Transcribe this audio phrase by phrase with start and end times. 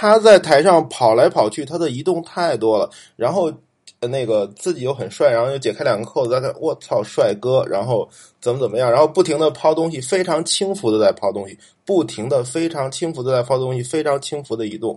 [0.00, 3.52] 他在台上跑来跑去，他的移动太多了，然后
[4.00, 8.08] 那个自己又很帅，然后又解开两个扣子，在那我操帅哥，然后
[8.40, 14.96] 怎么怎么样，然后不停的抛东西，非常轻浮的在抛东西，不停的非常轻浮的在抛东西，非常轻浮的移动。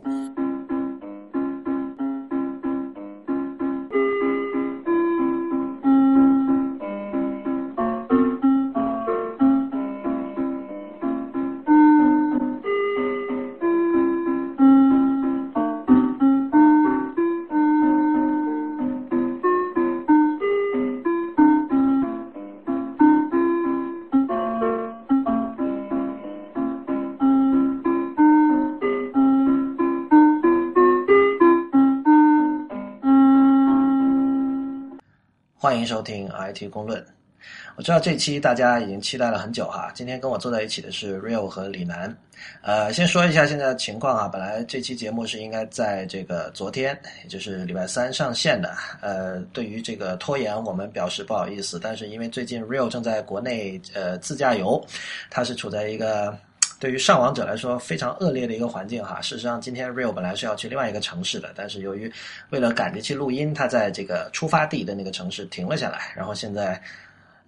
[35.61, 37.05] 欢迎收听 IT 公论。
[37.75, 39.91] 我知道这期大家已经期待了很久哈。
[39.93, 42.17] 今天跟我坐在一起的是 Real 和李楠。
[42.63, 44.27] 呃，先说一下现在的情况啊。
[44.27, 48.75] 本来这期节目是应该在这个昨天，也就是礼拜三上线的。
[49.01, 51.79] 呃，对于这个拖延，我们表示不好意思。
[51.79, 54.83] 但是因为最近 Real 正在国内呃自驾游，
[55.29, 56.35] 它是处在一个。
[56.81, 59.21] 对于上网者来说非常恶劣的一个环境哈。
[59.21, 62.11] 事实上，今天 Real 本来是要去另外一个城市的，但是由于
[62.49, 66.81] 为了赶着去录音，他在这个出发地的那个城市停了下来，然后现在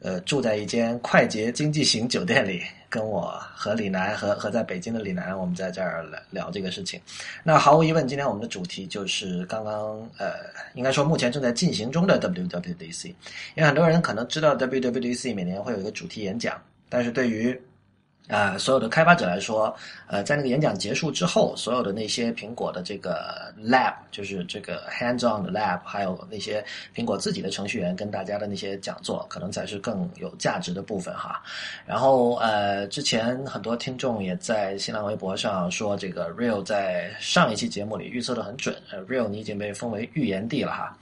[0.02, 7.02] 呃住在一间快捷经济型酒店里，跟我和李楠和和在北京的李楠，我们在这儿聊聊这个事情。
[7.44, 10.36] 那毫无疑问，今天我们的主题就是刚刚呃，
[10.76, 17.60] 应该说目前正在进行中的 WWDC，因为很多人可能知道 WWDC 每年会有一个主题演讲，但是对于
[18.30, 19.76] 啊，所有的开发者来说，
[20.08, 26.64] 呃，在那个演讲结束之后，所有的那些苹果的这个 lab，就是这个 hands-on 的 lab，还有那些
[26.96, 31.44] 苹果自己的程序员跟大家的那些讲座，可能才是更有价值的部分哈。
[31.86, 38.74] 然后呃，之前很多听众也在新浪微博上说，这个 Real 在上一期节目里预测的很准
[39.06, 40.98] ，Real 你已经被封为预言帝了哈。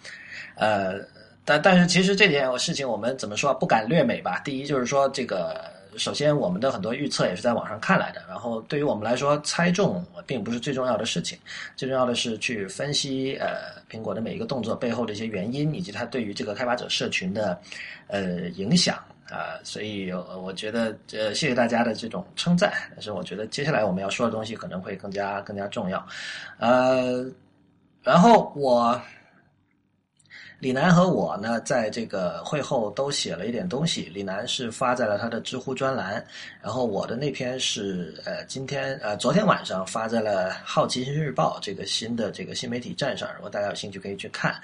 [0.55, 0.95] 呃，
[1.45, 4.41] 但但是其实这件事情我们怎么说不敢略美吧？
[4.43, 5.70] 第一就是说这个。
[5.97, 8.21] 首先，我们的很多预测也是在网上看来的。
[8.27, 11.37] 然后，对于我们来说，猜中并不是最重要的事情，
[11.75, 17.59] 最重要的是去分析呃苹果的每一个动作背后的一些原因，以及它对于这个开发者社群的
[18.07, 18.95] 呃影响
[19.29, 19.59] 啊。
[19.63, 22.71] 所以，我觉得呃谢谢大家的这种称赞。
[22.91, 26.05] 但是，我觉得接下来我们要说的东西可能会更加更加重要。
[26.57, 27.25] 呃，
[28.03, 28.99] 然后我。
[30.61, 34.11] 李楠和我呢，在这个会后都写了一点东西。
[34.13, 36.23] 李楠是发在了他的知乎专栏，
[36.61, 43.27] 然后我的那篇是呃今天呃昨天晚上发在了《好奇心日报》这个新的这个新媒体站上。
[43.33, 44.55] 如果大家有兴趣，可以去看。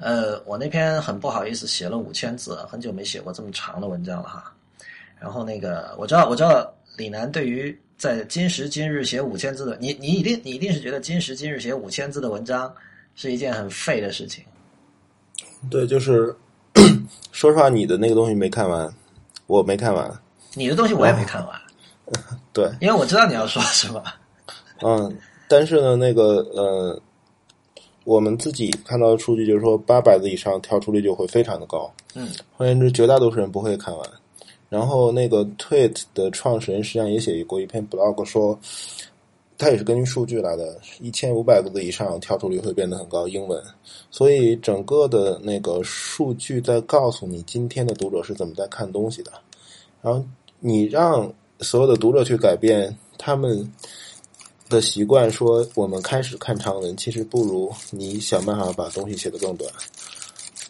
[0.00, 4.52] 呃，我那篇很不好意思写了五千字，很久没写过这么长的文章了哈。
[5.20, 12.74] 然后那个我知道，我知道李楠对于在今时今日写五千字的你，你一定你一定是觉得今时今日写五千字的文章
[13.14, 14.44] 是一件很废的事情。
[15.68, 16.34] 对，就是
[17.32, 18.88] 说实话，你的那个东西没看完，
[19.46, 20.10] 我没看完。
[20.54, 21.60] 你的东西我也没看完。
[22.52, 24.02] 对，因为我知道你要说什么。
[24.82, 25.16] 嗯，
[25.48, 27.00] 但是呢，那个呃，
[28.04, 31.92] 我们自己看到的数据就是说，八百字以上跳出率就会非常的高。
[32.14, 34.10] 嗯，换言之，绝大多数人不会看完。
[34.68, 38.58] 然后，那个 Tweet 的创始人实际上也写过一篇 blog 说。
[39.60, 43.28] 它也是根据数据来的，一千五百个字以上跳出率会变得很高。
[43.28, 43.62] 英文，
[44.10, 49.30] 所以整个的那个数据在告诉你今天的读者是怎么在看东西的。
[50.00, 50.24] 然后
[50.60, 53.70] 你让所有的读者去改变他们
[54.70, 59.70] 的习惯，说我们开始看长文，其实不如你想办法把东西写得更短。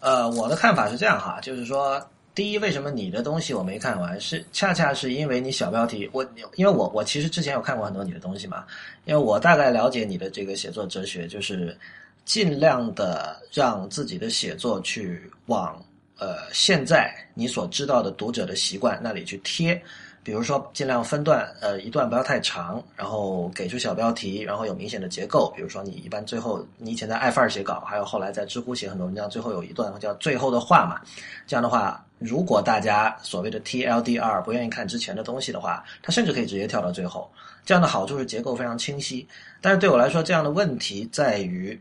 [0.00, 2.04] 呃，我的看法是这样哈，就是说。
[2.34, 4.18] 第一，为什么你的东西我没看完？
[4.20, 6.24] 是恰恰是因为你小标题，我
[6.54, 8.64] 因为我我其实之前有看过很多你的东西嘛，
[9.04, 11.76] 因为我大概了解你的这个写作哲学，就是
[12.24, 15.76] 尽量的让自己的写作去往
[16.18, 19.80] 呃现在你所知道的读者的习惯那里去贴。
[20.22, 25.50] 比如说，尽量分段，呃，一段不要太长，然后给出小标题，然后有明显的结构。
[25.56, 31.00] 比如说，你一般最后，你以前在爱范儿写稿，还有后来在知乎写很多文章，最后有一段叫“最后的话”嘛。
[31.46, 37.28] 这样的话，如果大家所谓的 TLDR 不愿意看之前的东西的话，他甚至可以直接跳到最后。
[37.64, 39.26] 这样的好处是结构非常清晰。
[39.60, 41.80] 但是对我来说，这样的问题在于，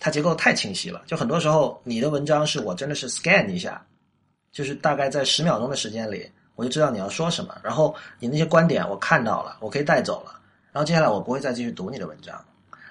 [0.00, 1.02] 它结构太清晰了。
[1.06, 3.80] 就很多时候，你的文章是我真的是 scan 一下，
[4.50, 6.28] 就是大概在十秒钟的时间里。
[6.56, 10.40] 我就知道你要说什么，然后你那些观点我看到了，我可以带走了。
[10.72, 12.42] 然后接下来我不会再继续读你的文章。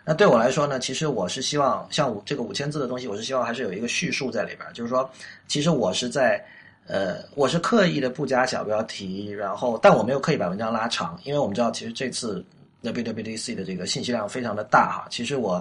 [0.04, 4.62] 那对我来说呢，其实我是希望像五这个五千字的东西，我是希望还是有一个叙述在里边。
[4.72, 5.10] 就是说，
[5.48, 6.44] 其实我是在
[6.88, 12.46] 呃，我是刻意的不加小标题，然后但我没有刻意把文章拉长，因为我们知道其实这次
[12.84, 15.08] WWDC 的这个信息量非常的大哈。
[15.10, 15.60] 其实我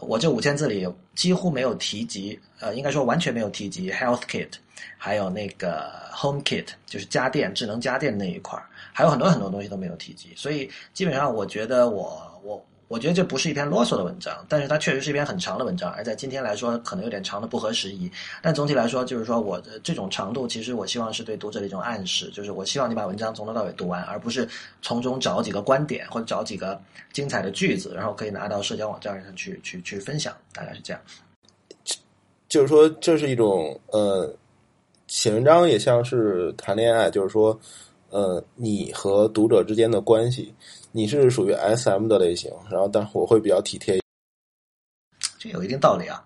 [0.00, 4.50] 我这五千字里几乎没有提及，呃，应该说完全没有提及 Health Kit，
[4.96, 10.32] 还有那个 Home Kit，就是家电、智能家电那一块儿，还有很多很多东西都没有提及。
[10.34, 12.64] 所以基本上，我觉得我我。
[12.88, 18.10] 我觉得这不是一篇啰嗦的文章，但是它确实是一篇很长的文章，而在今天来说可能有点长的不合时宜。
[18.40, 24.48] 但总体来说，就是说我的这种长度，其实我希望是对读者的一种暗示，就是我希望你把文章从头到尾读完，而不是
[24.80, 26.80] 从中找几个观点或者找几个
[27.12, 31.02] 精彩的句子，然后可以拿到社交网站上去去去分享，大概是这样。
[32.48, 34.34] 就是说，这是一种呃，
[35.08, 37.60] 写文章也像是谈恋爱，就是说，
[38.08, 40.54] 呃，你和读者之间的关系。
[40.90, 44.00] 你是属于 S M 的类型，然后但我会比较体贴，
[45.38, 46.24] 这有一定道理啊。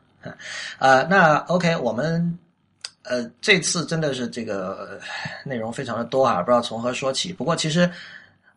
[0.78, 2.38] 啊，那 OK，我们
[3.02, 5.00] 呃这次真的是这个
[5.44, 7.32] 内容非常的多啊，不知道从何说起。
[7.32, 7.90] 不过其实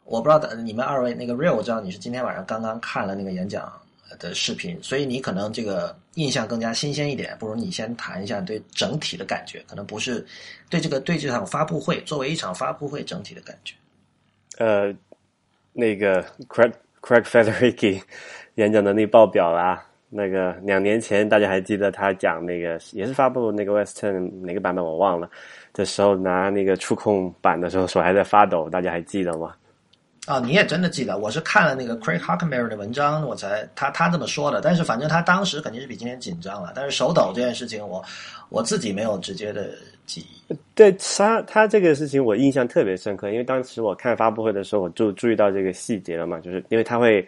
[0.03, 3.73] 我不知道你们二位那个 Real，我知道你是今天晚上刚刚看了那个演讲
[4.19, 7.35] 的视频，所以你可能这个印象更加新鲜一点。
[7.39, 10.23] 不如你先谈一下对整体的感觉，可能不是
[10.69, 13.73] 对这个对这场发布会作为一场发布会整体的感觉。
[14.59, 14.95] 呃。
[15.77, 18.01] 那个 Craig Craig Federighi
[18.55, 19.85] 演讲能力爆表啦！
[20.09, 25.29] 那个两年前大家还记得他讲那个也是发布那个 Western 哪个版本我忘了
[25.73, 29.53] 的时候拿那个触控板的时候手还在发抖，大家还记得吗？
[30.25, 31.17] 啊，你也真的记得？
[31.17, 34.61] 我是看了那个 Craig Hockenberry 的文章，我才他他这么说的。
[34.61, 36.71] 但是反正他当时肯定是比今天紧张了。
[36.73, 38.01] 但是手抖这件事情，我
[38.47, 39.69] 我自己没有直接的。
[40.75, 47.27] 对他，他这个事情我印象特别深刻，因为当时我看发布会的时候，我就注意到这个细节了嘛，就是因为他会，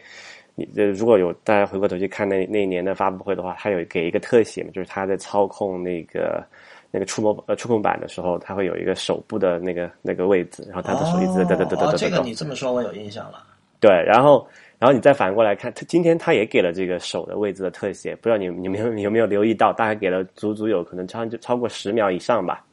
[0.54, 6.46] 你如果有大家回过头去看那那一年的发布会的话，他有给一个特写嘛，就是他在操控那个
[6.92, 11.98] 那个触摸呃触控板的时候，他会有一个手部的那个那个位置，然后他的手一直哒哒哒哒哒。
[11.98, 13.44] 这个你这么说，我有印象了。
[13.80, 14.48] 对，然后
[14.78, 22.64] 然后你再反过来看，他今天他也给了这个手的位置的特写，不知道你你们有有没有留意到，大概给了足足有可能超超过十秒以上吧。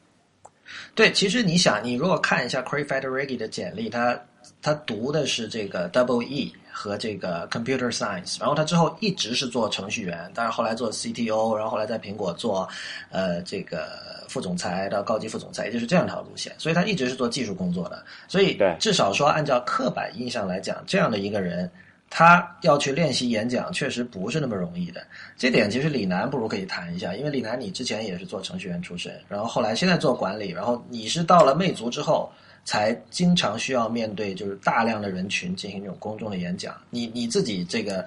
[0.94, 4.18] 对，其实你想，你如果看一下 Craig Federighi 的简历，他
[4.62, 12.68] 他读的是这个 Double E 和这个 Computer Science，然后他之后一直是做程序员，但是后来做 CTO，然后后来在苹果做
[13.10, 13.88] 呃这个
[14.28, 21.70] 副总裁到高级副总裁，也就是这样一条路线，所以他一直是做技术工作的，所以至少说按照刻板印象来讲，这样的一个人。
[22.16, 25.04] 他要去练习演讲，确实不是那么容易的。
[25.36, 32.30] 这点其实李楠不如可以谈一下，因为李楠你之前也是做程序员出身，然后后来现在做管理，然后你是到了魅族之后，
[32.64, 36.76] 才经常需要面对就是大量的人群进行这种公众的演讲。
[36.88, 38.06] 你你自己这个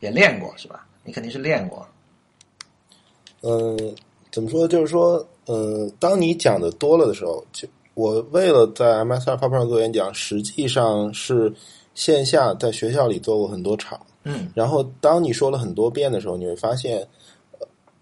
[0.00, 0.86] 也练过是吧？
[1.04, 1.86] 你肯定是练过。
[3.42, 3.94] 嗯，
[4.32, 4.66] 怎么说？
[4.66, 11.52] 就是说，嗯，当你讲的多了的时候，就我为了在 M S 二发布上做演讲，实际上是。
[11.94, 17.06] 线下在学校里做过很多场，嗯，然后当你说了很多遍的时候，你会发现，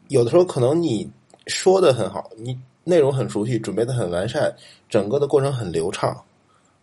[0.09, 1.07] 有的时候可能你
[1.47, 4.51] 说的很好，你内容很熟悉，准备的很完善，
[4.89, 6.17] 整个的过程很流畅，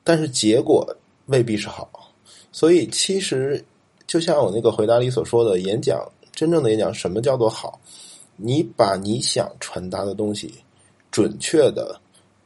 [0.04, 0.88] 但是结果
[1.26, 1.90] 未必是好。
[2.52, 3.64] 所以其实
[4.06, 6.00] 就像我那个回答里所说的，演讲
[6.32, 7.80] 真正的演讲，什么叫做好？
[8.36, 10.54] 你把你想传达的东西
[11.10, 12.00] 准确的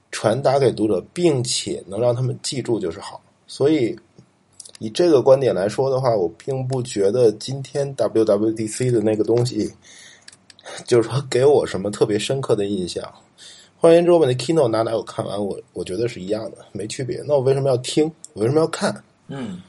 [0.10, 3.22] 传达给读者，并且能让他们记住，就是好。
[3.46, 3.94] 所以。
[4.84, 9.74] 以这个观点来说的话，我并不觉得今天 WWDC 的那个东西，
[10.86, 13.02] 就是说给我什么特别深刻的印象。
[13.78, 17.24] 换言之，我把那 Kino 拿来我看完，我我觉得是一样的，没区别。
[17.26, 18.12] 那我为什么要听？
[18.34, 18.94] 我为什么要看？
[19.30, 19.62] 嗯，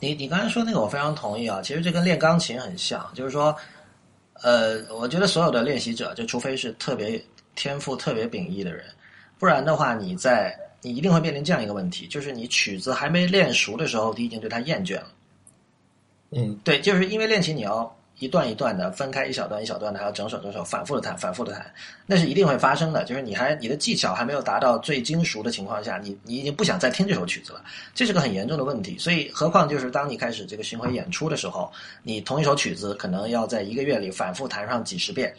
[0.00, 1.60] 你你刚才说那个我非常同意啊。
[1.62, 3.54] 其实这跟练钢琴很像，就是说，
[4.42, 7.24] 呃，我觉得所有的练习者，就除非是特别
[7.54, 8.84] 天赋特别秉异的人，
[9.38, 10.52] 不然的话，你在。
[10.86, 15.08] 你一定会面临这样一个问题，就是你曲子还没练熟的时候，你已经对它厌倦了。
[16.30, 21.74] 嗯，对，就是因为练琴你要一段一段的分开，一小段一小段的，还要整首整首反复的弹，反复的弹，
[22.06, 23.02] 那是一定会发生的。
[23.02, 28.96] 就是你还你的技巧还没有达到最精熟的情况下，你你已经不想再听这首曲子了，这是个很严重的问题。
[28.96, 31.68] 所以，何况就是当你开始这个巡回演出的时候，
[32.04, 35.34] 你同一首曲子可能要在一个月里反复弹上几十遍。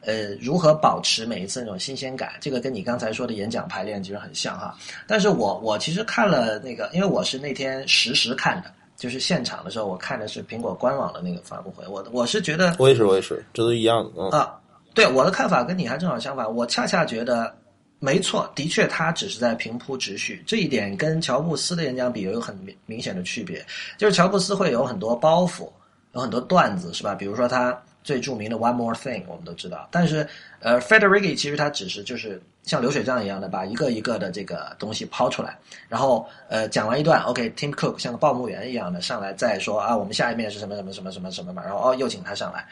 [0.00, 2.32] 呃，如何保持每一次那种新鲜感？
[2.40, 4.74] 这个跟你刚才说的演讲排练其实很像哈。
[5.06, 11.84] 但是我我其实看了那个，因为我是那天实时看的，就是现场的时候，我看的是苹果官网的那个发布会。
[11.88, 14.58] 我我是觉得，我也是，我也是，这都一样的啊。
[14.94, 16.54] 对，我的看法跟你还正好相反。
[16.54, 17.52] 我恰恰觉得，
[17.98, 23.64] 没错，的确他只是在平铺直叙，这一点跟乔布斯的演讲比有很明明显的区别。
[23.98, 25.68] 就是乔布斯会有很多包袱，
[26.14, 27.14] 有很多段子，是吧？
[27.14, 27.76] 比如说他。
[28.02, 29.88] 最著名的 One More Thing，我们都知道。
[29.90, 30.26] 但是
[30.60, 42.66] 呃 f e d e r i g i 其实他只是就是像流水账一样的把一个一个的这个东西抛出来，然后呃讲完一段，OK，Tim Cook 像个报幕员一样的上来再说啊，我们下一面是什么什么什么什么什么嘛，然后哦又请他上来。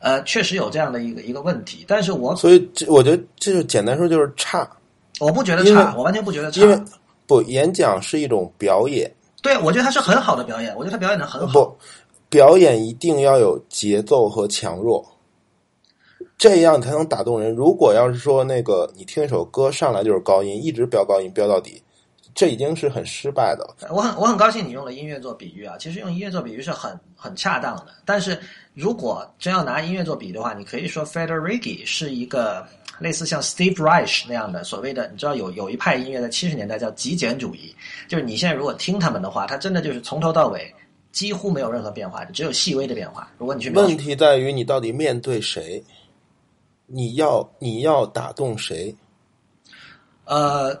[0.00, 4.68] 呃，确实有这样的一个一个问题，但是我所以这我觉得这就简单说就是差。
[5.20, 6.60] 我不觉得差，我完全不觉得差。
[6.60, 6.78] 因为
[7.26, 11.64] 不演讲是一种表演，对，我觉得他是很好的表演，我觉得他表演的很好。
[11.64, 11.78] 不，
[12.34, 15.08] 表演一定要有节奏和强弱，
[16.36, 17.54] 这样才能打动人。
[17.54, 21.80] 如果要是说那个你听一首歌上来就是高音，一直飙高音飙到底，
[22.34, 23.64] 这已经是很失败的。
[23.88, 27.86] 我很我很高兴你用了音乐做比喻啊，其实用音乐做比喻是很很恰当的。
[28.04, 28.36] 但是
[28.74, 32.66] 如果真要拿音乐做比喻的话，你可以说 Federighi 是一个
[32.98, 37.72] 类似像 Steve Reich 那样的所谓的，你知道有有一派音乐在七十年代叫极简主义，
[38.08, 40.74] 就是你现在如果听他们的话，他真的就是从头到尾
[41.14, 43.30] 几乎没有任何变化，只有细微的变化。
[43.38, 45.82] 如果你去问题在于你到底面对谁，
[46.86, 48.92] 你要你要打动谁？
[50.24, 50.76] 呃，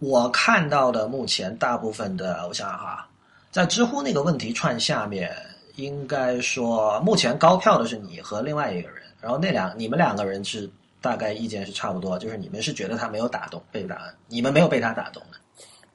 [0.00, 3.08] 我看到的目前大部分的，我想想哈，
[3.52, 5.30] 在知乎那个问题串下面，
[5.76, 10.68] 应该说目前高票的是你和另外一个人，然后那两你们两个人是
[11.00, 15.38] 大概意见是差不多，就是你们是觉得他没有打动被打，你们没有被他打动的。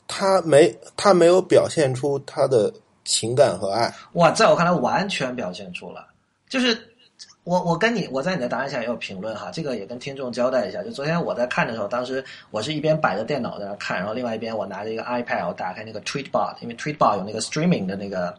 [0.08, 2.72] 他没他没有表现出他的
[3.04, 3.94] 情感和爱。
[4.14, 6.08] 哇，在我看来完全表现出了，
[6.48, 6.78] 就是
[7.44, 10.82] 我我跟你我在你的答案下也有评论哈，这个也跟听众交代一下。
[10.82, 18.34] 就昨天我在看的时候，当时我是一边摆着电脑在那看，然后另外一边我拿着一个 iPad，我打开那个 Tweetbot，因为 Tweetbot 有那个 streaming 的那个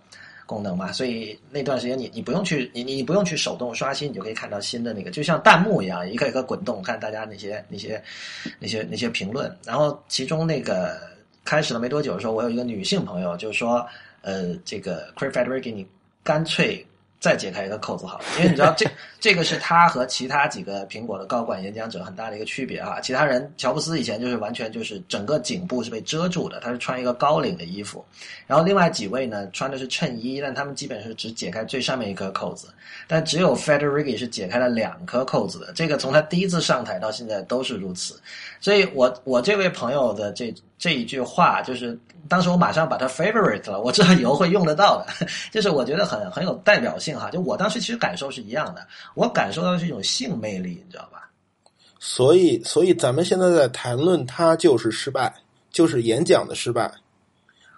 [0.47, 8.03] 功能嘛，所以那段时间你你不用去你你不用去手动刷新，你就可以看到新的那个，就像弹幕一样，一个一个滚动，看大家那些那些
[8.59, 9.55] 那些那些评论。
[9.65, 10.97] 然后其中那个
[11.45, 13.87] 开始了没多久的时候，我有一个女性朋友就说，
[14.25, 15.87] 呃，这个 Craig Federighi 你
[16.23, 16.85] 干脆
[17.21, 18.87] 再解开一个扣子好了，因为你知道这
[19.21, 23.01] 这个是他和其他几个苹果的高管演讲者很大的一个区别啊。
[23.01, 28.05] 其他人乔布斯以前就是完全就是整个颈部是被遮住的，他是穿一个高领的衣服，
[28.47, 32.69] 然后另外几位呢穿的是衬衣，但他们基本是只解开最上面一颗扣子，
[33.07, 35.73] 但只有 Federighi 是解开了两颗扣子的。
[35.75, 38.21] 这个从他第一次上台到现在都是如此，
[38.61, 47.31] 所以我我这位朋友的这这一句话，就是当时我马上把它 favorite 了，我知道以后会用得到的， 就是我觉得很很有代表性哈。
[47.31, 51.31] 就我当时其实感受是一样的，我感受到的是一种性魅力，你知道吧？
[51.99, 55.35] 所以，所以咱们现在在谈论他就是失败，
[55.71, 56.93] 就是演讲的失败。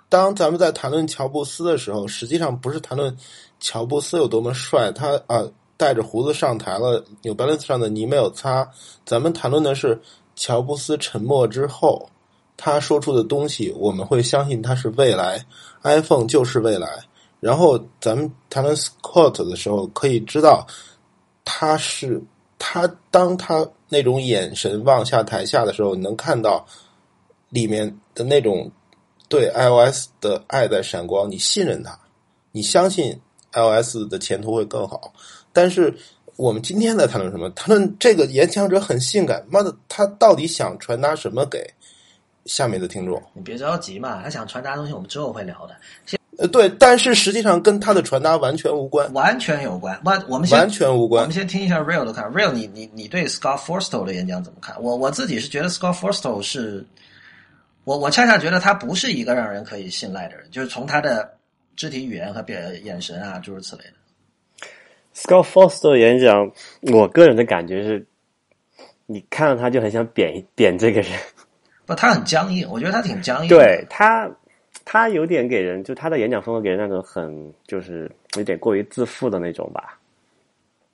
[0.09, 3.17] 当咱们在谈论乔布斯的时候，实际上不是谈论
[3.61, 5.45] 乔布斯有多么帅，他啊
[5.77, 8.69] 带着胡子上台了，New Balance 上的泥没有擦。
[9.05, 10.01] 咱们谈论的是
[10.35, 12.09] 乔布斯沉默之后，
[12.57, 15.45] 他说出的东西，我们会相信他是未来
[15.83, 16.89] ，iPhone 就是未来。
[17.39, 20.67] 然后咱们谈论 Scott 的时候，可以知道
[21.45, 22.21] 他是
[22.59, 26.67] 他当他那种眼神望下台下的时候，你能看到
[27.51, 28.71] 里面的那种
[29.29, 31.31] 对 iOS 的爱在闪光。
[31.31, 31.97] 你信任他，
[32.53, 33.21] 你相信
[33.53, 35.13] iOS 的前途会更好。
[35.53, 35.95] 但是
[36.37, 37.49] 我们今天在谈论什么？
[37.51, 41.71] 谈论这个演讲者很性感，妈的，他到底想传达什么给
[42.47, 43.23] 下面的听众？
[43.35, 45.77] 你别着急嘛，他想传达的东西我们之后会聊的，
[46.07, 49.99] 先呃，对，但是实际上跟他的传达完全无关，完全有关。
[50.05, 51.35] 完，我们先完全无关我们。
[51.35, 54.77] 先听一下 Real 的看，Real，你你你对 Scott Forstall 的演讲怎么看？
[54.83, 56.85] 我我自己是觉得 Scott Forstall 是，
[57.85, 61.27] 我我恰恰觉得他不是一个让人可以信赖的人，就是从他的
[61.75, 64.69] 肢体语言和表眼神啊，诸如此类的。
[65.15, 66.53] Scott Forstel 演讲，
[66.93, 68.07] 我个人的感觉是，
[69.07, 71.13] 你看到他就很想贬贬这个人。
[71.87, 73.49] 不，他很僵硬，我觉得他挺僵硬。
[73.49, 74.29] 对他，
[74.85, 79.99] 他有点给人，就他的演讲风格给人那种很就是有点过于自负的那种吧。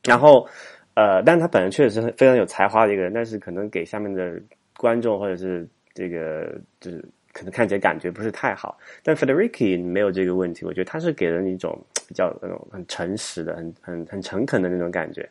[0.05, 0.47] 然后，
[0.95, 4.39] 呃，但他本人确实是非常有才华的一个人，但是可能给下面的
[4.77, 8.77] 观众或者是这个就是可能看起来感觉不是太好。
[9.03, 15.27] 但 Federici 没有这个问题，我觉得他是给人一种比较那种很诚实的、很很很诚恳的那种感觉。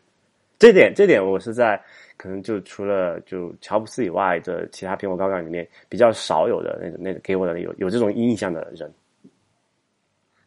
[0.58, 1.80] 这点，这点我是在
[2.22, 8.94] 可能就除了就乔布斯以外的其他苹果高管里面比较少有的那种那种给我的有有这种印象的人。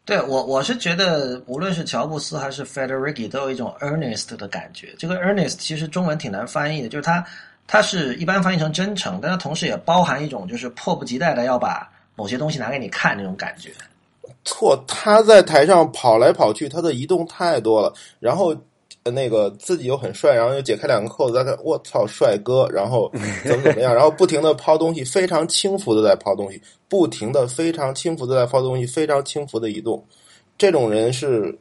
[0.04, 4.94] 对我，我是觉得无论是乔布斯还是 Federighi 都有一种 earnest 的感觉。
[4.96, 7.26] 这个 earnest 其实中文挺难翻译的，就是它
[7.66, 13.72] 它是一般翻译成真诚，但它同时也包含一种就是迫不及待的要把某些东西拿给你看那种感觉。
[14.44, 18.54] 错，他在台上跑来跑去，他的移动太多了，然后。
[19.04, 23.10] 呃那个自己又很帅，然后又解开两个扣子，在那我操帅哥，然后
[23.44, 30.02] 怎么怎么样，然后不停的抛东西，非常轻浮的在抛东西，不停的非常轻浮的在抛东西，非常轻浮的移动。
[30.56, 31.56] 这种人是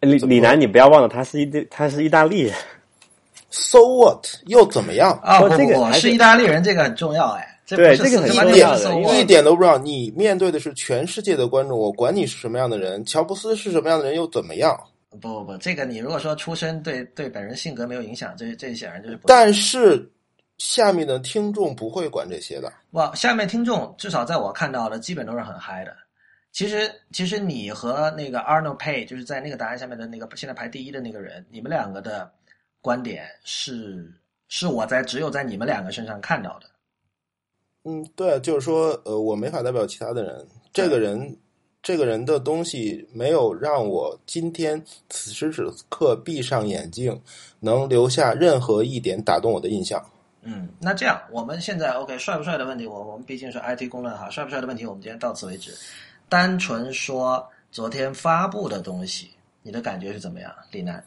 [0.00, 2.54] 李李楠，你不要忘了，他是意他是意大利人
[3.50, 4.26] ，So what？
[4.46, 5.18] 又怎么样？
[5.22, 9.78] 啊，不哦这个还是是意大利人，这个很重要哎，这对这个很重要一点都不知道。
[9.78, 14.78] 你面对的是全世界的观众，我管你是什么样的人，乔布斯是什么样的人又怎么样？
[15.10, 19.28] 不不不，这个你如果说出身对对本人性格没有影响，这这显然就是不。
[19.28, 20.10] 但是
[20.58, 22.72] 下面的听众不会管这些的。
[22.92, 25.96] 哇，下面听众至少在我看到的，基本都是很嗨的。
[26.52, 32.32] 其实，其实你和那个 Arnold Pay，就是在那个答案下面的那个现在排第一的那个人，你们两个的
[32.80, 34.10] 观点是
[34.48, 36.66] 是我在只有在你们两个身上看到的。
[37.84, 40.46] 嗯，对，就是说，呃，我没法代表其他的人。
[40.72, 41.38] 这个人，
[41.86, 47.16] 这个人的东西没有让我今天此时此刻闭上眼睛，
[47.60, 50.04] 能留下任何一点打动我的印象。
[50.42, 55.72] 嗯，那这样，我们现在 OK 帅不帅的问题，我我们毕竟是 IT 公论哈，帅不帅的问题，我们今天到此为止。
[56.28, 59.30] 单纯说昨天发布的东西，
[59.62, 61.00] 你的感觉是怎么样，李楠？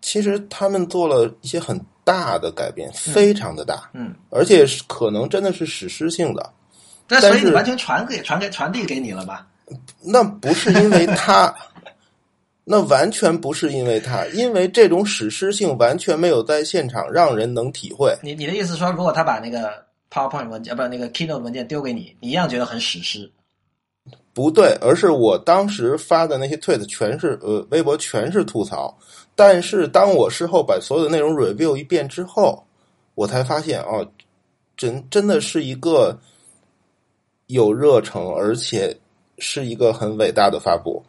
[0.00, 6.52] 其实他们做了一些很大的改变，非常的大，嗯，而且是可能真的是史诗性的。
[7.08, 9.44] 对，但所以你完全传给传给传递给你了吧？
[10.02, 11.54] 那不是因为他，
[12.64, 18.16] 那完全不是因为他，因为这种史诗性完全没有在现场让人能体会。
[18.22, 23.30] 你你的意思说，如果他把那个 PowerPoint 文件，呃不那个 Keynote 文件丢给你，你一样觉得很史诗？
[24.34, 28.94] 不对，而是我当时发的那些 tweet 全是呃微博全是吐槽，
[29.34, 32.62] 但是当我事后把所有的内容 review 一遍之后，
[33.14, 34.06] 我才发现哦，
[34.76, 36.18] 真真的是一个
[37.46, 38.94] 有热诚，而且
[39.38, 41.02] 是一个很伟大的发布。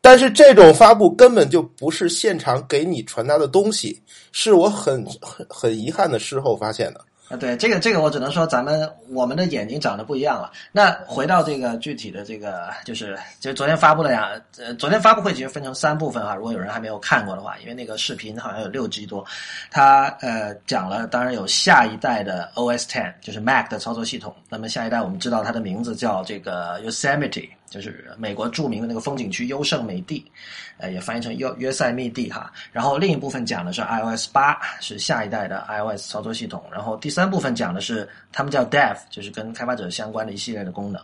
[0.00, 4.00] 但是这种发布根本就不是现场给你传达的东西，
[4.32, 7.04] 是我很很很遗憾的事后发现的。
[7.30, 10.50] 啊，对，这个这个我只能说咱们我们的眼睛长得不一样了。
[10.72, 19.24] 那回到这个具体的这个，就是就昨天发布的呀，呃，昨天发布会其实分成三部分哈，如果有人还没有看过的话，因为那个视频好像有六 G 多，
[19.70, 24.34] 它呃讲了，当然有下一代的 OS Ten，就是 Mac 的操作系统。
[24.48, 30.30] 那么下一代我们知道它的名字叫这个 Yosemite，就是美国著名的那个风景区优胜美地，
[30.76, 32.52] 呃，也翻译成约约塞密地哈。
[32.72, 36.62] 然后另一部分讲的是 iOS 八，是下一代的 iOS 操作系统。
[36.72, 41.00] 然后第三部分讲的是他们叫 Dev，就是跟开发者相关的一系列的功能。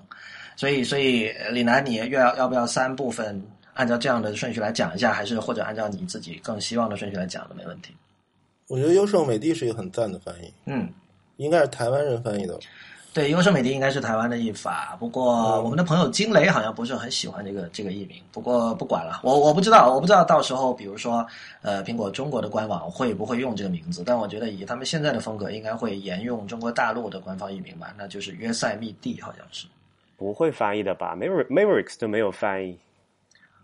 [0.57, 3.40] 所以，所以呃李楠，你要要不要三部分
[3.75, 7.95] 按照这样的顺序来讲一下，还是或者按照你自己更希望的顺序来讲都没问题。
[8.67, 10.88] 我觉得优胜美地是一个很赞的翻译，嗯，
[11.37, 12.59] 应该是台湾人翻译的。
[13.16, 18.18] 对，优胜美地应该是台湾的译法，不过我们的朋友金雷好像不是很喜欢这个这个译名。
[18.31, 21.26] 不过不管了，我我不知道，我不知道到时候比如说
[21.62, 29.66] 呃，苹果中国的官网会不会用这个名字，但我觉得以他们现在的风格，应该会沿用中国大陆的官方译名吧，那就是约塞密地，好像是。
[30.18, 32.79] 不会翻译的吧？Maver Mavericks 都没有翻译。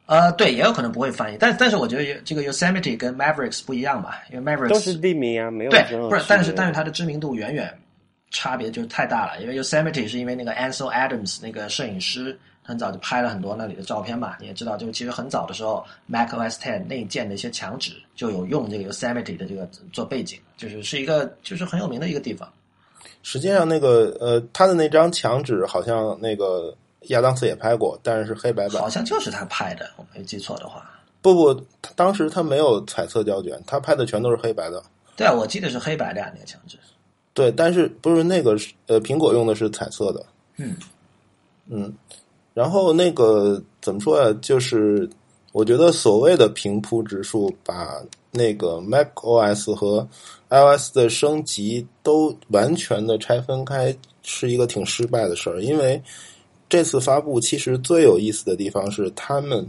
[0.07, 7.71] 呃，对，也有可能不会翻译，但但是我觉得这个 Yosemite 跟 Mavericks 不一样吧，因为 Mavericks 都是地名啊，没有对，不是，但是但是它的知名度远远
[8.33, 9.41] 差别就太大了。
[9.41, 22.51] 因为 Yosemite 是因为那个 Ansel Adams 那个摄影师很早就拍了很多那里的照片嘛，你也知道，就其实很早的时候，Mac OS Ten 内建的一些墙纸就有用这个 Yosemite 的这个做背景，就是是一个就是很有名的一个地方。
[23.25, 26.75] 实际上，那个呃，他的那张墙纸好像那个
[27.09, 28.89] 亚当斯也拍过，但是是黑白版好。
[28.89, 30.89] 像就是他拍的，我没记错的话。
[31.21, 34.83] 不不，他当时他没有彩色胶卷，他拍的全都是黑白的。
[35.17, 36.77] 对啊，我记得是黑白的呀，那个墙纸。
[37.35, 40.25] 对，但是不是那个是呃，苹果用的是彩色的。
[40.59, 40.77] 嗯
[41.69, 41.93] 嗯，
[42.55, 44.37] 然后那个怎么说呀？
[44.43, 45.09] 就是
[45.53, 50.07] 我觉得所谓的平铺直述，把那个 Mac OS 和
[50.51, 55.63] iOS 的升级都完全的拆分开，是一个挺失败的事儿。
[55.63, 56.03] 因为
[56.69, 59.67] 这次发布其实最有意思的地方是，他们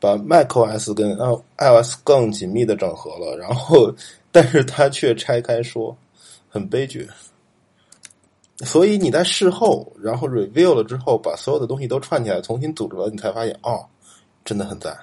[0.00, 1.14] 把 Mac OS 跟
[1.58, 3.92] iOS 更紧密的整合了，然后
[4.30, 5.94] 但是他却拆开说，
[6.54, 7.08] 很悲剧。
[8.58, 13.84] 所以你在事后，然后 review 了之后，把所有的东西都串起来，重新组织了，你才发现哦，
[14.44, 14.96] 真的很赞。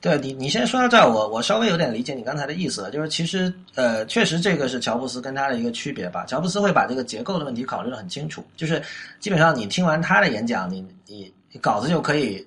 [0.00, 6.24] 对你，你先说到这儿，我我稍微有点理解你刚才的意思了，就是其实呃，确实这个是乔布斯跟他的一个区别吧。
[6.26, 8.82] 乔布斯会把这个结构的问题考虑的很清楚，就是
[9.20, 12.46] 基本上你听完他的演讲，你你稿子就可以，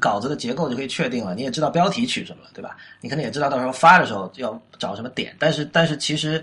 [0.00, 2.78] 稿子的结构就可以确定了，你也知道标题取什么了，对吧？
[3.02, 6.42] 你可能也知道到时候发的时候要找什么点，但是但是其实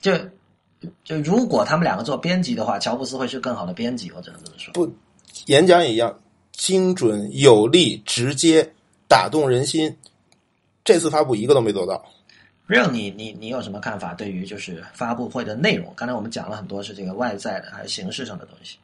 [0.00, 0.12] 就
[1.02, 4.72] 就如果他们两个做编辑的话，乔布斯会是更好的编辑，我只能这么说。
[4.74, 4.92] 不，
[5.46, 6.20] 演讲也一样，
[6.52, 8.72] 精准、有力、直接，
[9.08, 9.96] 打动人心。
[10.84, 12.04] 这次发布一个都没做到。
[12.68, 14.12] Real，你你你有什么看法？
[14.14, 18.78] 对于就是发布会的内容，刚才我们讲了很多是这个外在的还是形式上的东西。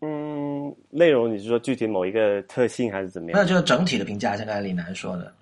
[0.00, 3.40] 嗯，内容，你是说具体某一个特性还是怎么样？
[3.40, 5.32] 那就是整体的评价，像刚才李楠说的。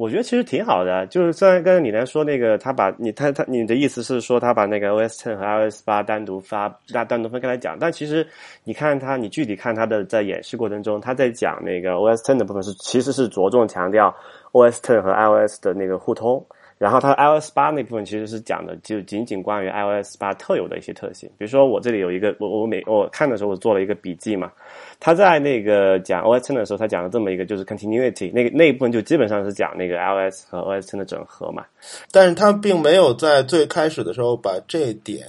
[0.00, 8.26] 我觉得其实挺好的，就是虽然刚才你来说那个，他把你他他你的意思是说他把那个 OS Ten 和 iOS 八单独发单单独分开来讲，但其实
[8.64, 14.16] 你看他，你具体看他的在演示过程中，他在讲那个 OS Ten 的部分是其实是着重强调
[14.52, 16.42] OS Ten 和 iOS 的那个互通。
[16.80, 24.50] 然后它 iOS 八那部分其实是讲的就仅仅关于 iOS 八特有的一些特性，比如说我这里有一个我我每我看的时候我做了一个笔记嘛，
[24.98, 31.66] 他在那个讲 OS Ten 的时候，他讲了这么一个就是 continuity，那个那一部分就基本上是讲那个 iOS 和 OS Ten 的整合嘛，
[32.10, 35.26] 但是他并没有在最开始的时候把这点。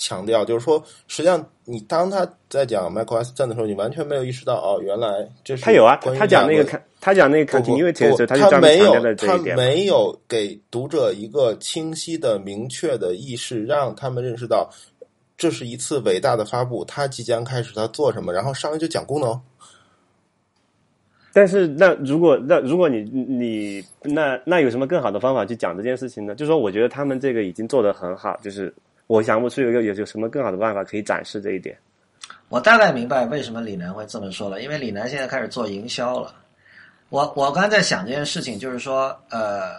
[0.00, 14.68] 强调就是说，实际上你当他在讲 macOS Ten 的时候，你完全没有意识到哦，原来这是他有啊，他讲那个看他讲那个 continuity 的时候，他就没有他没有给读者一个清晰的、明确的意识，让他们认识到
[15.36, 19.40] 这是一次伟大的发布，他即将开始他做什么，然后上来就讲功能。
[21.32, 26.34] 但是那如果那如果你你那那有什么更好的方法去讲这件事情呢？
[26.34, 28.72] 就是说，我觉得他们这个已经做得很好，就是。
[29.06, 31.74] 我想不出有个有有什么更好的办法可以展示这一点。
[32.50, 36.34] 我大概明白为什么李楠会这么说了，因为李楠现在开始做营销了。
[37.10, 39.76] 我我刚才在想这件事情，就是说，呃，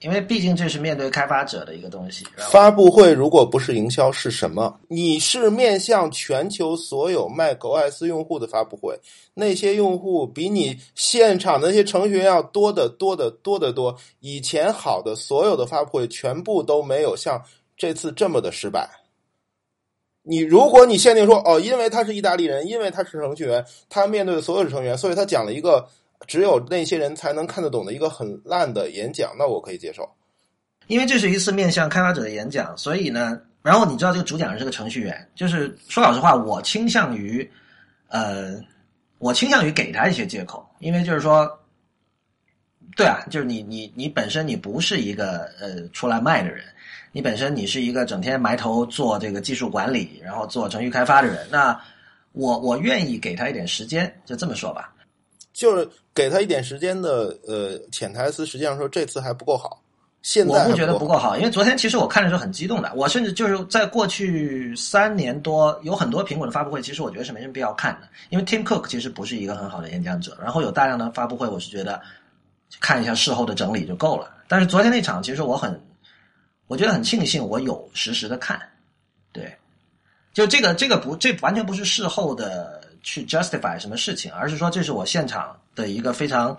[0.00, 2.24] 因为毕竟这是面对开发者的一个东西。
[2.50, 4.78] 发布会如果不是营销是什么？
[4.88, 8.98] 你是面向全球所有 macOS 用户的发布会，
[9.34, 13.96] 那些用户比你现场的那些程序员要多得多得多得多。
[14.20, 17.42] 以前好的所有的发布会全部都没有像。
[17.76, 18.88] 这次这么的失败，
[20.22, 25.84] 你如果你限定说哦，因为他是意大利人，因为他是程序员，他面对的所有的成员，所以他讲了一个
[26.26, 30.08] 只有那些人才能看得懂的一个很烂的演讲，那我可以接受。
[30.86, 37.50] 因为这是一次面向开发者的演讲，所以呢，然后你知道这个主讲人是个程序员，就是说老实话，我倾向于，
[38.08, 38.60] 呃，
[39.18, 41.50] 我倾向于给他一些借口，因为就是说，
[42.96, 46.64] 对啊，就是你你你本身你不是一个呃出来卖的人。
[47.16, 51.80] 你本身你是一个整天埋头做这个技术管理，然后做程序开发的人，那
[52.32, 54.92] 我我愿意给他一点时间，就这么说吧。
[55.54, 59.80] 就是给他一点时间的呃潜台词，实际上说这次还不够好。
[60.20, 71.98] 现在我不觉得不够好，因为昨天其实我看的时候很激动的，我甚至就是在过去三年多有很多苹果的发布会，其实我觉得是没什么必要看的，因为 Tim Cook 其实不是一个很好的演讲者，然后有大量的发布会，我是觉得
[72.80, 74.30] 看一下事后的整理就够了。
[74.48, 75.80] 但是昨天那场，其实我很。
[76.66, 78.58] 我觉得很庆幸，我有实时的看，
[79.32, 79.54] 对，
[80.32, 86.56] 就这个这个不，这完全不是事后的去 justify 什么事情，而是说这是我现场的一个非常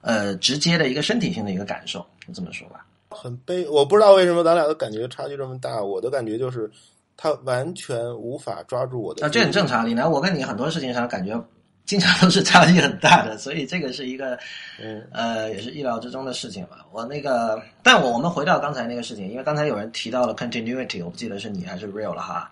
[0.00, 2.86] 呃直接的一个身体性的一个感受，就这么说吧。
[3.10, 5.82] 很悲，我不知道为什么咱俩的感觉差距这么大。
[5.82, 6.70] 我的感觉就是
[7.16, 9.26] 他完全无法抓住我的。
[9.26, 11.38] 啊，这很正常，李楠，我跟你很多事情上感觉。
[11.86, 14.38] 经常都是 差距很大的，所以这个是一个，
[14.80, 16.86] 嗯呃，也是意料之中的事情吧。
[16.92, 22.48] 我那个，但我我们回到刚才那个事情，因为刚才有人提到了 continuity，我不记得是你还是 real 了哈。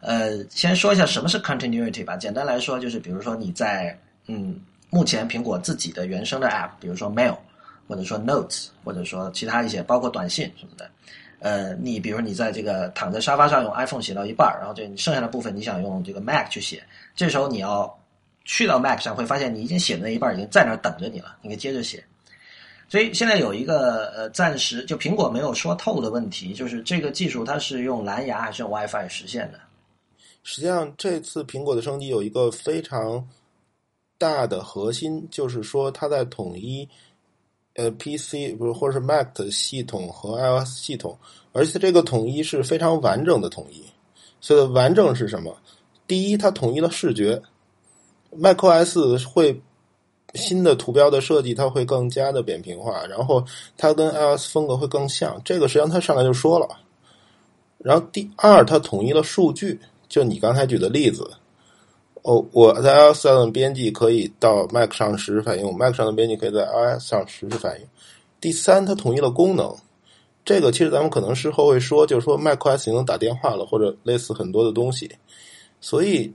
[0.00, 2.16] 呃，先说一下什么是 continuity 吧。
[2.16, 7.36] 简单来说，就是比如说你在嗯，目前苹果自己的原生的 app，比如说 mail，
[7.86, 10.90] 或者说 notes，或者说其他一些，包括短信什么的。
[11.40, 16.82] 呃，你比如你在这个躺在沙发上用 iPhone 写到一半，然后这你剩下的部分你想用这个 Mac 去写，
[17.14, 17.94] 这时候你要。
[18.50, 22.02] 去到 Mac 上会发现你已经写的那一半已经在那儿等着你了，你可以接着写。
[22.88, 29.58] 所以现在有一个呃暂时就苹果没有说透的问题，就是这个技术它是用蓝牙还是用 WiFi 实现的？
[30.50, 33.28] 实际上这次苹果的升级有一个非常
[34.16, 36.88] 大的核心，就是说它在统一
[37.74, 41.18] 呃 PC 不是或者是 Mac 的系统和 iOS 系统，
[41.52, 43.84] 而且这个统一是非常完整的统一。
[44.40, 45.54] 所以完整是什么？
[46.06, 47.42] 第一，它统一了视觉。
[48.34, 49.60] macOS 会
[50.32, 53.44] 新的图标的设计，它会更加的扁平化，然后
[53.76, 55.38] 它跟 iOS 风格会更像。
[55.44, 56.66] 这个实际上它上来就说了。
[57.76, 61.30] 然后第二，它统一了数据，就你刚才举的例子。
[62.22, 67.86] 哦，我在 iOS 上的编辑可以到 Mac 上实时反应，Mac 上的编辑可以在 iOS 上实时反应。
[68.40, 69.74] 第三，它统一了功能。
[70.44, 75.10] 这个其实咱们可能事后会说，就是说 macOS 能打电话了，或者类似很多的东西。
[75.80, 76.32] 所以。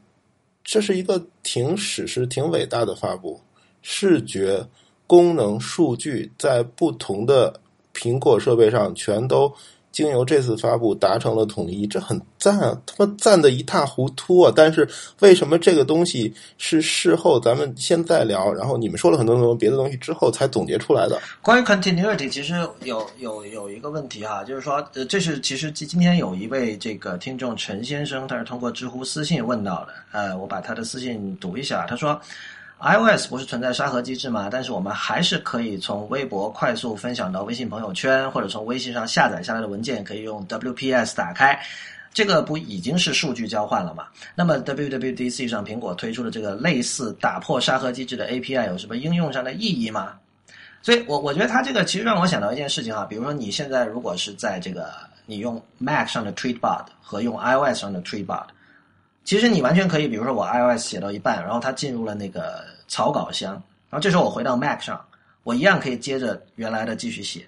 [0.65, 3.37] 这是一个挺史诗、挺伟大的发布，
[3.81, 4.65] 视觉、
[5.05, 7.59] 功能、数据在不同的
[7.93, 9.53] 苹果设备上全都
[9.93, 12.77] 经由这次发布达成了统一，这很赞啊！
[12.85, 14.51] 他妈赞的一塌糊涂啊！
[14.53, 14.85] 但是
[15.19, 21.21] 为什么这个东西是事后咱们现在聊，然后你们说了很多很多别的东西之后才总结出来的？
[21.41, 32.19] 关于 continuity，其实有有有一个问题哈，就是说，呃，这是其实今今天有一位这个听众陈先生，他是通过知乎私信问到的，呃，我把他的私信读一下，他说。
[32.83, 34.49] iOS 不是存在沙盒机制吗？
[34.51, 41.57] 但是我们还是可以从微博快速分享到微信朋友圈，或者从微信上下载下来的文件可以用 WPS 打开，
[42.13, 44.07] 这个不已经是数据交换了吗？
[44.35, 50.15] 那么 WWDC 上苹果推出的这个类似打破沙盒机制的 API 有什么应用上的意义吗？
[50.81, 54.91] 所以，我我觉得它这个其实让我想到一件事情哈，比如说你现在如果是在这个
[55.25, 58.47] 你用 Mac 上的 Tweetbot 和用 iOS 上的 Tweetbot，
[59.23, 62.72] 其实你完全可以，比如说我 iOS 写到一半，然后它进入了那个。
[62.93, 63.53] 草稿箱，
[63.89, 65.03] 然后这时候我回到 Mac 上，
[65.43, 67.43] 我一样可以接着原来的继续写。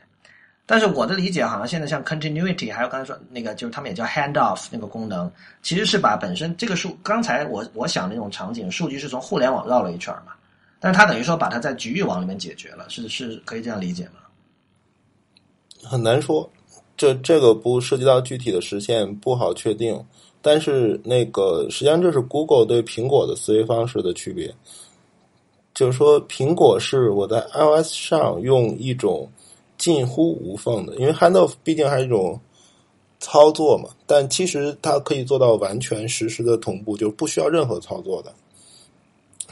[0.65, 5.31] 但是我的理解好像现在像 Continuity，还有刚才说那个，就是他们也叫 Handoff 那个功能，
[5.61, 10.33] 其实是把本身这个数，刚才我我想那种场景，数据是从互联网绕了一圈嘛，
[10.79, 14.13] 但是它等于说把它在局域网里面解决了，是是可以这样理解吗？
[15.83, 16.49] 很难说，
[16.97, 20.03] 这这个不涉及到具体的实现，不好确定。
[20.41, 24.51] 但是那个实际上这是 Google 对苹果的思维方式的区别。
[25.75, 29.29] 就是说，苹果是我在 iOS 上用一种
[29.77, 32.39] 近乎无缝的，因为 Handoff 毕竟还是一种
[33.19, 38.33] 操作嘛，但其实它可以做到完全实时的同步，就不需要任何操作的。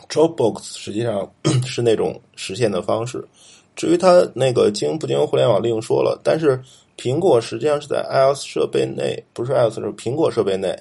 [0.07, 1.29] Dropbox 实际上
[1.67, 3.27] 是那种实现的方式。
[3.75, 6.57] 至于它那个经不经互联网另说了，但是
[6.97, 10.73] 苹果实际上是在 iOS 设备内，不是 iOS 是苹果设备内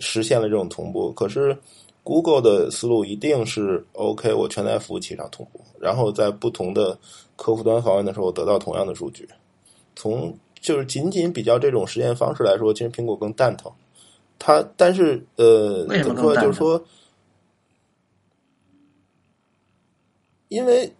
[0.00, 1.54] 实现了这种同步，可是。
[2.08, 6.98] Google 的思路一定是 OK，我全在服务器上同步，然后在不同的
[7.36, 9.28] 客户端访问的时候得到同样的数据。
[9.94, 13.70] 从就是仅仅比较这种实验方式来说，其实苹果更蛋疼。
[14.38, 16.34] 它但是呃，怎么说？
[16.36, 16.82] 就是说，
[20.48, 20.90] 因为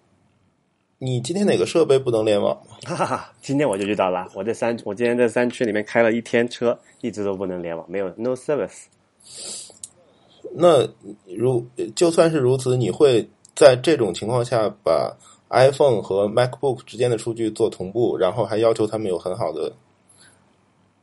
[0.99, 2.55] 你今天哪个设备不能联网？
[2.85, 3.33] 哈哈哈！
[3.40, 8.85] 今天我就遇到了，我在三，我今天在山区里面开了一天车，一直都不能联网，没有 No Service。
[10.54, 10.87] 那
[11.37, 15.12] 如就算是如此，你会在这种情况下把
[15.50, 19.72] iPhone 和 MacBook 之间的数据做同步，然后还要求他们有很好的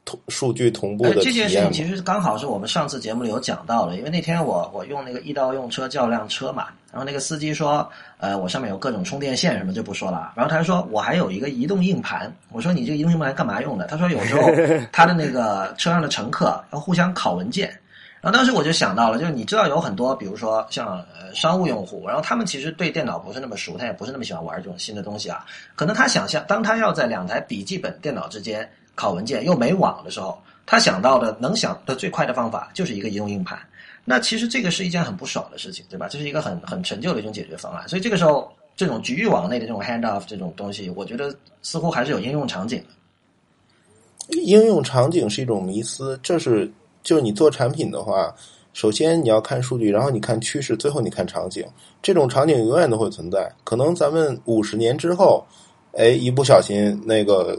[0.03, 7.87] 同数据同步的这件事情其实刚好是我们上次节目里有讲到的，因为那天我我用那个易到用车叫辆车嘛，然后那个司机说，
[8.19, 13.87] 呃，我上面有各种充电线什么就不说了，然后他说我还有一个移动硬盘，我说你这个移动硬盘干嘛用的？
[13.87, 14.43] 他说有时候
[14.93, 17.75] 他的那个车上的乘客要互相拷文件。
[18.25, 25.45] 然后当时我就想到了，就是你知道有很多，比如说像呃商务用户，然后他们其实对电脑不是那么熟，他也不是那么喜欢玩这种新的东西啊。
[25.75, 33.59] 可能他想象，当他要在两台笔记本电脑之间拷文件又没网的时候，他想到的能想的最快的方法就是一个移动硬盘。
[34.03, 36.07] 那其实这个是一件很不爽的事情，对吧？
[36.09, 37.87] 这是一个很很陈旧的一种解决方案。
[37.87, 44.35] 所以这个时候，这种局域网内的这种 handoff 这种东西，我觉得似乎还是有应用场景的。
[44.41, 46.67] 应用场景是一种迷思，这是。
[47.05, 48.35] 就是你做产品的话，
[48.73, 51.63] 首先你要看数据，然后你看趋势，最后你看场景。
[52.01, 53.49] 这种场景永远都会存在。
[53.63, 55.45] 可能咱们五十年之后，
[55.93, 57.57] 哎，一不小心那个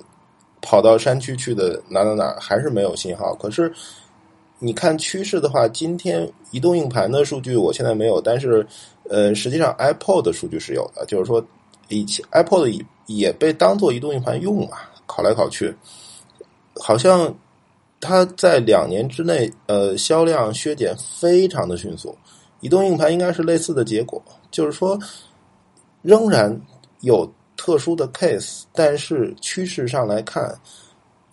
[0.61, 3.35] 跑到山区去的哪哪哪还是没有信号。
[3.37, 3.73] 可是
[4.59, 8.67] 你看趋势的话，今天移动硬盘的数据我现在没有，但是
[9.09, 11.07] 呃，实际上 iPod 的数据是有的。
[11.07, 11.43] 就是说，
[11.89, 15.73] 以前 iPod 也也被当做移动硬盘用啊，拷来拷去，
[16.81, 17.33] 好像。
[18.01, 22.17] 它在两年之内，呃，销量削减非常的迅速。
[22.61, 24.99] 移动硬盘应该是类似的结果，就是说，
[26.03, 26.59] 仍然
[27.01, 30.55] 有特殊的 case，但是趋势上来看，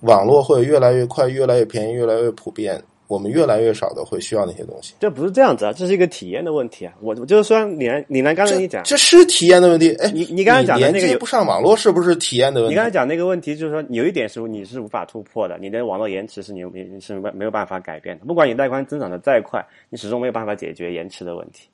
[0.02, 2.84] 网络会越来越快，越来越便宜，越来越普遍。
[3.08, 6.94] 我们越来越少的会需要那些东西，这不是这样子啊，这是一个体验的问题啊。
[7.02, 9.94] 我我就是说，李南李南刚才你讲，这是体验的问题。
[9.96, 12.74] 哎，你你刚才讲的那个不上网络是不是体验的问题？
[12.74, 18.26] 你刚才讲那个问题就是说，有一点是你是无法突破的，你的网络延迟是你你是没没有办法改变的。
[18.26, 21.68] 不管你带宽增长的再快，你始终没有办法解决延迟的问题。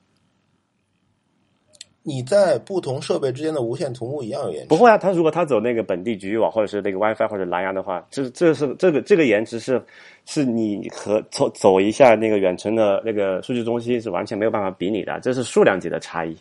[2.01, 4.67] 你在不同设备之间的无线同步一样有延迟？
[4.67, 9.81] 不会啊，他如果他走那个本地局域网或者是那个 WiFi 或者蓝牙的话，这这是这个这个延迟是
[10.25, 16.35] 是你和走走一下那个远程的那个数据中心是完全没有办法比拟的，这是数量级的差异。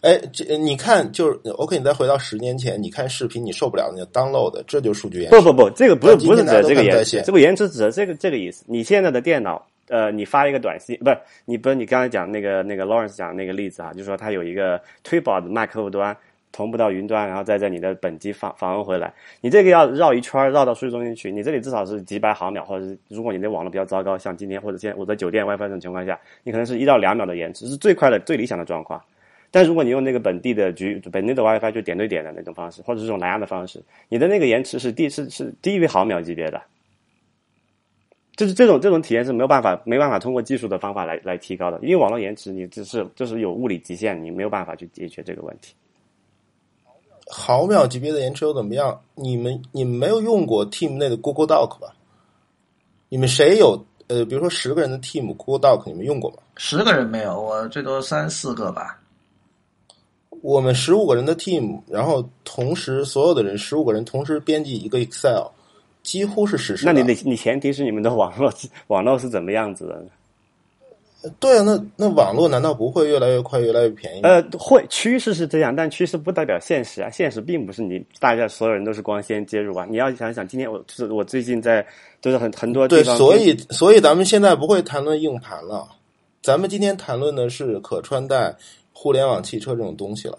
[0.00, 5.36] 哎，这你看就是 OK，你再回到十年前，你看视频你受不了那个 download，这就是数据延迟。
[5.36, 8.64] 不不不，这个不是不是指这个延迟，这个延迟指的这个这个意思。
[8.66, 9.66] 你现在的电脑。
[9.88, 16.16] 呃，你发一个短信，不是你不是你刚才讲那个那个 Lawrence 讲那个例子啊，就是说他有一个推保的 Mac 客户端，
[16.52, 19.12] 同步到云端，然后再在你的本机访访问回来。
[19.40, 29.02] 你这个要绕一圈绕到数据中心去，你这里至少是几百毫秒，或者是如果你的网络比较糟糕，像今天或者现在我在酒店 WiFi 这种情况下，你可能是一到两秒的延迟，是最快的、最理想的状况。
[29.50, 36.60] 但如果你用那个本地的局本地的 WiFi 就点对点的那种方式，或者是这种蓝牙的方式，你的那个延迟是低是是低于毫秒级别的。
[38.36, 45.74] 就是这种这种体验是没有办法没办法通过技术的方法来来提高的，因为网络延迟你只是就是有物理极限，你没有办法去解决这个问题。
[47.28, 49.00] 毫秒级别的延迟又怎么样？
[49.14, 51.94] 你们你们没有用过 Team 内的 Google Doc 吧？
[53.08, 56.38] 你们谁有呃，比如说十个人的 Team Google Doc，你们用过吗？
[56.56, 59.00] 十个人没有，我最多三四个吧。
[60.42, 65.46] 我们十五个人的 Team，然后同时所有的人十五个人同时编辑一个 Excel。
[66.04, 66.86] 几乎是实时。
[66.86, 68.52] 那你的你前提是你们的网络
[68.86, 70.04] 网络是怎么样子的？
[71.40, 74.20] 对啊，那那网络难道不会越来越快、越来越便宜？
[74.20, 77.08] 呃，会趋势是这样，但趋势不代表现实啊。
[77.08, 79.86] 现实并不是你大家所有人都是光纤接入啊。
[79.88, 81.84] 你要想想，今天我是我最近在
[82.20, 85.88] 就是很很多对，所以所以咱们现在不会谈论硬盘了，
[86.42, 88.54] 咱们今天谈论的是可穿戴
[88.92, 90.36] 互联网汽车这种东西了。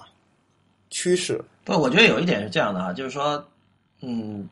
[0.91, 3.43] 趋势不，我觉得有一点是这样的啊，就是说，
[4.01, 4.47] 嗯。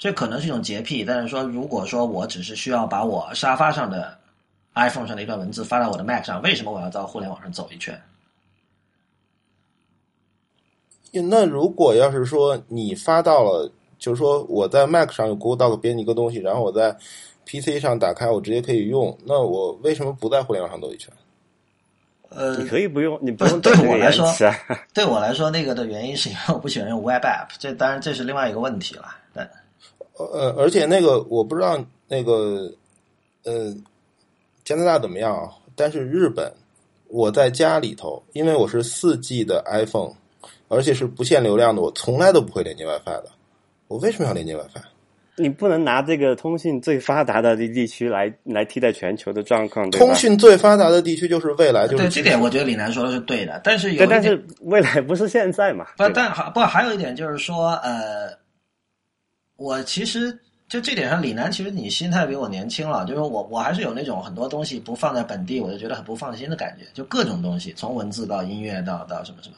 [0.00, 4.16] 这可能是一种洁癖，但是说，如果说我只是需要把我沙发上的
[4.74, 8.00] iPhone 上的一段文字发到我的 Mac 上，为什么我要到互联网上走一圈？
[11.12, 16.96] 那如果要是说你发到了，就是说我在 Mac 上有 Google Doc 编辑一个东西，然后我在
[17.44, 21.12] PC 上打开，我直接可以用，那我为什么不在互联网上走一圈？
[22.30, 24.26] 呃，你可以不用，你不用对我来说，
[24.94, 29.46] 对我来说，那个的原因是因为我不喜欢用 Web App，这当然这是另外一个问题了，但。
[30.26, 31.78] 呃，而且那个我不知道
[32.08, 32.72] 那个，
[33.44, 33.74] 呃，
[34.64, 35.50] 加拿大怎么样啊？
[35.74, 36.52] 但是日本，
[37.08, 40.12] 我在家里头，因为我是四 G 的 iPhone，
[40.68, 43.26] 而且是不限流量的，我从来都不会连接 WiFi 的。
[43.88, 44.82] 我为什么要连接 WiFi？
[45.36, 49.90] 你不能拿这个通信最发达的地区来来替代全球的状况。
[49.90, 53.58] 通讯最发达的地区就是未来，就是对这点，我觉得李楠说的是对的。
[53.64, 55.86] 但是有，但是未来不是现在嘛？
[55.96, 58.39] 不，但还不还有一点就是说，呃。
[59.60, 60.32] 我其实
[60.70, 63.04] 就这点上，李楠，其实你心态比我年轻了。
[63.04, 66.86] 就是我，我还是有那种很多东西不放在本地，我就觉得很不放心的感觉。
[66.94, 69.56] 就各种东西，从文字到音乐到到什么什么，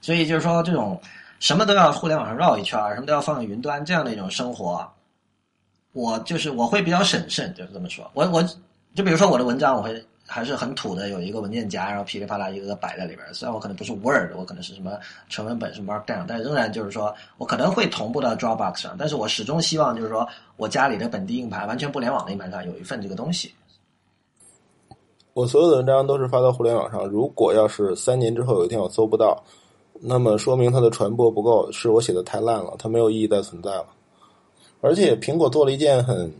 [0.00, 1.00] 所以就是说，这种
[1.38, 4.84] 什么都要互联网上绕一圈，什么都要放在云端这样的一种生活，
[5.92, 8.10] 我就是我会比较审慎，就是这么说。
[8.12, 8.42] 我我
[8.92, 10.04] 就比如说我的文章，我会。
[10.26, 13.26] 还是很土的，有一个文件夹，然后噼里啪啦一个个摆在里边。
[13.34, 18.96] 虽然我可能不是 Word，我可能是什么纯文本是 Markdown，但仍然就是说我可能会同步到 Dropbox 上。
[18.98, 23.52] 但是我始终希望就是说我家里的本地硬盘，完全不联网的硬盘上有一份这个东西。
[25.34, 27.04] 我所有的文章都是发到互联网上。
[27.06, 29.42] 如果要是三年之后有一天我搜不到，
[30.00, 33.86] 那么说明它的传播不够，是我写的太烂了，它没有意义再存在了。
[34.80, 36.32] 而且苹果做了一件很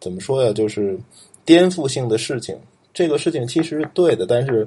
[0.00, 0.98] 怎么说呀，就是
[1.44, 2.58] 颠覆性的事情。
[2.96, 4.66] 这个事情其实是对的，但是，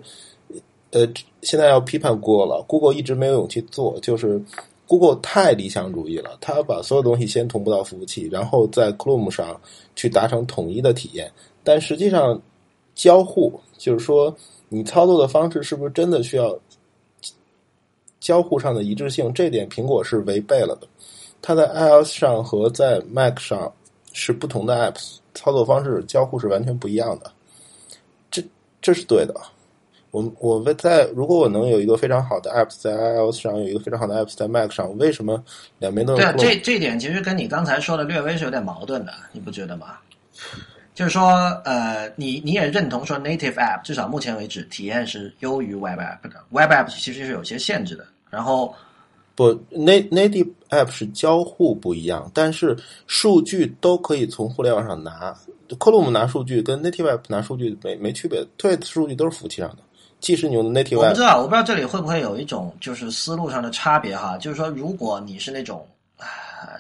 [0.92, 1.00] 呃，
[1.42, 2.64] 现在要批判 Google 了。
[2.68, 4.40] Google 一直没有勇气做，就是
[4.86, 6.38] Google 太理想主义了。
[6.40, 9.60] 他把所有东西先同步到服务器，然后在 Chrome 上
[9.96, 11.32] 去达成统一的体验。
[11.64, 12.40] 但实际上，
[12.94, 14.32] 交互就是说，
[14.68, 16.56] 你操作的方式是不是真的需要
[18.20, 19.34] 交互上的一致性？
[19.34, 20.88] 这点苹果是违背了的。
[21.42, 23.74] 它在 iOS 上和在 Mac 上
[24.14, 27.32] 是不同的 Apps，操作方式交互是完全不一样的。
[28.82, 29.34] 这是对的，
[30.12, 35.44] 我我在如果我能有一个非常好的 app 在 iOS 上，有一个非常好的 app 在 Mac 上，为什么
[35.78, 36.34] 两边都对啊？
[36.38, 39.98] 这这点其实跟你刚才说的略微是有点矛盾的，你不觉得吗？
[40.96, 41.30] 就是说，
[41.64, 48.06] 呃，你你也认同说 native app 至少目前为止体验是优于 web app 的，web app 其实是有些限制的。
[48.30, 48.74] 然后
[49.36, 55.36] 不，N，native app 是交互不一样，但是数据都可以从互联网上拿。
[55.78, 59.78] Chrome 拿数据跟 Native Web 拿数据没没区别，Twit 数据都是服务器上的，
[60.20, 61.04] 即使你用的 Native Web。
[61.04, 65.88] 我不知道，我不知道这里会不会有一种就是思路上的差别哈，就是说，如果你是那种，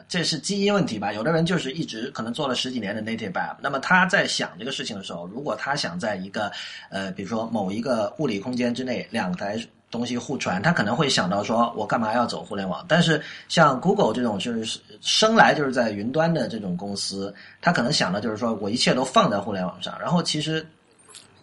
[0.08, 1.14] 这是基因问题吧？
[1.14, 6.52] 有的人就是一直可能做了十几年的 Native App，那么他在想这个事情的时候，如果他想在一个
[6.90, 9.60] 呃，比如说某一个物理空间之内，两台。
[9.92, 12.86] 东西互传，他可能会想到说，我干嘛要走互联网？
[12.88, 19.98] 但是像 Google 这种就是生来就是在云端的这种公司，他可能想的就是说我一切都放在互联网上。
[20.00, 20.64] 然后其实，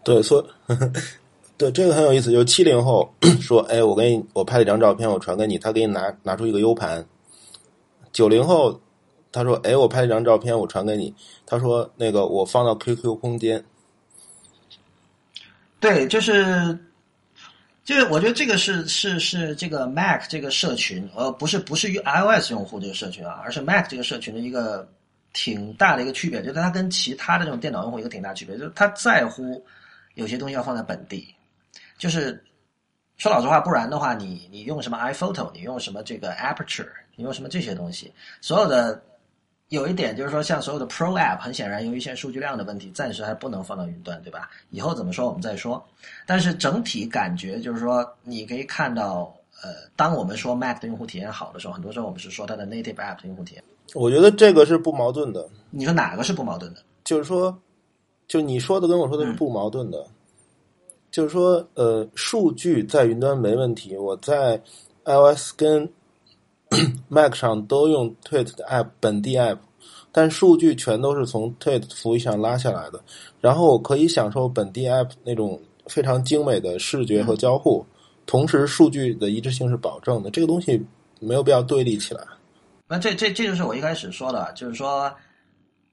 [0.04, 0.46] 对，说
[1.58, 7.04] 对这个很有意思，就是七零后 说，哎，我给你我拍了一张照片，我传给你，他给你拿拿出一个 U 盘。
[8.12, 8.80] 九零后
[9.32, 11.12] 他说，哎，我拍了一张照片，我传给你，
[11.44, 13.64] 他说那个我放到 QQ 空间。
[15.80, 16.78] 对，就是。
[17.86, 24.92] 就是我觉得这个是是是这个 Mac 这个社群，呃，不是不是 iOS 用户这个社群啊，而是 Mac 这个社群的一个
[25.32, 29.64] 挺大的一个区别，就是它跟其他的这种电脑用户一个挺大区别，就是它在乎
[30.14, 31.32] 有些东西要放在本地，
[31.96, 32.44] 就是
[33.18, 39.00] 说老实话，不然的话，你你用什么 iPhoto，你用什么这个 Aperture，你用什么这些东西，所有的。
[39.70, 44.48] 有一点就是说，像所有的 Pro App，很显然由于现在数据量的问题，暂时还不能放到云端，对吧？
[44.70, 45.84] 以后怎么说我们再说。
[46.24, 53.64] 但是整体感觉就是说，你可以看到，呃，当我们说 Mac 的用户体验好的时候，很多时候我们是说它的 Native App 的用户体验。
[53.94, 55.48] 我觉得这个是不矛盾的。
[55.70, 56.80] 你说哪个是不矛盾的？
[57.02, 57.56] 就是说，
[58.28, 60.06] 就你说的跟我说的是不矛盾的。
[61.10, 64.62] 就是说，呃，数据在云端没问题，我在
[65.04, 65.90] iOS 跟。
[67.08, 69.58] Mac 上都用 Tweet 的 App 本地 App，
[70.10, 73.00] 但数据全都是从 Tweet 服务器上拉下来的。
[73.40, 77.86] 然后我可以享受本地 App 那种非常精美的视觉和交互，
[78.26, 80.30] 同时数据的一致性是保证的。
[80.30, 80.84] 这个东西
[81.20, 82.20] 没有必要对立起来。
[82.88, 85.12] 那这这这就是我一开始说的，就是说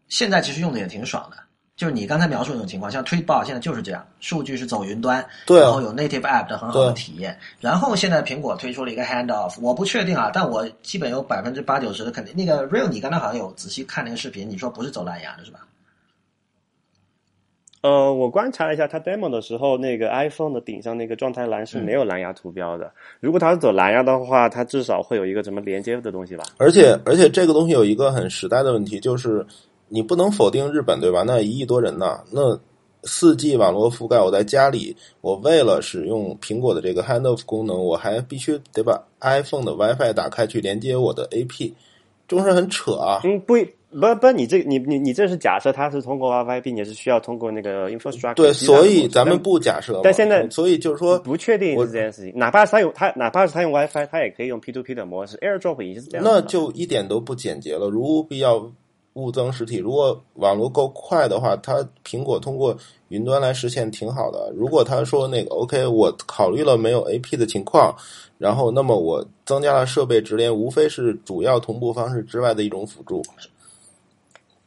[0.08, 1.38] 现在其实用的也挺爽的。
[1.76, 7.36] 就是你刚才描述那种情况，像 Tweetbot 现在就是这样，数据是走云端，然后有 native app 的很好的体验。
[7.60, 12.36] 然后现在苹果推出了一个 handoff，我不确定啊，但我基本有百分之八九十的肯定。
[12.36, 15.62] 那个 Real，你刚才好像有仔细看那个视频，你说不是走蓝牙的是吧？
[17.82, 22.92] 呃，我观察了一下，它 demo 的时候，那个 iPhone 的顶上那个状态栏是没有蓝牙图标的。
[23.20, 26.44] 如果它是走蓝牙的话，它至少会有一个什么连接的东西吧？
[26.60, 29.44] 而且，而且这个东西有一个很时代的问题，就是。
[29.94, 31.22] 你不能否定日本对吧？
[31.22, 32.20] 那一亿多人呢？
[32.32, 32.60] 那
[33.04, 41.74] 四 G 网络覆盖，我在家里，我为了使用苹果的这个 Handoff 功能，我还必须得把 iPhone 的 WiFi 打开去连接我的 AP，
[42.28, 43.22] 这不是很扯啊？
[43.24, 43.54] 嗯，不
[43.92, 48.34] 不不，你这你你你这是假设它是通过 WiFi，并且是需要通过那个 infrastructure。
[48.34, 50.02] 对，所以咱们不假设。
[50.04, 52.34] 但现在，所以就是说不确定是这件事情。
[52.36, 56.26] 哪怕是他用他，哪怕是他用 WiFi，他也可以用 P2P 的模式，AirDrop 也是这样。
[56.26, 58.72] 那就一点都不简洁了，如必要。
[59.14, 62.76] 物增实体，如果网络够快的话，它苹果通过
[63.10, 64.52] 云端来实现挺好的。
[64.56, 67.96] 如果他说那个 OK，我考虑了没有 AP 的情况，
[68.38, 73.22] 然后那么我增加了设备直连，无非是主要同步方式之外的一种辅助。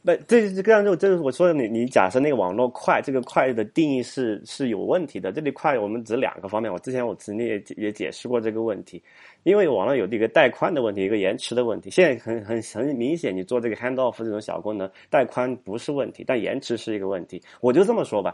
[0.07, 5.33] 不，这是这样就这是我说的，你你假设那个网络快，这个快的定义是是有问题的。
[5.33, 6.71] 这里快，我们指两个方面。
[6.71, 9.03] 我之前我曾经也也解释过这个问题。
[9.43, 11.89] 因为网络有一个带宽的问题，一个延迟的问题。
[11.89, 17.43] 现在很很很明显，你做这个 handoff 这种小功能，带宽不是问题，但延迟是一个问题。
[17.59, 18.33] 我就这么说吧，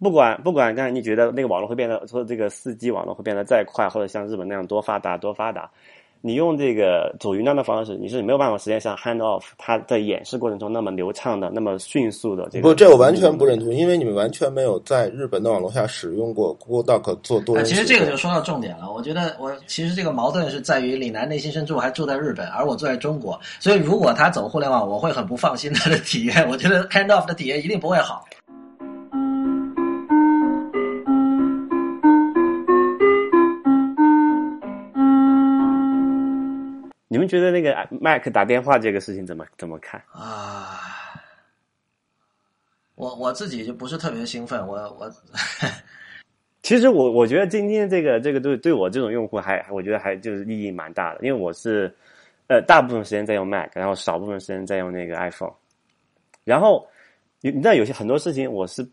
[0.00, 5.70] 不管不管，刚才你觉得那个网络会变得，说这个四 G 网络会变得再快，或者像日本那样多发达多发达。
[6.26, 12.66] 你用这个走云端的方式，你是没有办法实现像 hand off 它在演示过程中那么流畅的、那么迅速的这个。
[12.66, 17.62] 不，这我完全不认同，因为你们完全没有在日本的网络下使用过 Google Doc 做多人。
[17.66, 18.90] 其实这个就说到重点了。
[18.90, 26.48] 我觉得我其实这个矛盾是在于李楠内心深处还住在日本，而我住在中国，所以如果他走互联网，我会很不放心他的体验。
[26.48, 28.24] 我觉得 hand off 的体验一定不会好。
[37.24, 40.78] 们觉得那个 Mac 打电话这个事情怎么怎么看啊？
[42.94, 44.64] 我我自己就不是特别兴奋。
[44.66, 45.10] 我我
[46.62, 51.92] 其实我我觉得今天这个这个对对我这种用户还我觉得还就是意义蛮大的，因为我是
[52.46, 55.54] 呃大部分时间在用 Mac，然后少部分时间在用那个 iPhone。
[56.44, 56.86] 然后
[57.40, 58.86] 你你知道有些很多事情我是。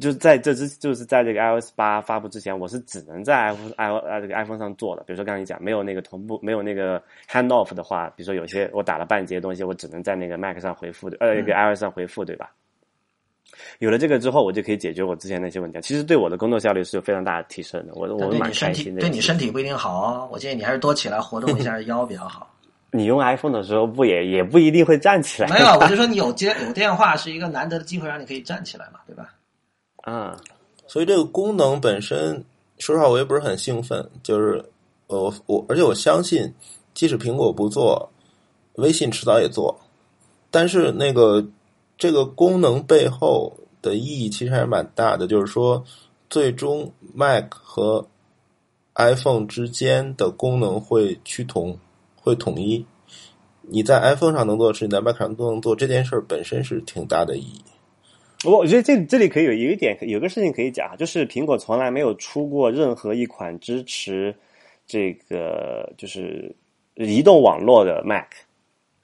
[0.00, 5.02] 就是在这之，就是在这个 iOS 八发布之前，我是只能在 iPhone i 这个 iPhone 上做的。
[5.04, 12.50] 比如说刚才你讲，没有那个同步，没有那个 handoff 的话，比如说有些我打了半截东西，我只能在那个 Mac 上回复的，呃，那个 iOS 上回复，对吧？
[13.78, 15.80] 有了这个之后，我就可以解决我之前那些问题。
[15.80, 17.94] 其实对我的工作效率是有非常大的提升的。
[17.94, 19.00] 我我蛮开心的。
[19.00, 22.52] 对你身体不一定好哦，我建议你还是多起来活动一下 腰比较好。
[22.90, 25.48] 你用 iPhone 的时候不也也不一定会站起来？
[25.48, 29.32] 没有， 我就说你有接有电话是一个难得的机会，让你可以站起来嘛，对吧？
[30.06, 30.36] 啊。
[30.86, 32.44] 所以这个功能本身，
[32.78, 34.08] 说实话我也不是很兴奋。
[34.22, 34.64] 就是
[35.08, 36.54] 我我，而且我相信，
[36.94, 38.08] 即使苹果不做，
[38.76, 39.78] 微信迟早也做。
[40.50, 41.44] 但是那个
[41.98, 43.52] 这个功能背后
[43.82, 45.26] 的意义其实还是蛮大的。
[45.26, 45.84] 就是说，
[46.30, 48.06] 最终 Mac 和
[48.94, 51.78] iPhone 之间的功能会趋同，
[52.14, 52.86] 会统一。
[53.62, 55.74] 你在 iPhone 上能做的事，你在 Mac 上都能做。
[55.74, 57.60] 这件事本身是挺大的意义。
[58.44, 64.34] 我我觉得这这里可以有有一点，有个事情可以讲，就是苹果从来没有出过任何一款支持
[64.86, 66.54] 这个就是
[66.94, 68.26] 移动网络的 Mac。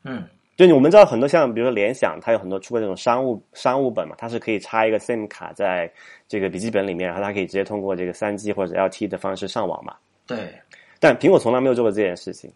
[0.04, 0.24] 嗯，
[0.56, 5.90] 就我们知道很多像比如说联想，它有很多出过这种商务商务本嘛，它是可以插一个 SIM 卡在
[6.28, 9.96] 这个笔记本里面，然后它可以直接通过这个三 G 或者 LTE 的方式上网嘛。
[10.26, 10.52] 对，
[11.00, 12.52] 但苹果从来没有做过这件事情。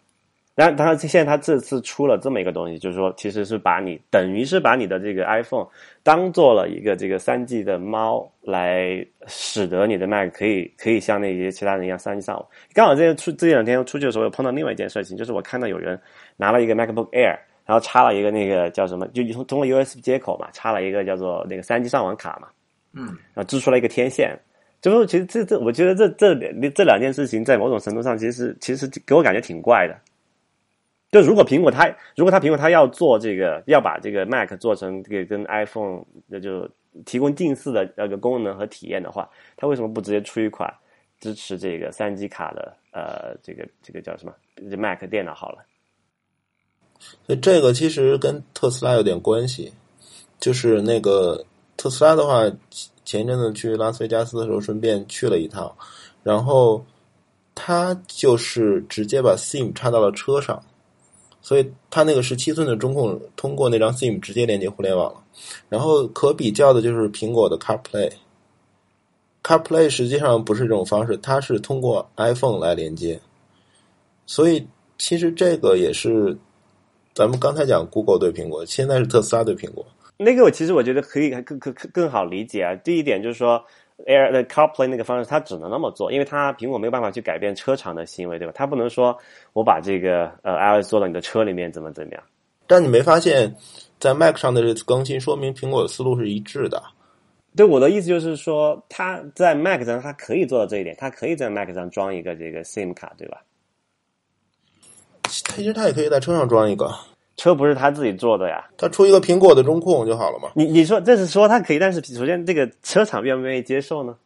[0.56, 5.66] 然，当然，现在它这次出了这么一个东西，就是说，其实是把你等于是把你的这个 iPhone
[6.02, 12.46] 当做了一个这个三 G 的猫，来使得你的 Mac 可以可以像那些其他人一样三 G 上网。
[12.72, 16.00] 刚好这出这两天出去的时候，又碰到另外一件事情，就是我看到有人
[16.38, 22.48] 拿了一个 MacBook Air，然后插了一个那个叫什么，就通通过 USB 接口嘛，插了一个叫做那个三 G 上网卡嘛，
[22.94, 23.04] 嗯，
[23.34, 24.34] 然后支出了一个天线。
[24.80, 29.94] 就是其实这这，我觉得这这这两件事情，在某种程度上，其实其实给我感觉挺怪的。
[31.12, 31.86] 就如果苹果它
[32.16, 36.68] 如果它苹果它要做这个要把这个 Mac 做成这个跟 iPhone 那就
[37.04, 40.72] 提供近似的那个功能和体验的话，它为什么不直接出一款
[41.20, 44.34] 支持这个三 G 卡的呃这个这个叫什么
[44.76, 45.58] Mac 电脑好了？
[47.26, 49.72] 所以这个其实跟特斯拉有点关系，
[50.40, 51.44] 就是那个
[51.76, 52.42] 特斯拉的话，
[53.04, 55.74] 前一阵子去拉斯维加斯的时候顺便去了一趟，
[56.22, 56.84] 然后
[57.54, 60.62] 它就是直接把 SIM 插到了车上。
[61.46, 65.22] 所以它那个十七寸的中控通过那张 SIM 直接连接互联网了，
[65.68, 73.20] 然后可比较的就是苹果的 CarPlay，CarPlay 实际上不是这种方式，它是通过 iPhone 来连接。
[74.26, 74.66] 所以
[74.98, 76.36] 其实这个也是
[77.14, 79.86] 咱们刚才讲 Google 对苹果，现在是特斯拉对苹果。
[80.16, 82.74] 那个我其实我觉得可以更更更更好理解啊。
[82.74, 83.64] 第一点就是说。
[84.04, 88.52] Air 的 CarPlay 那个方式，它只能那么做，因为它苹果没有办法去改变车厂的行为，对吧？
[88.54, 89.16] 它不能说
[89.52, 92.22] 我把这个呃 iOS 做到你的车里面怎么怎么样。
[92.66, 93.54] 但你没发现，
[93.98, 96.82] 在 Mac 上的这次更新，说明苹果的思路是一致的。
[97.56, 103.42] 对我的意思就是说，它在 Mac 上它可以做到这一点，它可以在 Mac 上装一个这个 SIM 卡，对吧？
[105.28, 106.94] 其实它也可以在车上装一个。
[107.36, 110.50] 车不是他自己做的呀，他出一个苹果的中控就好了嘛。
[110.54, 114.16] 你你说这是说他可以，但是首先这个车厂愿不愿意接受呢？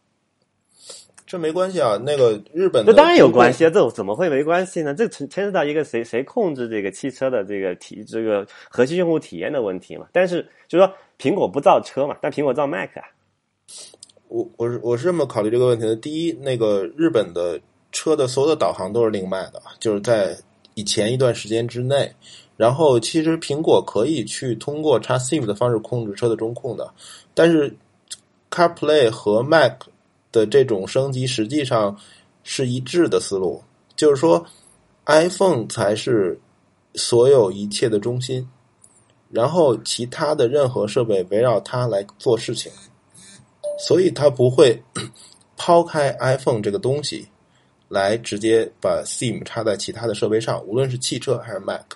[1.27, 4.95] 这没关系啊，那个日本这当然有关系啊，这怎么会没关系呢？
[4.95, 10.07] 这牵牵涉到一个谁谁控制这个汽车的这个体这个核心用户体验的问题嘛。
[10.13, 13.03] 但是就是说苹果不造车嘛，但苹果造 Mac 啊。
[14.27, 17.61] 我我是我是这么考虑这个问题的：第一，那个日本的
[17.93, 20.37] 车的所有的导航都是另卖的，就是在
[20.75, 22.13] 以前一段时间之内。
[22.61, 26.93] 然后，其实苹果可以去通过插 SIM 的方式控制车的中控的，
[27.33, 27.75] 但是
[28.51, 29.85] CarPlay 和 Mac
[30.31, 31.97] 的这种升级实际上
[32.43, 33.63] 是一致的思路，
[33.97, 34.45] 就是说
[35.07, 36.39] iPhone 才是
[36.93, 38.47] 所有一切的中心，
[39.31, 42.71] 然后其他的任何设备围绕它来做事情，
[43.79, 44.79] 所以它不会
[45.57, 47.27] 抛开 iPhone 这个东西
[47.89, 51.87] 来直接把 SIM 插在其他的设备上，无论是汽车还是 Mac。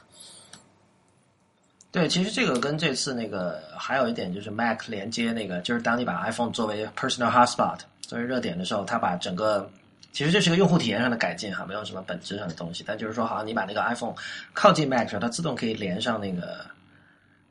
[1.94, 9.70] 对，其实这个跟这次那个还有一点就是 Mac 连接那个，就是当你把 iPhone 作为 personal hotspot 作为热点的时候，它把整个
[10.10, 12.82] 其实这是个用户体验上的改进哈，没有什么本质上的东西。
[12.84, 14.12] 但就是说，好像你把那个 iPhone
[14.52, 16.66] 靠近 Mac 时候，它自动可以连上那个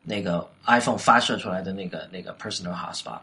[0.04, 3.20] 那个 iPhone 发射出来的那个那个 personal hotspot。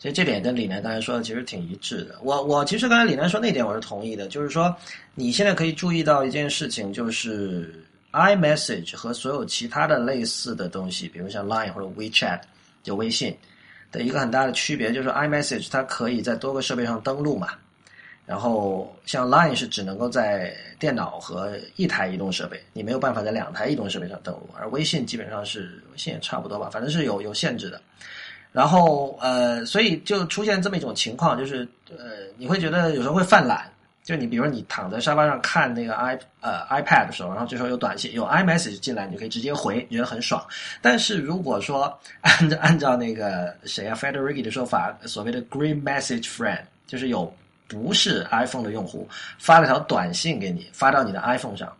[0.00, 2.16] 所以这点跟李楠刚才说的其实挺一致的。
[2.22, 4.74] 我我其实刚才李楠说那点我是同意的，就是说
[5.14, 7.85] 你现在可以注意到一件事情，就是。
[8.12, 12.40] iMessage 和所有其他的类似的东西，比如像 Line 或者 WeChat，
[12.82, 13.36] 就微信
[13.92, 17.48] 的一个很大的区别就是 iMessage 它可以在多个设备上登录嘛，
[18.24, 27.80] 然后像 Line 是只能够在电脑和一台移动设备，你没有办法在两台移动设备上登录，而微信基本上是微信也差不多吧，反正是有有限制的。
[28.52, 33.70] 然后呃，所以就出现这么一种情况，就是呃，你会觉得有时候会犯懒。
[34.06, 40.46] 就你，比如你躺在沙发上看那个 i 呃 iPad 的时候，然后这时候有短信有 iMessage 进来，你就可以直接回，你觉得很爽。
[40.80, 47.34] 但是如果说按照按照那个谁啊 Federici 的说法，所谓的 Green Message Friend，就是有
[47.66, 51.76] 不是 iPhone 的用户发了条短信给你，发到你的 iPhone 上，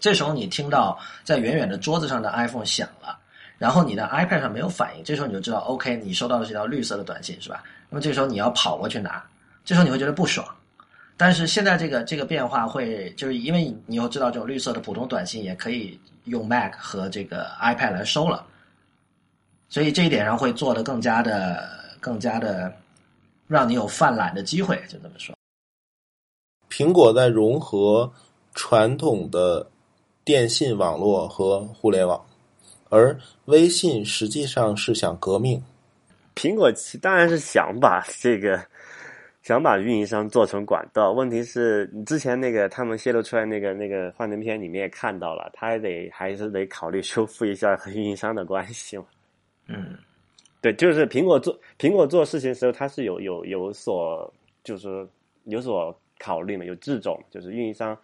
[0.00, 3.18] 这时候你听到在远远的桌子上的 iPhone 响了，
[3.58, 7.62] 然后你的 iPad 上没有反应，这时候你就知道 OK，你收到的是条绿色的短信是吧？
[7.90, 9.22] 那么这时候你要跑过去拿，
[9.66, 10.48] 这时候你会觉得不爽。
[11.20, 18.46] 但是现在这个这个变化会，就是因为你又知道这种绿色的普通短信也可以用 Mac 和这个 iPad 来收了，
[19.68, 22.72] 所以这一点上会做的更加的更加的
[23.48, 25.34] 让你有犯懒的机会，就这么说。
[26.70, 28.12] 苹果在融合
[28.54, 29.68] 传统的
[30.22, 32.24] 电信网络和互联网，
[32.90, 35.60] 而微信实际上是想革命。
[36.36, 36.70] 苹果
[37.02, 38.64] 当然是想把这个。
[39.48, 41.12] 想把运营商做成管道。
[41.12, 49.06] 问题是，你之前那个他们泄露出来那个那个幻灯片你们也看到了，他还得还是得考虑修复一下和运营商的关系嘛。
[49.66, 49.96] 嗯，
[50.60, 54.30] 对，就是苹果做苹果做事情的时候，它是有有有所
[54.62, 55.08] 就是
[55.44, 57.96] 有所考虑嘛，有这种就是运营商。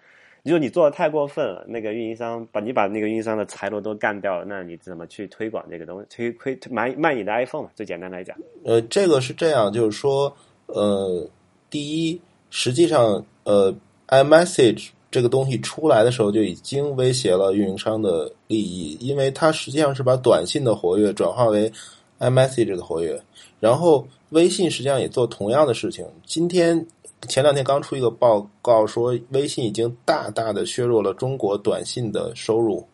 [0.45, 6.07] 如果你做的太过分了，那个运营商把你把那个运营商的财路都干掉了，那你怎么去推广这个东西？
[6.09, 7.71] 推推卖卖你的 iPhone 嘛？
[7.75, 8.35] 最简单来讲，
[8.65, 10.35] 呃，这个是这样，就是说，
[10.67, 11.27] 呃，
[11.71, 13.75] 第一，实际上，呃
[14.09, 21.73] ，iMessage 这个东西出来的时候就已经威胁了运营商的利益，因为它实际上是把短信的活跃转化为
[22.19, 23.21] iMessage 的活跃，
[23.61, 26.07] 然后微信实际上也做同样的事情。
[26.27, 26.87] 今天。
[27.27, 32.87] 前两天刚出一个报告说，微信已经大大的削弱了中国短信的收入，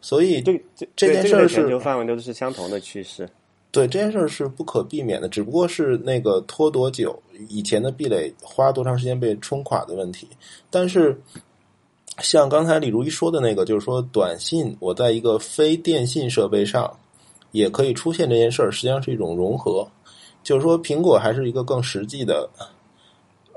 [0.00, 3.28] 所以这这这件事儿是全球范围都是相同的趋势。
[3.76, 7.14] 对这件事儿是不可避免的，只不过是那个拖多久，
[7.50, 10.26] 以前的壁垒花多长时间被冲垮的问题。
[10.70, 11.20] 但是，
[12.20, 16.90] 像刚才李如一说的那个，就是说短信我在一个非电信设备上
[17.50, 19.86] 也可以出现这件事儿，实际上是一种融合，
[20.42, 22.48] 就是说苹果还是一个更实际的。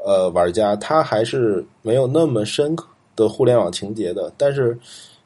[0.05, 4.77] 呃，玩家他还是没有那么深刻的互联网情节的，但是，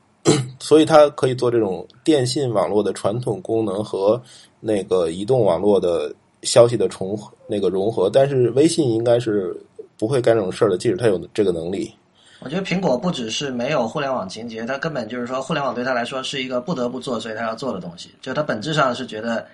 [0.60, 4.22] 所以它可以做这种电信网络的传统功能和
[4.64, 8.10] 那个移动网络的消息的重那个融合。
[8.10, 9.56] 但是微信应该是
[9.98, 11.94] 不会干这种事儿的，即使他有这个能力。
[12.40, 18.10] 我觉得苹果不只是没有互联网情节，它根本就是说互联网对他来说是一个不得不做，所以他要做的东西。
[18.22, 19.46] 就它本质上是觉得。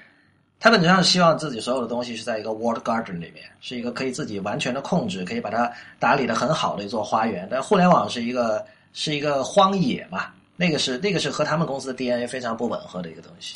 [0.62, 7.47] 他本质上希望自己所有的东西是在一个 walled garden 里面，是一个可以自己完全的控制，可以把它打理的很好的一座花园。
[7.49, 10.26] 但互联网是一个是一个荒野嘛，
[10.57, 13.55] 那个是那个是和他们公司的 DNA 非常不吻合的一个东西。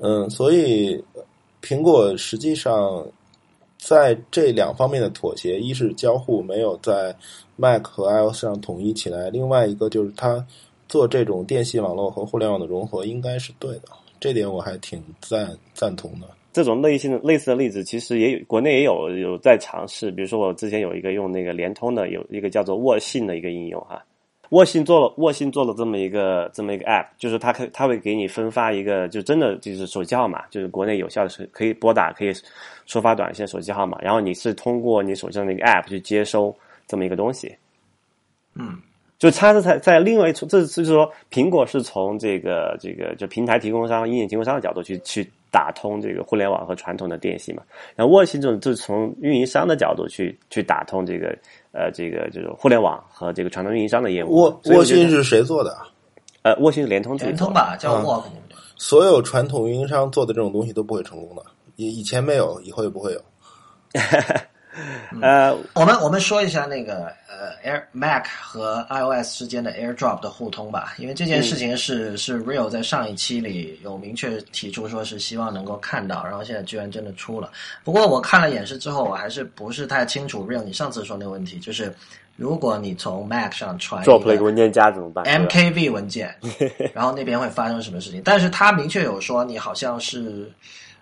[0.00, 1.02] 嗯，所以
[1.62, 3.06] 苹果实际上
[3.78, 7.14] 在这两方面的妥协，一是交互没有在
[7.56, 10.44] Mac 和 iOS 上统一起来，另外一个就是它
[10.88, 13.88] 做这种电信网络和互联网的融合，应该是对的。
[14.20, 16.26] 这点我还挺赞赞同的。
[16.52, 20.10] 这种类型的类似的例子，其实也有国内也有有在尝试。
[20.10, 24.02] 比如说，我之前有一个用那个联通的，有一个叫做沃信的一个应用哈。
[24.50, 32.32] 沃信做了沃信做了这么一个这么一个 app，就是它可它会给你分发一个，就真的就是手机号码，就是国内有效的是可以拨打、可以
[32.86, 33.98] 收发短信手机号码。
[34.00, 36.54] 然后你是通过你手机上的一个 app 去接收
[36.86, 37.54] 这么一个东西。
[38.54, 38.78] 嗯。
[39.18, 47.62] 就它是在在另外一处，这是说苹果是从这个这个就平台提供商、硬件提供商的角度去去打通这个互联网和传统的电信嘛。
[47.94, 51.34] 然后沃信这种就是从运营商的角度去去打通这个
[51.76, 54.34] 呃这个这种互联网和这个传统运营商的业务。
[54.34, 55.76] 沃沃信是谁做的？
[56.42, 58.24] 呃，沃信是联通联通吧，叫沃。
[58.76, 61.42] 所有传统运营商做的这种东西都不会成功的，
[61.76, 63.20] 以以前没有，以后也不会有。
[65.22, 77.50] 呃，我们我们说一下那个呃，Air Mac 和 iOS 之间的 AirDrop 的互通吧，因为这件事情是是 Real 在上一期里有明确提出说是希望能够看到，然后现在居然真的出了。
[77.84, 81.94] 不过我看了演示之后，我还是不是太清楚 Real 你上次说那个问题，就是
[82.36, 86.34] 如果你从 Mac 上传 drop 了一个文件夹怎么办？MKV 文件，
[86.92, 88.20] 然后那边会发生什么事情？
[88.22, 90.52] 但是他明确有说你好像是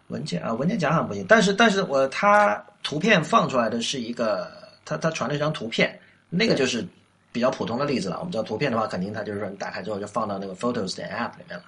[0.09, 2.62] 文件啊，文件夹好像不行，但是但是我他。
[2.85, 4.47] 图片放出来的是一个，
[4.85, 5.99] 他他传了一张图片，
[6.30, 6.87] 那个就是
[7.32, 8.18] 比较普通的例子了。
[8.18, 11.64] 我们知道图片的话，肯定它就是说你打开之后就放到那个 Photos 的 App 里面了。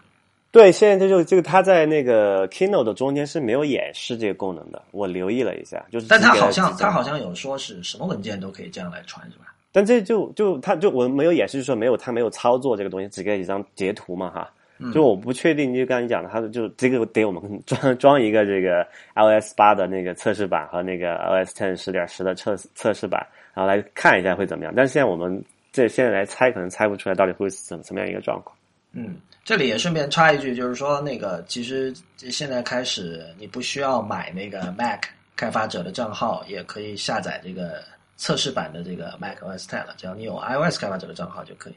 [0.53, 6.07] 对，现在这就这个它在那个 Keynote 中间是没有演示这个功能的，我留意了一下，就是。
[6.07, 9.53] 但它好像它好像有说是什么文件都可以这样来传，是吧？
[9.73, 14.51] 但这就就它就我没有演示，就说没有它没有操作这个东西，只给几张截图嘛，哈。
[14.93, 24.73] 就我不确定，就刚才你讲的，它就这个得我们装装一个这个 iOS 八的那个测试版和那个 iOS ten 十点十的测测试版，然后来看一下会怎么样。
[24.77, 28.55] 但是现在我们这现在来猜，可能猜不出来到底会怎怎么样一个状况。
[28.93, 35.05] 嗯，这里也顺便插一句，就是说那个其实现在开始你不需要买那个 Mac
[35.37, 37.83] 开发者的账号，也可以下载这个
[38.17, 41.75] 测试版的这个 Mac OS ten 了，只要你有 iOS 开发者的账号就可以。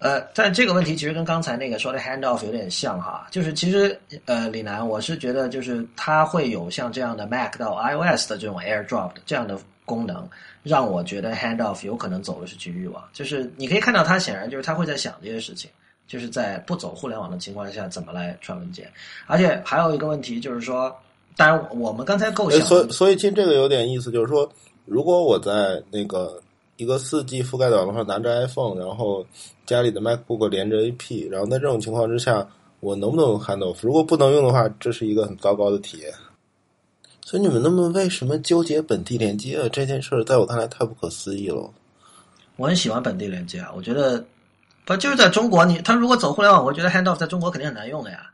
[0.00, 10.26] 呃，但这个问题其实跟刚才那个说的 handoff 有点像哈，就是其实呃，李楠，我是觉得就是它会有像这样的 Mac 到 iOS 的这种 AirDrop 这样的功能，
[10.62, 13.04] 让我觉得 handoff 有可能走的是局域网。
[13.12, 15.70] 就是你可以看到，它显然就是他会在想这些事情，
[16.08, 18.90] 就是在不走互联网的情况下怎么来传文件。
[19.26, 20.90] 而且还有一个问题就是说，
[21.36, 24.50] 当然我们刚才构想，所以所以其实这个有点意思，就是说，
[24.86, 26.40] 如果我在那个。
[26.80, 29.26] 一个四 G 覆盖的网络上拿着 iPhone，然后
[29.66, 32.48] 家里的 MacBook 连着 AP，然后在这种情况之下，
[32.80, 33.76] 我能不能用 Handoff？
[33.82, 36.10] 如果不能用的话，这是一个很糟糕的体验。
[37.22, 39.68] 所以你们那么为什么纠结本地连接啊？
[39.68, 41.70] 这件事儿在我看来太不可思议了。
[42.56, 44.24] 我很喜欢本地连接啊，我觉得
[44.86, 48.30] 不就是在中国，你他如果走互联网，我觉得 handoff 在中国肯定很难用的呀。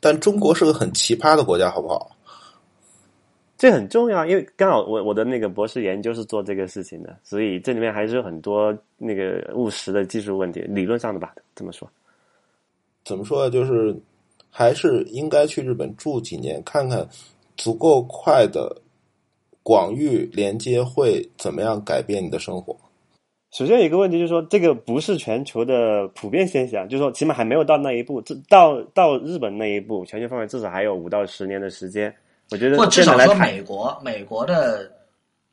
[0.00, 2.15] 但中国是个很奇葩的国家，好不好？
[3.58, 11.90] 这很重要，因为刚好我我的那个博士研究是做这个事情的，所以这里面还是有很多那个务实的技术问题，理论上的吧，怎么说。
[13.04, 13.50] 怎么说呢？
[13.50, 13.96] 就是
[14.50, 17.08] 还是应该去日本住几年，看看
[17.56, 18.76] 足够快的
[19.62, 22.76] 广域连接会怎么样改变你的生活。
[23.52, 28.20] 首先有一个问题就是说，这个不是全球的普遍现象，就是说起码还没有到那一步。
[28.20, 32.14] 这到到日本那一步，全球范围至少还有五到十年的时间。
[32.50, 34.90] 我觉得，或至少说美国，美国的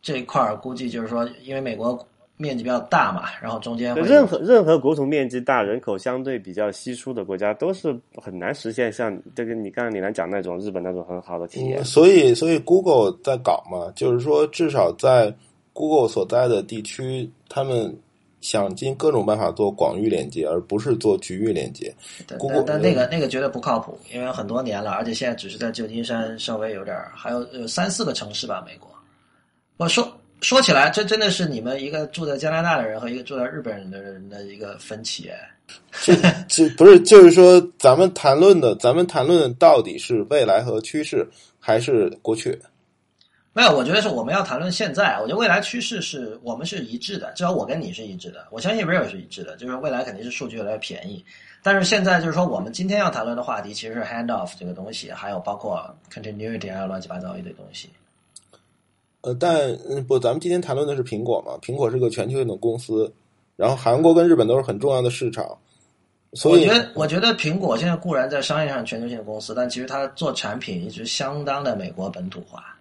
[0.02, 1.98] 这一块儿估计就是说，因为美国
[2.38, 11.84] 面积比较大嘛，然后中间任何任何国土面积大、人口相对比较稀疏的国家，都是很难实现像这个你刚刚你来讲那种日本那种很好的体验。
[11.86, 15.34] 所以，所以 Google 在搞嘛，就是说至少在
[15.72, 17.96] Google 所在的地区，他们。
[18.44, 21.96] 想尽各种办法做广域连接，而不是做局域连接。
[22.28, 28.62] 但但那个那个绝对不靠谱，因为很多年了，而且现在只是在旧金山稍微有点还有有三四个城市吧。
[28.68, 28.90] 美国，
[29.78, 30.06] 我说
[30.42, 35.32] 说起来，这真的是你们一个住在加拿大的人和一个住在日本人的人的一个分歧。
[36.02, 36.14] 这
[36.50, 41.26] 这不是就是说，咱们谈论的，咱们谈论的到底是未来和趋势，
[41.58, 42.60] 还是过去？
[43.56, 45.20] 没有，我觉得是我们要谈论现在。
[45.22, 48.48] 我觉得未来趋势是我们是一致的，至少我跟你是一致的。
[48.50, 51.24] 我相信 Real 是一致的，就是未来肯定是数据越来越便宜。
[51.62, 57.90] 但是现在就是说，我们今天要谈论的话题其实是 handoff 这个东西，还有包括 continuity，还有乱七八糟一堆东西。
[59.22, 59.78] 呃，但
[60.08, 61.54] 不，咱们今天谈论的是苹果嘛？
[61.62, 63.14] 苹果是个全球性的公司，
[63.56, 65.46] 然后韩国跟日本都是很重要的市场。
[66.34, 72.73] 所以，我觉得，我觉得苹果现在固然在商业上全球性的公司，但其实它做产品一直相当的美国本土化。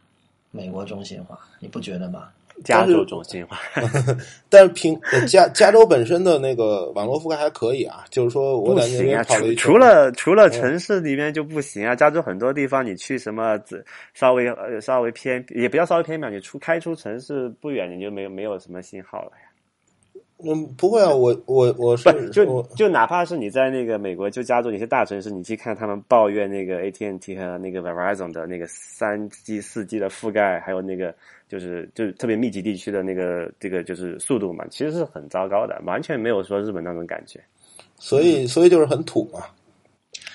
[0.53, 2.29] 美国中心化，你不觉得吗？
[2.65, 3.59] 加州中心化，
[4.49, 4.97] 但是平
[5.27, 13.59] 加加州本身的那个网络覆盖还可以啊，就是说我感觉除除了除了城市里面就不行啊，加州很多地方你去什么
[14.15, 19.49] 稍微呃稍微偏也不要稍微偏远，你出开出城市不远你就没有没有什么信号了呀。
[20.45, 31.15] 嗯，不会啊，我我我是就就哪怕是你在那个美国，就加州一些大城市，你去看他们抱怨那个 AT&T 和那个 Verizon 的那个三 G、四 G 的覆盖，还有那个
[31.49, 37.39] 就是就是特别密集地区的那个这个就是速度嘛，其实是很糟糕的，完全没有说日本那种感觉。
[37.99, 39.41] 所以，所以就是很土嘛。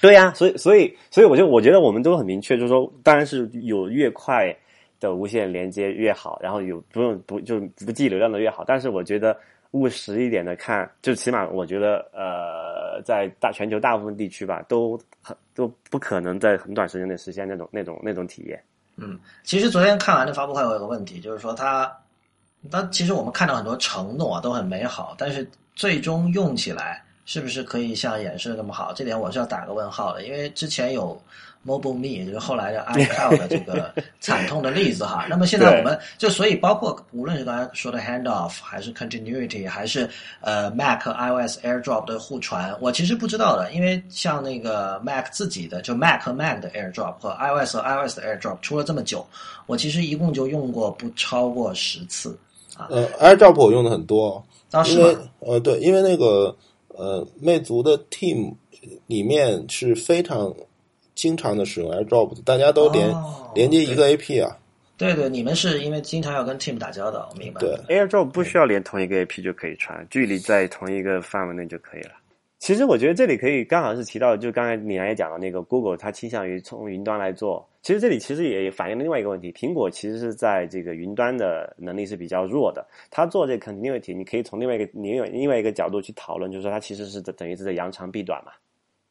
[0.01, 4.55] 对呀，所以所以所以，我就我觉得我们都很明确，就是说，当然是有越快
[5.01, 9.37] 的无线连接越好，然后有不用不就不计流量的越好，但是我觉得。
[9.77, 18.61] 务实一点的看，就起码我觉得，呃，在大全球大部分地区吧，都很都不可能在很短时间内实现那种那种那种体验。
[18.97, 21.91] 嗯，其实昨天看完的发布会，我有个问题，就是说它，
[22.71, 28.91] 它其实我们看到很多承诺都很美好，但是最终用起来是不是可以像演示的那么好？
[28.95, 31.15] 这点我是要打个问号的，因为之前有。
[31.65, 35.25] Mobile Me 就是后来的 iCloud 的这个惨痛的例子哈。
[35.29, 40.09] 那么现在我们就所以包括无论是刚才说的 Handoff，还是 Continuity，还是
[40.39, 48.15] 呃 Mac iOS AirDrop 的互传，我其实不知道的，因为像那个 Mac 自己的就 Mac 和 Mac 的 AirDrop 和 iOS 和 iOS
[48.15, 49.27] 的 AirDrop 出了这么久，
[49.65, 52.37] 我其实一共就用过不超过十次
[52.77, 52.87] 啊。
[52.91, 54.41] 呃，AirDrop 我用的很多，
[54.85, 56.55] 因为呃对，因为那个
[56.97, 58.55] 呃魅族的 Team
[59.05, 60.53] 里面是非常。
[61.15, 63.11] 经常的使用 AirDrop，大家都连
[63.55, 64.55] 连接一个 AP 啊。
[64.97, 67.59] 对对，你们是因为经常要跟 Team 打交道，我明白。
[67.59, 72.11] 对，AirDrop 不需要连同一个 AP 就可以传，距离在同一个范围内就可以了。
[72.59, 77.67] 其实我觉得这里可以刚好是提到，就刚才李楠也讲了，那个 Google 它倾向于从云端来做。
[77.83, 82.85] 其实这里其实也反映了另外一个问题，苹果其实是在这个云端的能力是比较弱的。
[83.09, 88.51] 它做这 Continuity，你可以从另外一个另外另外一个角度去讨论，就是说它其实是等于是在扬长避短嘛。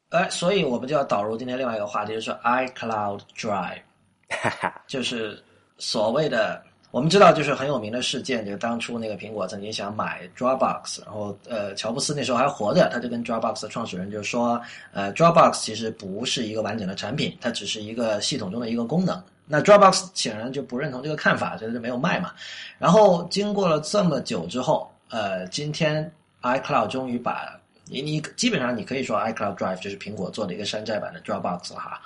[0.09, 3.81] 哎，所以我们就要导入今天另外一个话题，就是 iCloud Drive，
[4.87, 5.41] 就是
[5.77, 6.61] 所谓的
[6.97, 14.59] 我们知道，就是很有名的事件，就是当初那个苹果曾经想买 Dropbox，然后呃，乔布斯那时候还活着，他就跟 Dropbox 的创始人就说，
[14.93, 19.21] 呃，Dropbox 其实不是一个完整的产品，它只是一个系统中的一个功能。
[19.45, 22.31] 那 Dropbox 显然就不认同这个看法，觉得就没有卖嘛。
[22.79, 27.47] 然后经过了这么久之后，呃，今天 iCloud 终于把
[27.85, 32.01] 你你基本上你可以说 iCloud Drive 就是苹果做的一个山寨版的 Dropbox 哈，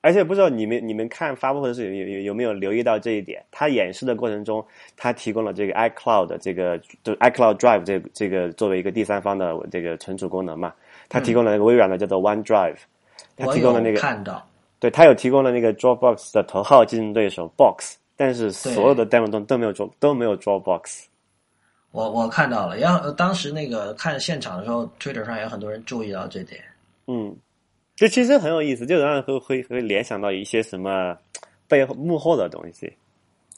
[0.00, 3.44] 而且不知道你们你们看发布会的时候有有有没有留意到这一点？
[3.50, 4.64] 它演示的过程中，
[4.96, 10.72] 它提供了这个 iCloud 这个就 iCloud Drive 这这个作为一个第三方的这个存储功能嘛，
[11.08, 12.76] 它提供了那个微软的叫做 OneDrive，
[13.36, 14.46] 它提供了那个看到
[14.78, 21.06] 对，它有提供了那个 Dropbox 的头号竞争对手 Box，但是所有的 demo 中都没有 Drop 都没有 Dropbox。
[21.90, 26.62] 我我看到了，然后当时那个看现场的时候，Twitter 上也有很多人注意到这点。
[27.06, 27.34] 嗯，
[27.98, 31.16] 这其实很有意思，就让人会会会联想到一些什么
[31.66, 32.92] 背后幕后的东西。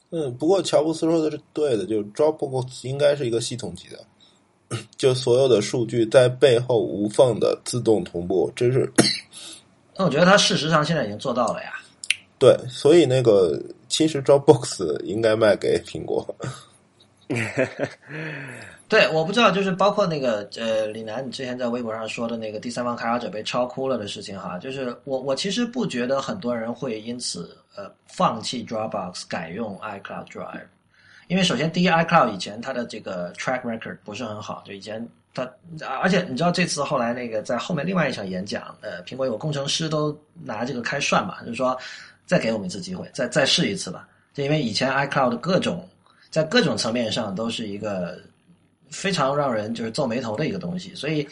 [0.09, 8.91] 嗯，不过乔布斯说的是对的，就 Dropbox 应该是一个系统级的，就所有的数据在背后无缝的自动同步，这是。
[9.95, 11.75] 那我觉得他事实上现在已经做到了呀。
[12.39, 16.27] 对，所以那个其实 Dropbox 应该卖给苹果。
[18.89, 30.63] 对，我不知道，就是包括那个呃，李楠，你之前在微博上说的那个第三方开发者被超哭了的事情哈，就是我我其实不觉得很多人会因此呃放弃 Dropbox 改用 iCloud Drive，
[31.29, 35.49] 因为首先第一 iCloud 以前它的这个 track record 不是很好，就以前它
[36.01, 41.79] 而且你知道这次后来那个在后面另外一场演讲，呃，苹果有工程师都拿这个开涮嘛，就是说
[42.27, 45.89] 再给我们一次机会，再再试一次吧，就因为以前 iCloud 的各种
[46.31, 48.19] 在各种层面上都是一个。
[48.93, 51.25] 非常让人就是皱眉头的一个东西，所以，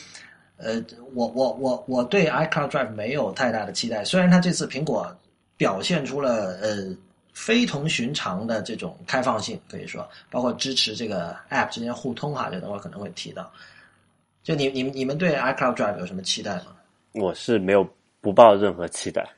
[0.58, 0.80] 呃，
[1.12, 4.04] 我我我我对 iCloud Drive 没有太大的期待。
[4.04, 5.12] 虽然它这次苹果
[5.56, 6.96] 表现出了呃
[7.32, 13.52] 非同寻常的这种开放性，可以说包括支持这个 App 之间互通哈，这等会可能会提到。
[14.44, 16.66] 就你你你们对 iCloud Drive 有什么期待吗？
[17.14, 17.84] 我是没有
[18.20, 19.28] 不抱任何期待，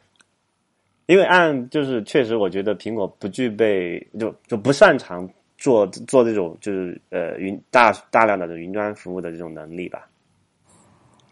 [1.07, 5.27] 因为按就是确实我觉得苹果不具备就就不擅长。
[5.61, 10.09] 做做这种就是呃云大大量的云端服务的这种能力吧，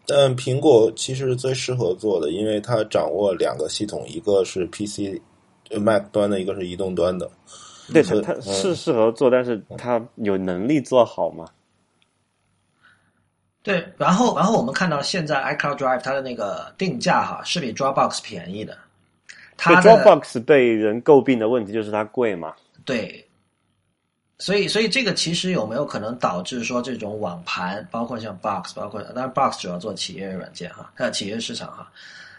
[0.05, 5.19] 但苹果其实最适合做的，因为它掌握两个系统，一个是 PC
[5.81, 7.27] Mac 端的，一个是移动端的。
[7.91, 11.47] 对，它它是适合做，但是它有能力做好吗？
[13.63, 18.77] 对，然后然后我们看到现在 iCloud Drive 它的那个定价哈是比 Dropbox 便宜的。
[19.57, 22.53] 它 Dropbox 被人诟病的问题就是它贵嘛？
[22.85, 23.25] 对。
[24.41, 31.91] 所以，所以这个其实有没有可能导致说这种网盘，包括像 Box，包括当然 Box 主要做企业软件哈，它企业市场哈，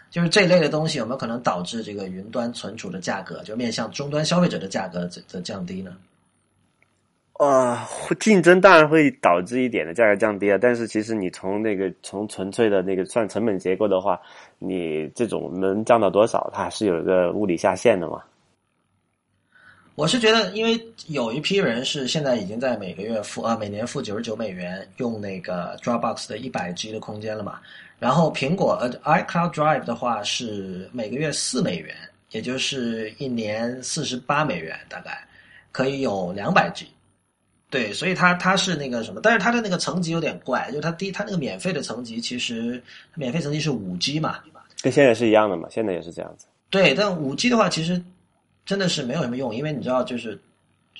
[0.09, 5.95] 就是这一类的东西有没有可能导致这个云端存储的价格，就面向终端消费者的价格的降低呢？
[7.33, 7.87] 啊，
[8.19, 14.19] 竞争当然会导致一点的价格降低啊，但是其实你从那个从纯粹的那个算成本结构的话，
[14.57, 18.23] 你这种能降到多少，它还是有一个物理下限的嘛。
[20.01, 27.59] 我是觉得，因为有一批人是现在已经在每个月付啊，每年付九十九美元用那个 Dropbox 的一百 G 的空间了嘛。
[27.99, 31.95] 然后苹果呃 iCloud Drive 的话是每个月四美元，
[32.31, 35.23] 也就是一年四十八美元，大概
[35.71, 36.87] 可以有两百 G。
[37.69, 42.81] 对，所以它它是那个什么，但是它的那个层级有点怪，就是它第一，它那个免费的层级其实
[43.13, 44.39] 免费层级是五 G 嘛，
[44.81, 46.47] 跟现在是一样的嘛，现在也是这样子。
[46.71, 48.03] 对，但五 G 的话其实。
[48.71, 50.39] 真的是没有什么用，因为你知道，就是，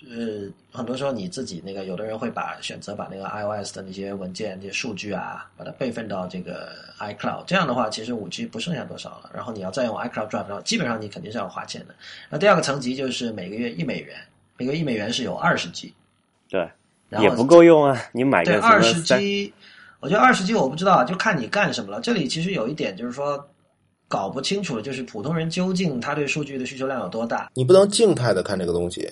[0.10, 9.32] 呃，很多时候你自己那个，有的人会把选择把那个 iOS 的那些文件、那些数据啊，把它备份到这个 iCloud，这样的话，其实五 G 不剩下多少了。
[9.34, 11.96] 然后你要再用 iCloud Drive 的话，基本上你肯定是要花钱的。
[12.30, 14.18] 那第二个层级就是每个月一美元，
[14.58, 15.94] 每个月一美元是有二十 G，
[16.50, 16.70] 对，
[17.22, 17.98] 也不够用啊。
[18.12, 19.54] 你买个二十 G，
[20.02, 22.02] 我觉得二十 G 我不知道，就看你干什么了。
[22.02, 23.48] 这里其实有一点就是说。
[24.12, 27.50] 搞不清楚的，就是普通人究竟他对数据的需求量有多大？
[27.54, 29.10] 你不能静态的看这个东西，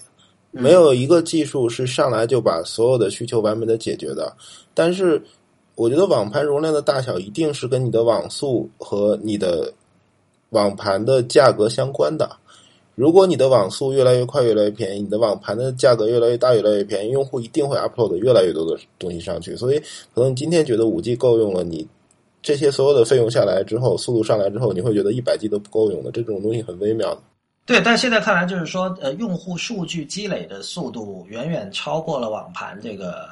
[0.52, 4.36] 没有一个技术是上来就把所有的需求完美的解决的。
[4.74, 5.22] 但是，
[5.76, 9.72] 我觉得网盘容量的大小一定是跟你的网速和你的
[10.50, 12.30] 网盘的价格相关的。
[12.96, 19.56] 如果你的网速越来越快、越来越便宜，你的网盘的价格越来越大、越来越便宜，用户一定会 upload 越来越多的东西上去。
[19.56, 19.80] 所以，
[20.14, 21.88] 可能你今天觉得五 G 够用了，你。
[22.42, 26.12] 这些所有的费用下来之后，速度上来之后，你会觉得一百 G 都不够用的。
[26.12, 27.22] 这种东西很微妙的。
[27.66, 33.28] 对，但现在看来就是说，呃，用户数据积累的速度远远超过了网盘这个，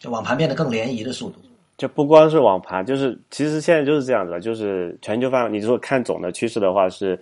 [0.00, 1.36] 就网盘变得更联谊的速度。
[1.76, 7.18] 就不光是网盘，就是其实现在就是这样子，就是全球范围，你如果看总的趋势的话，是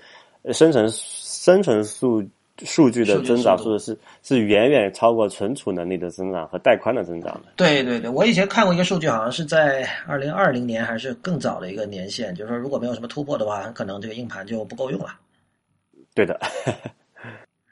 [0.52, 2.22] 生成生成速。
[2.62, 7.52] 数据的增长，度是是远远超过存储能力的增长和带宽的增长的。
[7.56, 15.18] 对对对，我以前看过一个数据，好像是在二零二零年还是更早的一个年限，就是说如果没有什么突破的话，很可能这个硬盘就不够用了。
[16.14, 16.40] 对的，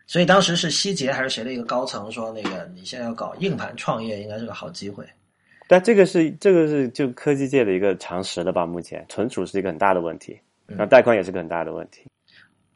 [0.08, 5.04] 所以当时是希捷还是谁的一个高层说，那个你现在要搞硬盘创业，应该是个好机会。
[5.68, 8.66] 但这个是这个是就科技界的一个常识了吧？
[8.66, 12.02] 目前存储是一个很大的问题，那带宽也是个很大的问题。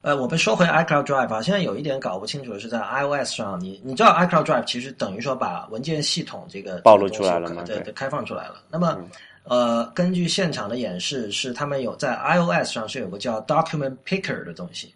[0.06, 7.64] 呃，我们说回 iCloud Drive 啊，现在有一点搞不清楚的是，在 iOS 上，你你知道 iCloud Drive 其实等于说把文件系统这个暴露出来了吗？
[7.66, 8.62] 对对，开放出来了。
[8.70, 8.96] 那么，
[9.42, 14.94] 呃，根据现场的演示，是他们有在 iOS 上是有个叫 Document Picker 的东西。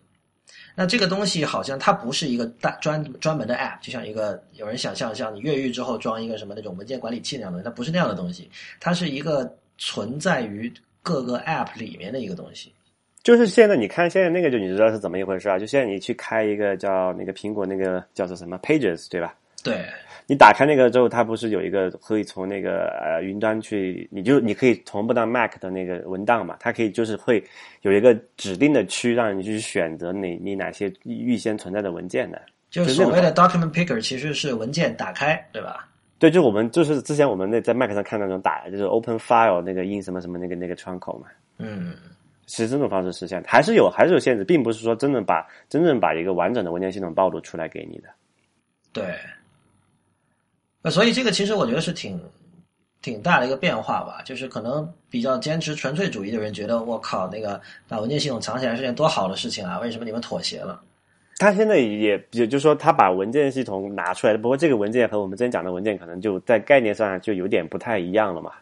[0.76, 8.48] 那这个东西好像它不是一个大专专门的 App，就像一个有人想象像你越狱之后装一个什么那种文件管理器那样的，它不是那样的东西，
[8.78, 12.72] 它是一个存在于各个 App 里面的一个东西。
[13.22, 15.58] 就是现在，你看现在那个，就你知道是怎么一回事啊？
[15.58, 19.34] 就现在你去开一个叫那个苹果那个叫做什么 Pages，对吧？
[19.62, 19.84] 对。
[20.26, 26.56] 你打开那个之后，它不是有一个可以从那个呃云端去，你就你可以同步到 Mac 的那个文档嘛？
[26.60, 27.42] 它可以就是会
[27.82, 32.40] 有一个指定的区，让你去选择你你哪些预先存在的文件的。
[32.70, 35.88] 就是所谓的 Document Picker，其实是文件打开，对吧？
[36.20, 41.26] 对，就我们就是之前我们那在 Mac 上看那种打，就是 Open File 那个 in 什么什么那个那个窗口嘛。
[41.58, 41.92] 嗯。
[42.50, 48.08] 是这种方式实现，还是有还是有限制，并不是说真正把真正把一个完整的文件系统暴露出来给你的。
[48.92, 49.14] 对，
[50.82, 52.20] 那所以这个其实我觉得是挺
[53.00, 60.82] 挺大的一个变化吧，就是可能比较坚持纯粹主义的人觉得，我靠，那个把文件系统藏起来是件多好的事情啊，为什么你们妥协了？
[61.38, 68.52] 他现在也也就是说，他把文件系统拿出来不过这个文件和我们之前讲的文件可能就在概念上就有点不太一样了嘛。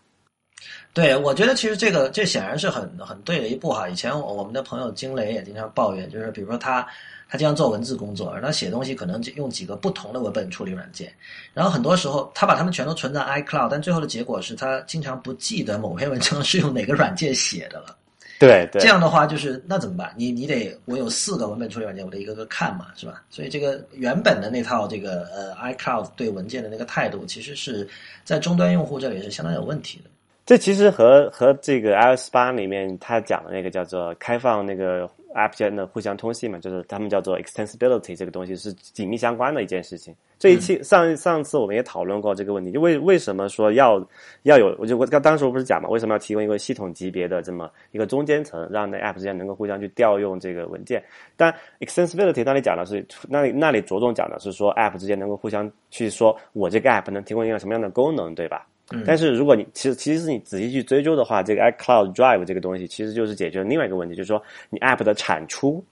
[0.93, 3.89] 对，我觉得其实这个这显然是很很对的一步哈。
[3.89, 6.85] 以前我们的朋友金雷也经常抱怨，就是比如说他
[7.29, 11.13] 他经常做文字工作，他写东西可能用几个不同的文本处理软件，
[11.55, 17.97] 然后很多时候他把它们全都存在 iCloud，但最后的结果是他经常不记得某篇文章是用哪个软件写的了。
[18.41, 20.13] 对对，这样的话就是那怎么办？
[20.17, 23.23] 你你得我有四个文本处理软件，我得一个个看嘛，是吧？
[23.31, 27.87] 所以这个原本的那套这个呃 iCloud 对文件的那个态度，其实是
[28.25, 30.11] 在终端用户这里是相当有问题的。
[30.49, 40.17] 这其实和和这个 iOS 八里面他讲的那个叫做开放那个 App 间的互相通信嘛，就是他们叫做 extensibility 这个东西是紧密相关的一件事情。
[40.39, 44.03] 这一期上上次我们也讨论过这个问题，就为为什么说要
[44.45, 51.05] 要有，我就我刚当时我不是讲嘛，为什么要提供一个系统级别的这么一个中间层，让那 App 之间能够互相去调用这个文件？
[51.37, 58.67] 但 extensibility 那里讲的是那里那里着重讲的是说 App 之间能够互相去说，我这个 App 能提供一个什么样的功能，对吧？
[59.05, 65.85] 但是如果你其实其实你仔细去追究的话，这个 iCloud Drive 这个东西其实就是解决另外一个问题，就是说你 App 的产出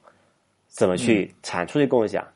[0.68, 2.26] 怎么去产出去共享，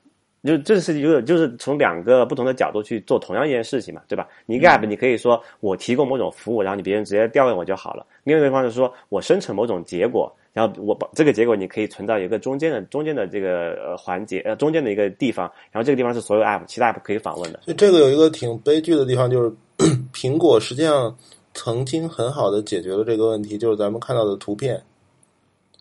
[0.44, 4.28] 就这是有点就是从两个不同的角度去做同样一件事情嘛，对吧？
[4.44, 17.61] 你一个 App 你可以说我提供某种服务，然后你别人直接调用我就好了；另外一个方式说我生成某种结果，然后我把这个结果你可以存到一个中间的中间的这个呃环节呃中间的一个地方，然后这个地方是所有 App 其他 App 可以访问的。
[17.64, 19.53] 所以这个有一个挺悲剧的地方就是。
[20.12, 21.16] 苹果实际上
[21.55, 24.78] 曾经很好的解决了这个问题，就是咱们看到的图片。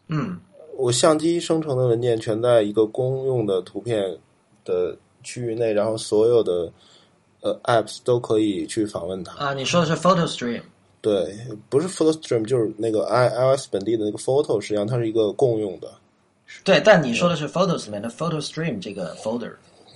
[0.08, 0.40] 嗯，
[0.78, 4.18] 我相机生成的文件全在一个公用的图片
[4.64, 6.72] 的区域内，然后所有的
[7.42, 9.34] 呃 apps 都可以去访问它。
[9.34, 10.62] 啊，你说的是 Photo Stream？
[11.02, 11.34] 对，
[11.70, 15.90] 不是 Photo Stream，就是那个 i iOS 本地的那个 Photo，实际上它是一个共用的。
[16.64, 19.54] 对，但你说的是 Photos 里面的 Photo Stream 这个 folder。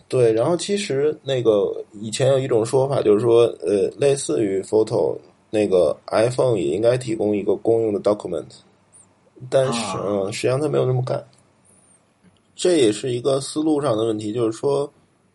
[0.08, 5.18] 对，然后其实那个以前有一种说法，就是说，呃，类似于 Photo
[5.50, 8.46] 那个 iPhone 也应该提供一个公用的 Document，
[9.50, 11.26] 但是嗯，实际上它没有那么干。
[12.56, 14.90] 这也是一个思路上的问题，就是说，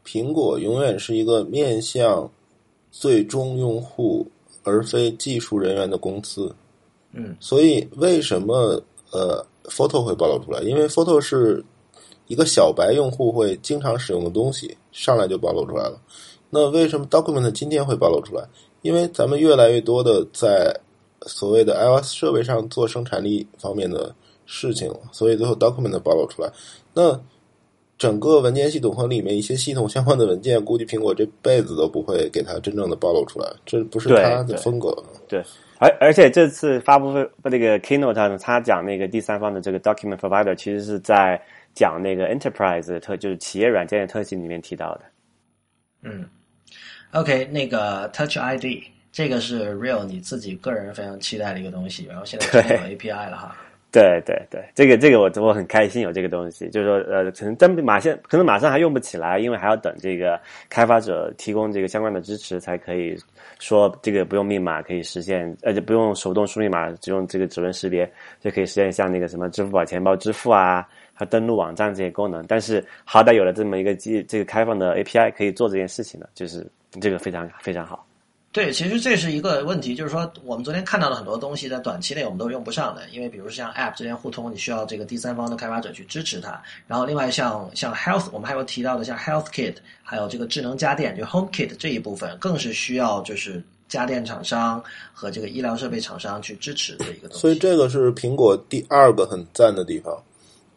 [0.07, 2.31] 苹果永远是一个面向
[2.93, 4.25] 最终用户
[4.69, 6.55] 而非技术人员的工资。
[7.12, 10.61] 嗯，所以为什么呃 Photo 会暴露出来？
[10.61, 11.64] 因为 Photo 是。
[12.31, 15.99] 一个小白用户会经常使用的东西，上来就暴露出来了。
[16.51, 18.47] 那为什么 Document 今天会暴露出来？
[18.83, 20.79] 因为咱们越来越多的在
[21.23, 24.14] 所谓的 iOS 设备上做生产力方面的
[24.45, 26.53] 事情了，所以最后 Document 暴露出来。
[26.93, 27.19] 那
[27.99, 34.96] 整个文件系统和里面一些系统相关的文件，估计苹果这辈子都不会给它真正的暴露出来，这不是它的风格。
[35.28, 35.42] 对，
[35.78, 41.38] 而而且这次发布会那个 Keynote 他讲那个第三方的这个 Document Provider，其实是在。
[41.74, 45.03] 讲那个 enterprise 的特就是企业软件的特性里面提到的，
[46.03, 46.28] 嗯
[47.12, 48.82] ，OK，那个 Touch ID
[49.12, 53.57] 这个是 Real 你自己个人非常期待的一个东西，然后现在有 API 了哈。
[53.91, 63.16] 对对对，这个这个我我很开心有这个东西，就是说呃，可能真马现可能马上还用不起来，因为还要等这个开发者提供这个相关的支持，才可以
[63.59, 68.11] 说这个不用密码可以实现，而且不用手动输密码，只用这个指纹识别
[68.41, 70.86] 就可以实现像那个什么支付宝钱包支付啊。
[71.18, 76.64] 和登录网站这些功能，但是好歹有了这么一个机这个开放的 API 可以做这件事情了，就是
[77.01, 78.07] 这个非常非常好。
[78.51, 86.61] 对，其实这是一个问题，就是说我们昨天看到了很多东西，在短期内我们都用不上的，因为比如像 App 之间互通，你需要这个第三方的开发者去支持它。
[86.86, 94.82] 然后另外像像 Health，我们还有提到的像 Health Kit，还有这个智能家电就 Home Kit 这一部分，更是需要就是家电厂商
[95.12, 97.40] 和这个医疗设备厂商去支持的一个东西。
[97.40, 100.16] 所以这个是苹果第二个很赞的地方。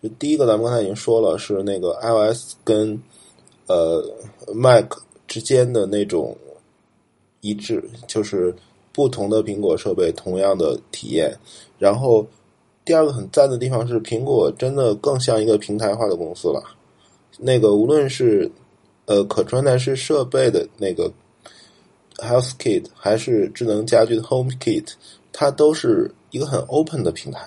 [0.03, 3.01] 就第一个，咱们刚才已经说了，是那个 iOS 跟
[3.67, 4.03] 呃
[4.53, 4.91] Mac
[5.28, 6.36] 之间的那种
[7.42, 8.56] 一致，就是
[8.94, 11.36] 不同的苹果设备同样的体验。
[11.78, 12.26] 然后
[12.86, 16.64] 第二个很赞的地方是，苹果真的更像一个平台化的公司了。
[17.38, 18.50] 那个无论是
[19.06, 21.12] 呃可穿戴式设备的那个
[22.18, 24.94] Health Kit，还是智能家居的 Home Kit，
[25.34, 27.42] 它都是一个很 open 的平台。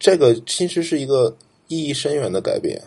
[0.00, 1.36] 这个其实是一个
[1.68, 2.82] 意义深远的改变。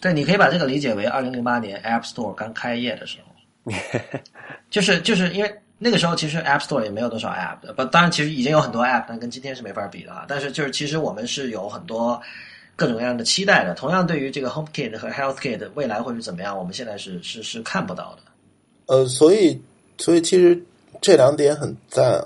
[0.00, 3.29] 对，你可以把这个理解为二零零八年 App Store 刚开业的时候，
[4.70, 10.24] 就是就是因为那个时候其实 App Store 也没有多少 App 的，不，当然其实已经有很多 App，但跟今天是没法比的啊。
[10.28, 12.20] 但是就是其实我们是有很多
[12.76, 13.74] 各种各样的期待的。
[13.74, 18.22] 同样，对于这个 Home Kit 和 Health Kit 未来会是怎么样，我们现在是是是看不到的。
[18.86, 19.60] 呃，所以
[19.98, 20.60] 所以其实
[21.00, 22.24] 这两点很赞啊。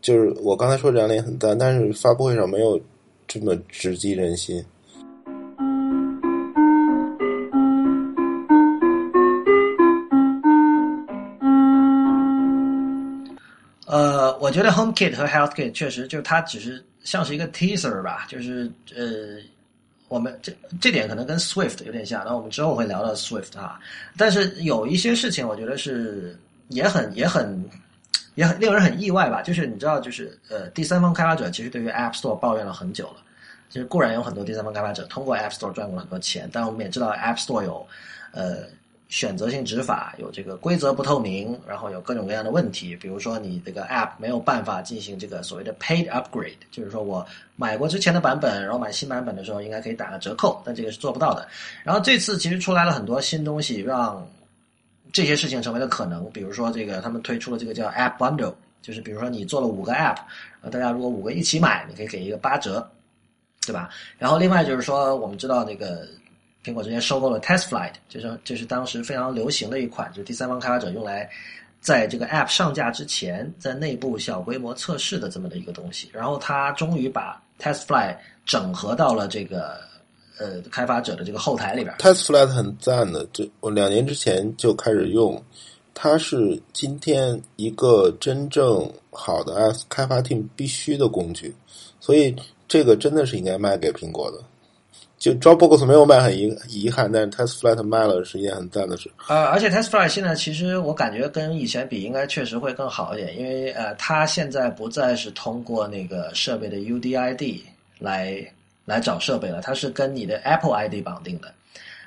[0.00, 2.80] 就是我刚才说这两点很赞，但是发布会上没有
[3.26, 4.64] 这么直击人心。
[13.88, 19.42] 呃，我觉得 Home Kit 和 Health Kit 确实就是它只是像是一个 teaser 吧，就是呃，
[20.08, 23.80] 我们这这点可能跟 Swift 有点像，那我们之后会聊到 Swift 啊。
[24.16, 27.68] 但是有一些事情，我觉得是也很也很。
[28.34, 29.42] 也很令人很意外吧？
[29.42, 33.16] 就是你知道，就是呃，第三方开发者其实对于 App Store 抱怨了很久了。
[33.68, 37.84] 其实固然有很多第三方开发者通过 App Store 赚过很多钱，但我们也知道 App Store 有
[38.30, 38.58] 呃
[39.08, 42.94] 选择性执法，有这个规则不透明，然后有各种各样的问题。
[42.96, 51.48] 比如说，你这个 App 没有办法进行这个所谓的 Paid Upgrade，就是说我买过之前的版本，然后买新版本的时候应该可以打个折扣，但这个是做不到的。
[51.82, 54.26] 然后这次其实出来了很多新东西，让
[55.10, 60.18] 这些事情成为了可能，比如说这个他们推出了这个叫 App Bundle，就是比如说你做了五个 App，
[60.70, 62.86] 大家如果五个一起买，你可以给一个八折，
[63.64, 63.88] 对吧？
[64.18, 66.06] 然后另外就是说，我们知道那个
[66.64, 71.28] 苹果之前收购了 TestFlight，就是这是当时非常流行的一款，就是第三方开发者用来
[71.80, 76.08] 在这个 App 上架之前，在内部小规模测试的这么的一个东西。
[76.12, 79.86] 然后它终于把 TestFlight 整合到了这个。
[80.40, 83.26] 呃，开发者的这个后台里边，TestFlight 很赞的。
[83.32, 85.42] 这我两年之前就开始用，
[85.94, 91.52] 它是今天一个真正好的 S 开发 team 必须的工具，
[91.98, 92.36] 所以
[92.68, 94.38] 这个真的是应该卖给苹果的。
[95.18, 99.10] 就 Dropbox 没有卖很遗遗憾，但是 TestFlight 卖了是一件很赞的事。
[99.28, 107.60] 呃，而且 TestFlight 现在其实我感觉跟以前比，应该确实会更好一点，因为呃，它现在不再是通过那个设备的 UDID
[107.98, 108.52] 来。
[108.88, 111.52] 来找设备了，它是跟你的 Apple ID 绑定的，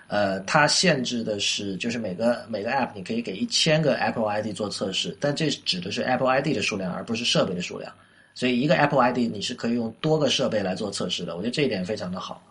[0.07, 7.93] 呃，它限制的是就是每个每个 App 你可以给一千个 Apple ID 做测试，但这指的是 Apple ID 的数量，而不是设备的数量。
[8.34, 12.41] 所以一个 Apple ID 你是可以用多个设备来做测试的，我觉得这一点非常的好。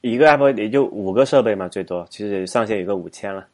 [0.00, 3.46] 一个 Apple 也就五个设备嘛，最多，其实上限有个五千了。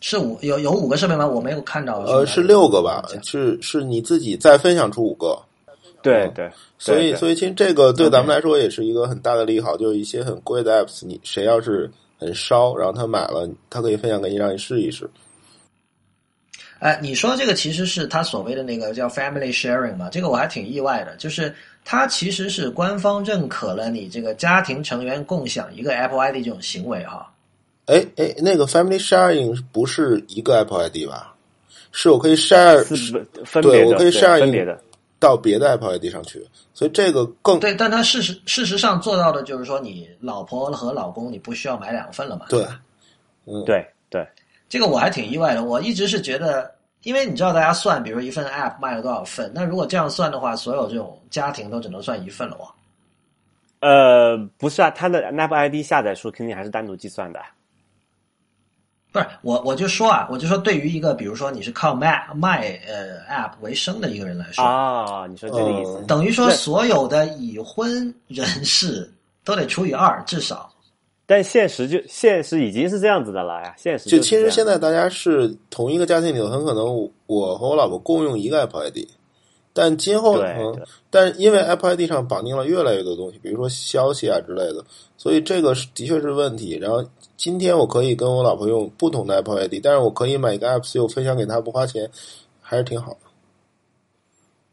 [0.00, 1.26] 是五有有五个设备吗？
[1.26, 1.98] 我没有看到。
[2.00, 3.04] 呃，是六个吧？
[3.22, 5.38] 是是你自己再分享出五个。
[6.02, 15.08] 对对，所以所以其实这个对咱们来说也是一个很大的利好，就是一些很贵的 apps，你谁要是很烧，然后他买了，他可以分享给你，让你试一试。
[16.78, 20.08] 哎，你说这个其实是他所谓的那个叫 family sharing 嘛？
[20.10, 21.54] 这个我还挺意外的，就是
[21.84, 27.32] 它其实是官方认可了你这个家庭成员共享一个 Apple ID 这种行为哈。
[27.86, 31.34] 哎哎，那个 family sharing 不是一个 Apple ID 吧？
[31.92, 32.84] 是我可以 share，
[33.60, 34.80] 对，我可以 share 分别的。
[35.18, 37.74] 到别的 Apple ID 上去，所以这个更对。
[37.74, 42.46] 但它事实事实上做到的就是说，你老婆和老公你不需要买两份了嘛？
[42.48, 42.64] 对，
[43.44, 44.26] 嗯，对对。
[44.66, 45.62] 这个我还挺意外的。
[45.62, 46.72] 我一直是觉得，
[47.02, 52.68] 因为你知道大家算，比如一份 App 卖了多少份，那如果这样算的话，所有这种家庭都只能算一份了哇。
[53.80, 57.40] 呃，不是啊，它的 App ID 下载数肯定还是单独计算的。
[59.12, 69.10] 不是我，我就说啊，我就说，对于一个比如说你是靠卖卖呃 App 为生的一个人来说啊，你说这个意思，等于说所有的已婚人士
[69.42, 70.70] 都得除以二，至少。
[71.30, 79.06] 但现实就现实已经是这样子的了呀，现实就其实现在大家是同一个家庭里头，很可能我和我老婆共用一个 Apple ID，
[79.72, 80.42] 但今后，
[81.08, 84.84] 但因为 Apple ID 上绑定了越来越多东西，比如说消息啊之类的，
[85.16, 86.76] 所以这个是的确是问题。
[86.78, 92.10] 然后今天我可以跟我老婆用不同的 Apple ID，但是我可以买一个 App Store 分享给她不花钱，
[92.60, 93.18] 还是挺好的。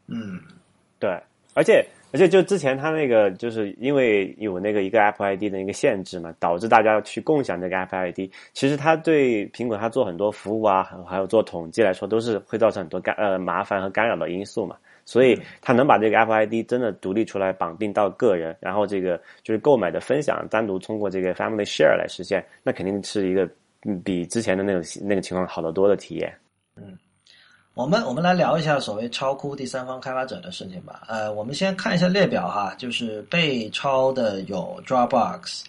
[0.08, 0.40] 嗯，
[0.98, 1.08] 对，
[1.54, 8.30] 而且而且就之前他那个就是因为有那个一个 Apple ID 的一个限制嘛，导致大家去共享这个 Apple ID。
[8.52, 14.76] 其实它对苹果它做很多服务啊，还有做统计来说，都是会造成很多干呃麻烦和干扰的因素嘛。
[15.04, 23.48] 所以它能把这个 Apple ID 真的独立出来绑定到个人，然后这个就是购买的分享单独通过这个 Family Share 来实现，那肯定是一个
[24.04, 26.30] 比之前的那种那个情况好得多的体验。
[26.76, 26.96] 嗯
[27.78, 31.02] 我们我们来聊一下所谓超酷第三方开发者的事情吧。
[31.06, 35.62] 呃，我们先看一下列表哈，就是被抄的有 Dropbox、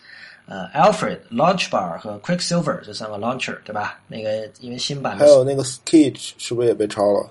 [0.47, 3.99] 呃 Alfred、Launchbar 和 Quicksilver 这三个 launcher，对吧？
[4.07, 7.29] 那个因为新版的还有那个 Sketch 是不是也被抄了？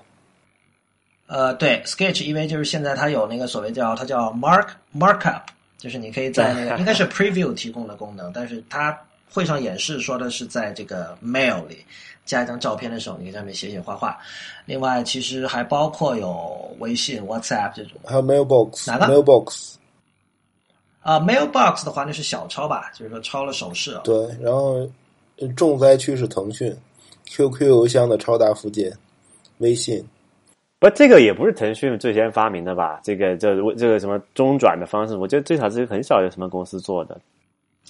[1.27, 5.41] 呃，对，Sketch 因为就是现在它有那个所谓叫它叫 Mark Markup，
[5.77, 8.97] 就是你可以在那个 应该是 Preview 提供的功能，但是它
[9.31, 11.85] 会上演示说的是在这个 Mail 里
[12.25, 14.17] 加一张照片的时候，你可以在上面写写画画。
[14.65, 17.93] 另外，其实还包括有微信、WhatsApp 这种。
[18.05, 19.75] 还有 Mailbox 哪个 Mailbox
[21.01, 24.01] 啊、m a i l b o x 的话那是小抄吧，就是说抄了手势啊。
[24.03, 24.87] 对，然后
[25.37, 26.75] 呃重灾区是腾讯
[27.25, 28.91] QQ 邮箱的超大附件，
[29.59, 30.03] 微信
[30.77, 32.99] 不，这个也不是腾讯最先发明的吧？
[33.03, 37.19] 这个这这个什么中转的方式，我觉得最少是很少有什么公司做的。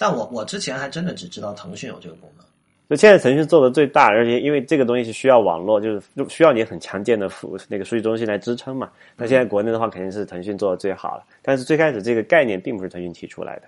[0.00, 2.46] 但我我之前还真的只知道腾讯有这个功能。
[2.88, 8.90] 就现在腾讯做的最大，而且因为这个东西是需要网络，就是需要你很强健的服那个数据中心来支撑嘛。
[9.14, 11.24] 那现在国内的话，肯定是腾讯做的最好了。
[11.42, 13.64] 但是最开始这个概念并不是腾讯提出来的。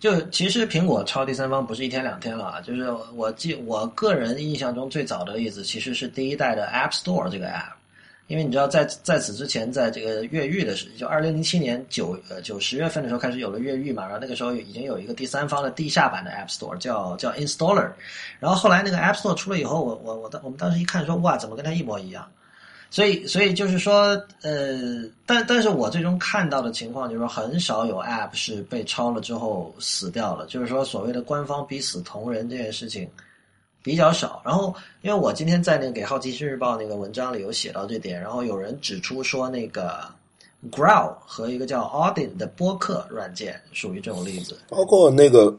[0.00, 7.73] 就其实苹果超第三方不是一天两天了啊，就是我记我个人印象中最早的例子其实是第一代的 App Store 这个 App，
[8.26, 17.90] 因为你知道在在此之前，在这个越狱的时，就二零零七年九呃九十月份的时候开始有了越狱嘛，然后那个时候已经有一个第三方的地下版的 App Store 叫叫 Installer，
[18.40, 22.26] 然后后来那个 App Store 出了以后，我我我当我们当时一看说哇，怎么跟它一模一样？
[22.90, 24.10] 所以，所以就是说，
[24.42, 30.46] 呃，但但是我最终看到的情况就是说，很少有 App 是被抄了之后死掉了。
[30.46, 33.08] 就是说，所谓的官方逼死同人这件事情
[33.84, 34.40] 比较少。
[34.44, 40.00] 然后，因为我今天在那个给《好奇心日报》那个文章里有写到这点，然后有人指出说，那个
[40.72, 44.56] Growl 和一个叫 Audin 的播客软件属于这种例子。
[44.70, 45.54] 包括那个，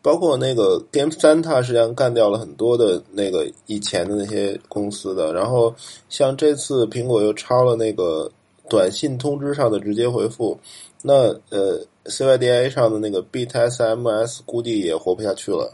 [0.00, 5.32] 包括那个 Game 三，它实际上干掉了很多的那个以前的那些公司的。
[5.32, 5.74] 然后
[6.08, 8.30] 像这次苹果又抄了那个
[8.70, 10.56] 短信通知上的直接回复，
[11.02, 15.72] 那呃 CYDA 上的那个 BTSMS，估计也活不下去了。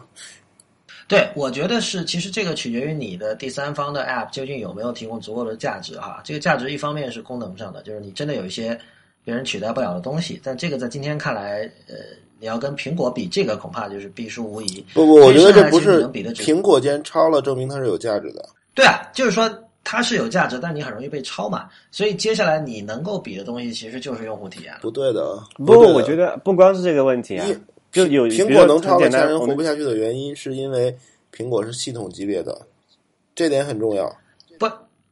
[1.08, 6.20] 对，我觉得是，其实这个取决于你的第三方的 App 究竟有没有提供足够的价值哈。
[6.22, 8.78] 这个价值一方面是功能上的，就是你真的有一些
[9.24, 11.94] 别人取代不了的东西，但这个在今天看来，呃，
[12.38, 14.84] 你要跟苹果比，这个恐怕就是必输无疑。
[14.92, 18.46] 不不，我觉得这不是能比的苹果既然抄了，证明它是有价值的。
[18.74, 19.50] 对啊，就是说
[19.82, 21.70] 它是有价值，但你很容易被超嘛。
[21.90, 24.80] 所以接下来你能够比的东西，其实就是用户体验了。
[24.82, 27.56] 不对的，不对的我觉得不光是这个问题啊一，
[27.90, 30.94] 就有苹果能抄了很简单我们其他人活不下去的原因，是因为
[31.34, 32.56] 苹果是系统级别的，
[33.34, 34.14] 这点很重要。
[34.58, 34.68] 不，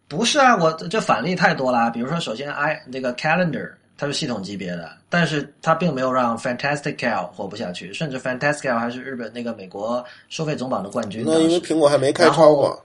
[0.08, 1.90] 不是啊，我这反例太多了。
[1.90, 11.24] 比如说，首先 i 那个 Calendar 它是系统级别的，但是它并没有让 Fantastic Cal 活不下去，甚至 Fantastic Cal 还是日本那个美国收费总榜的冠军。
[11.26, 12.82] 那因为苹果还没开超过。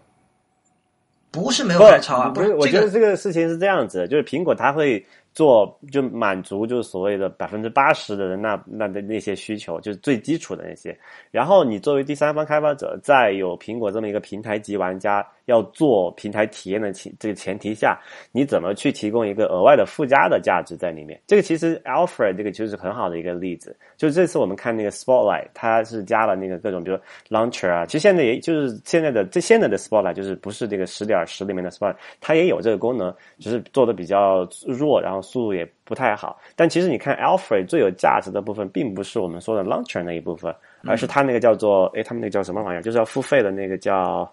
[1.31, 10.97] 不是没有开超啊，是不是，我觉得这个事情是这样子，就是苹果它会做，就满足就是所谓的百分之八十的人那那的那些需求，就是最基础的那些。
[11.31, 17.99] 然后你作为第三方开发者，在有苹果这么一个平台级玩家要做平台体验的前这个前提下，
[18.31, 21.19] 你怎么去提供一个额外的附加的价值在里面？
[21.27, 23.75] 这个其实 Alfred 这个就是很好的一个例子。
[23.97, 26.97] 就这次我们看那个 Spotlight，它是加了那个各种，比如
[27.29, 36.39] Launcher 啊，其实现在也就是现在的这现在的 Spotlight 就是不是这个十点十里面的 Spotlight，它也有这个功能，只是做的比较弱，然后速度也不太好。
[36.55, 40.53] 但其实你看 Alfred 最有价值的部分，并不是我们说的 Launcher 那一部分，
[40.85, 44.31] 而是它那个叫做哎，他们那个叫什么玩意儿，就是要付费的那个叫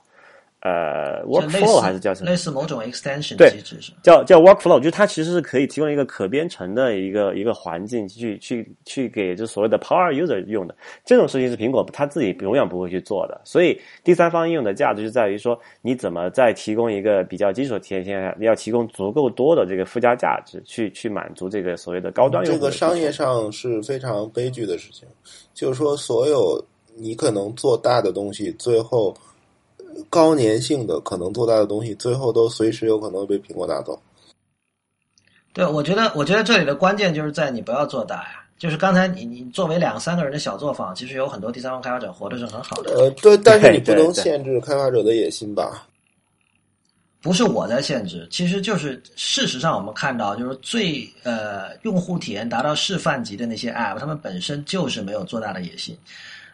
[0.61, 2.31] 呃 Workflow 还是叫什么？
[2.31, 3.93] 类似某种 extension 对机制是？
[4.03, 10.75] 叫叫 workflow，就是它其实是可以提供一个可编程的一个一个环境去去去给就所谓的 power user 用的。
[11.05, 13.41] 这种事情是苹果它自己永远不会去做的。
[13.45, 22.67] 所以第三方应用的价值就在于说，你怎么在提供一个比较基础的体验下，你要提供足够多的这个附加价值，去去满足这个所谓的高端用这户这。
[22.67, 25.07] 个商业上是非常悲剧的事情，
[25.55, 26.63] 就是说，所有
[26.97, 29.28] 你可能做大的东西，最后呃
[30.11, 34.01] 高粘性的可能做大的东西，最后都随时有可能被苹果拿走。
[35.53, 38.45] 对，我觉得，我觉得这里的关键就是在你不要做大呀。
[38.59, 42.91] 就是刚才你你作为两三个人的小作坊，其实有很多第三方开发者活的是很好的。
[42.93, 45.87] 呃，对，但是你不能限制开发者的野心吧？
[47.21, 55.97] 不是我在限制，其实就是事实上我们看到，就是最呃用户体验达到示范级的那些 App，他们本身就是没有做大的野心。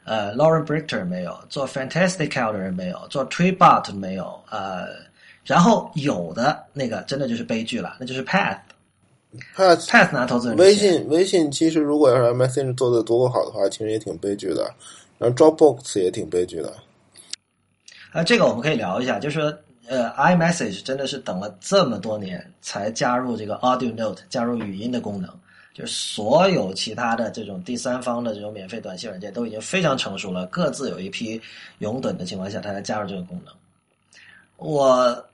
[0.05, 4.89] 呃，Lauren Brichter 没有做 Fantastical 的人没有做 Tweetbot 没有，呃，
[5.45, 8.59] 然后有的那个真的就是悲剧了，那就是 Path。
[9.55, 14.71] 它 Path 拿投资人微信微信其实如果要是 MSN 做的足够好的话，其实也挺悲剧的。
[15.19, 16.73] 然后 Dropbox 也挺悲剧的。
[18.13, 19.59] 啊，这个我们可以聊一下，就是说，
[19.89, 25.29] 呃，iMessage 真的是等了这么多年才加入这个 Audio Note，加入语音的功能。
[25.75, 31.39] 就是所有其他的这种第三方的这种免费短信软件都已经非常成熟了，各自有一批
[31.81, 33.53] 拥趸的情况下，它才加入这个功能。
[34.57, 35.27] 我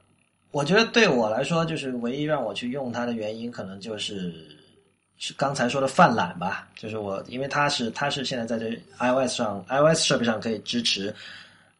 [0.50, 4.32] 我觉得对我来说，就是唯一让我去用它的原因，可能就是
[5.18, 6.66] 是刚才说的泛滥吧。
[6.74, 11.14] 就是我因为它是它是现在在这 iOS 上 iOS 设备上可以支持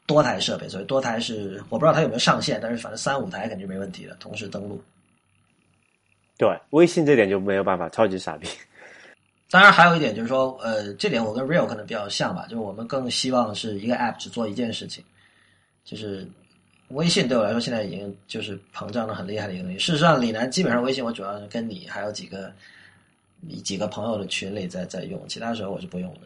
[0.05, 4.79] 多台设备，所以多台是我不知道它有没有上限，但是反正三五台肯定没问题的，同时登录。
[6.41, 8.49] 对，微信这点就没有办法，超级傻逼。
[9.51, 15.05] 当然，还有一点就是说，呃，这点我跟 Real 可能比较像吧，就是我们更希望是一个 App 只做一件事情，
[15.85, 16.27] 就是
[16.89, 19.79] 微信对我来说现在已经就是膨胀的很厉害的一个东西。
[19.79, 22.51] 事实上，李楠基本上微信我主要是跟你还有几个
[23.63, 26.21] 几个朋友的群里在在用，其他时候我是不用的。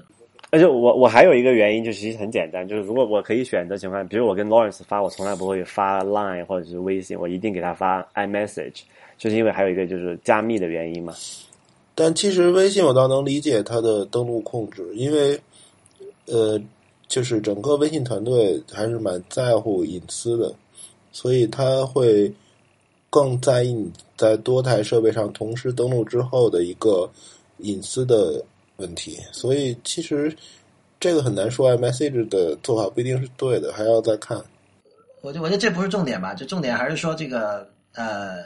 [0.50, 8.82] 而且我我还有一个原因，就其实很简单，就是如果我可以选择情况，比如我跟 Lawrence 发，我从来不会发 Line 或者是微信，我一定给他发 iMessage，
[9.18, 11.14] 就是因为还有一个就是加密的原因嘛。
[11.94, 15.40] 但其实微信我倒能理解它的登录控制，因为
[16.26, 16.60] 呃，
[17.06, 20.52] 就是整个微信团队还是蛮在乎隐私的，
[21.12, 22.32] 所以他会
[23.10, 27.08] 更在意你在多台设备上同时登录之后的一个
[27.58, 28.44] 隐私的
[28.78, 29.18] 问题。
[29.30, 30.34] 所以其实
[30.98, 34.42] 这个很难说，iMessage 的做法不一定是对的，还要再看。
[35.20, 38.42] 我觉我觉得这不是重点吧，就重点还是说这个呃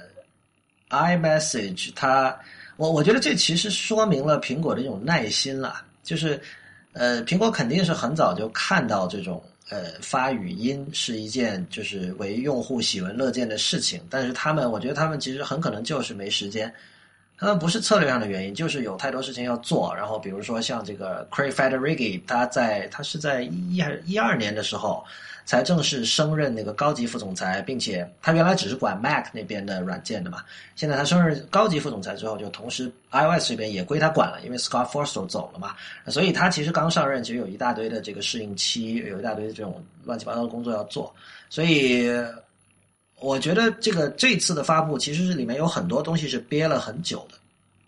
[0.90, 2.36] ，iMessage 它，
[2.77, 6.40] 我我觉得这其实说明了苹果的一种耐心了，就是
[6.93, 16.73] 呃，苹果肯定是很早就看到这种呃发语音是一件就是为用户喜闻乐见的事情，但是他们我觉得他们其实很可能就是没时间。
[17.40, 19.94] 他们不是策略上的原因，就是有太多事情要做。
[19.94, 25.05] 然后比如说像这个 Craig Federighi，他在他是在一还是一二年的时候
[25.48, 30.44] 才正式升任那个高级副总裁，并且他原来只是管 Mac 那边的软件的嘛，
[30.76, 35.74] 现在他升任高级副总裁之后，就同时 iOS 这边也归他管了，因为 Scott Forstall 走了嘛，
[36.08, 41.10] 所以他其实刚上任，其实有一大堆的这个适应期，有一大堆的这种乱七八糟的工作要做，
[41.48, 42.10] 所以。
[43.20, 47.36] 我觉得这个这次的发布其实是里面有很多东西是憋了很久的，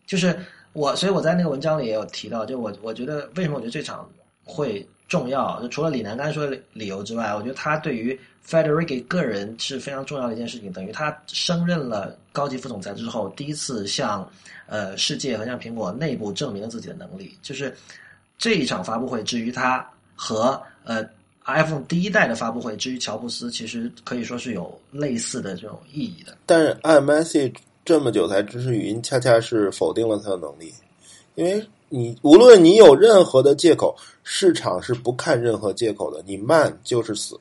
[0.04, 0.36] 就是
[0.72, 4.10] 我，所以我在那个文章里也有提到，就我我觉得为什么我觉得这场
[4.42, 8.18] 会重要，就除了李楠刚才说的理由之外，我觉得他对于
[8.48, 14.26] Federici 个人是非常重要的一件事情，等于他升任了高级副总裁之后，第一次向
[14.66, 17.76] 呃世界和向苹果内部证明了自己的能力，就是
[18.38, 21.04] 这一场发布会，至于他和呃。
[21.46, 26.36] iPhone 第一代的发布会，至于乔布斯，其实可以说是有类似的这种意义的。
[26.46, 30.72] 但是 iMessage 这么久才支持语音，恰恰是否定了他的能力，
[31.34, 33.94] 因为你无论你有任何的借口，
[34.24, 37.38] 市场是不看任何借口的，你慢就是死。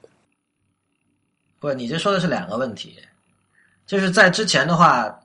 [1.57, 2.97] 不，你这说的是两个问题，
[3.87, 5.17] 就是在之前的话，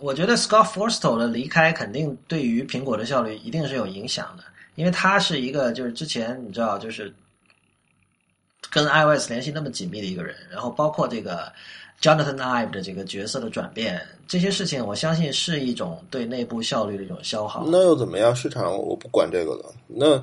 [0.00, 4.42] 我觉得 Scott Forstall 的离开肯定对于苹果的效率一定是有影响的，
[4.74, 7.14] 因为他是一个就是之前你知道就是。
[8.70, 11.50] 跟 iOS 联系那么紧密的一个人，然后包括这个
[12.00, 17.64] Jonathan Ive 的这个角色的转变，这些事情，我相信是一种对内部效率的一种消耗。
[17.66, 18.34] 那又怎么样？
[18.34, 19.64] 市场我不管这个了。
[19.88, 20.22] 那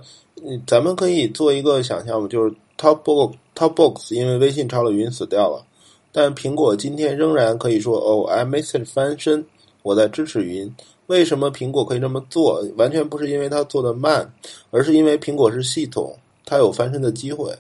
[0.66, 5.66] 咱们可以做一个想象，就是 Topbox Topbox 因为微信抄了云死掉了，
[6.12, 9.46] 但苹果今天仍然可以说哦，iMessage 翻身，
[9.84, 10.74] 我在支持云。
[11.08, 12.66] 为什么苹果可以这么做？
[12.78, 14.34] 完全不是因为它做的慢，
[14.72, 17.54] 而是因为苹果是系统，它有翻身的机会。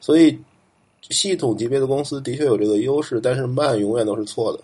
[0.00, 0.38] 所以，
[1.10, 4.60] 系统级别的公司的确有这个优势，但是慢永远都是错的。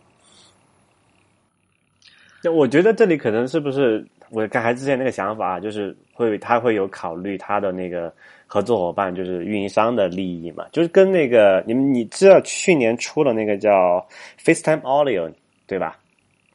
[2.43, 8.12] 那我觉得这里可能是不是我刚才之前那个想法，就是会他会有考虑他的那个
[8.47, 14.06] 合作伙伴，就是运营商的利益嘛，就是跟那个你们你知道去年出了那个叫
[14.43, 15.32] FaceTime Audio
[15.66, 15.98] 对吧？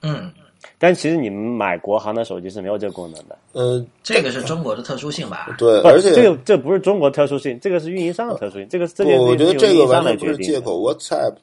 [0.02, 0.32] 嗯。
[0.78, 3.38] 但其实你们买国行的手机是没有这个功能的。
[3.53, 5.53] 呃，这个是中国的特殊性吧？
[5.57, 8.68] 对，而且这个这不是中国特殊性，这个是运营商的特殊性。
[8.69, 10.80] 这个这个我觉得这个完全不是是借口。
[10.80, 11.36] WhatsApp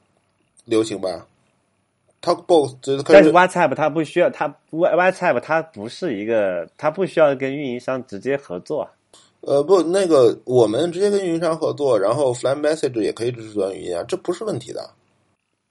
[0.65, 1.27] 流行吧
[2.23, 8.89] ？TalkBox 就是但是 WhatsApp 它不需要，它 WhatsApp 它不是一个，它不需要跟运营商直接合作。
[9.43, 14.91] 呃，不，那个我们直接跟运营商合作，然后 Fly Message 也可以支持短语音啊，这不是问题的。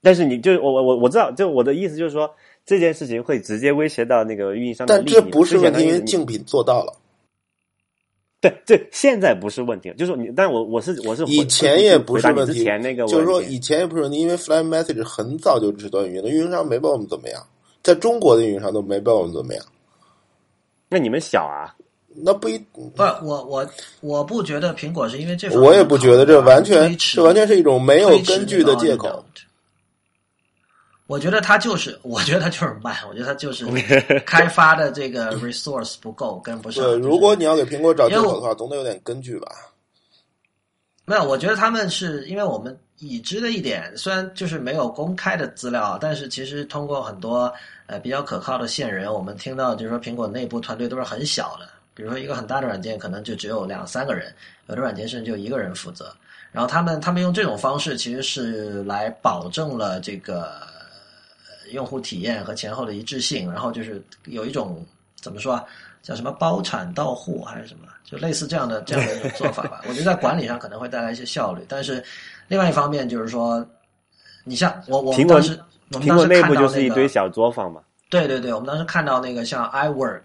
[0.00, 2.30] 但是你就我我我我知道，就我的意思就是说，
[2.68, 5.14] 这件事情会直接威胁到那个运营商的利益。
[5.14, 6.92] 但这不是问题，因为竞品做到了，
[8.42, 12.62] 对对，现在不是问题，就是你，但我我是我是以前也不是问题。
[12.62, 17.42] 前那个，就是说以前也不是问题，因为 Fly Message 很早就支持短语音了，运营商没把我们怎么样，
[17.82, 19.64] 在中国的运营商都没把我们怎么样。
[20.90, 21.74] 那你们小啊，
[22.16, 23.66] 那不一，不是我我
[24.02, 29.24] 我不觉得苹果是因为这方面我也不觉得这完全这完全是一种没有根据的借口。
[31.08, 33.66] 我觉得它就是， 我觉得它就是慢，我觉得它就是
[34.26, 36.84] 开发的这个 resource 不够，跟不上。
[36.84, 39.48] 对，就是如果你要给苹果找借口的话，总得有点根据吧。
[41.06, 47.50] 没有，我觉得他们是因为我们已知的一点，虽然就是没有公开的资料，但是其实通过很多
[47.86, 54.30] 呃比较可靠的线人，我们听到就是说苹果内部团队都是很小的，比如说一个很大的软件可能就只有两三个人，
[54.66, 56.14] 有的软件甚至就一个人负责。
[56.52, 60.67] 然后他们他们用这种方式其实是来保证了这个呃
[61.72, 64.84] 用户体验和前后的一致性，然后就是有一种
[65.20, 65.64] 怎么说啊，
[66.02, 69.82] 叫什么包产到户还是什么，就类似这样的这样的一种做法吧。
[69.88, 72.02] 我觉得在管理上可能会带来一些效率，但是
[72.46, 73.66] 另外一方面就是说，
[74.44, 75.58] 你像我我们当时
[75.92, 77.80] 我们苹果内部就是一堆小作坊嘛。
[78.10, 80.22] 对对对，我们当时看到那个像 iWork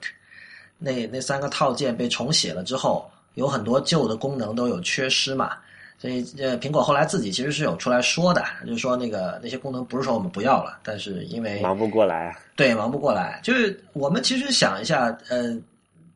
[0.77, 5.57] 那那三个套件被重写了之后，有很多旧的功能都有缺失嘛。
[6.03, 12.37] 所以呃，苹果后来自己其实是有出来说的，就是说那个那些功能不是说我们不要了，但是因为忙不过来啊。
[12.57, 15.55] 对忙不过来，就是我们其实想一下，呃，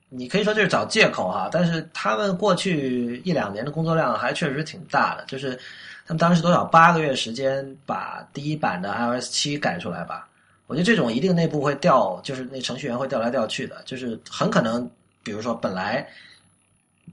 [0.10, 5.58] 你可以说这是找借口哈，但是他们过去一两年的工作量还确实挺大的，就是
[6.06, 10.28] 他们当时多少八个月时间把第一版的 iOS 七改出来吧。
[10.68, 14.86] 我觉得这种一定内部会调，就是那程序员会调来调去的，就是很可能，
[15.24, 16.06] 比如说本来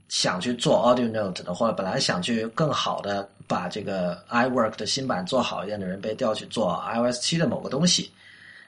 [0.07, 8.11] 想去做 Audio Note 的，或者本来想去更好的把这个 iWork 的新版做好一点的人，被调去做 iOS 七的某个东西，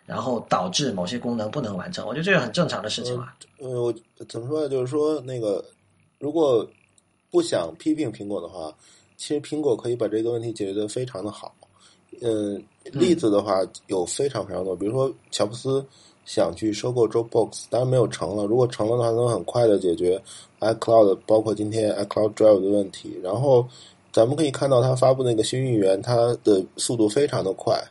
[0.06, 2.06] 然后导致某些功能不能完成。
[2.08, 3.30] 我觉得这是很正常的事情嘛。
[3.60, 3.94] 呃，我
[4.28, 4.70] 怎么说呢？
[4.70, 5.64] 就是说，那个
[6.20, 6.68] 如果
[7.30, 8.74] 不想批评苹果的话，
[9.16, 11.54] 其实苹果可以把这个问题解决的非常的好。
[12.22, 13.54] 嗯，例子的话
[13.88, 15.86] 有非常非常多，比如说乔布斯
[16.28, 18.44] 想去收购 Dropbox，当然没有成了。
[18.44, 20.22] 如果成了的话，能很快的解决
[20.60, 23.18] iCloud，包括今天 iCloud Drive 的问题。
[23.24, 23.66] 然后
[24.12, 27.82] 咱们可以看到，它发布那个新语言，它的速度非常的快，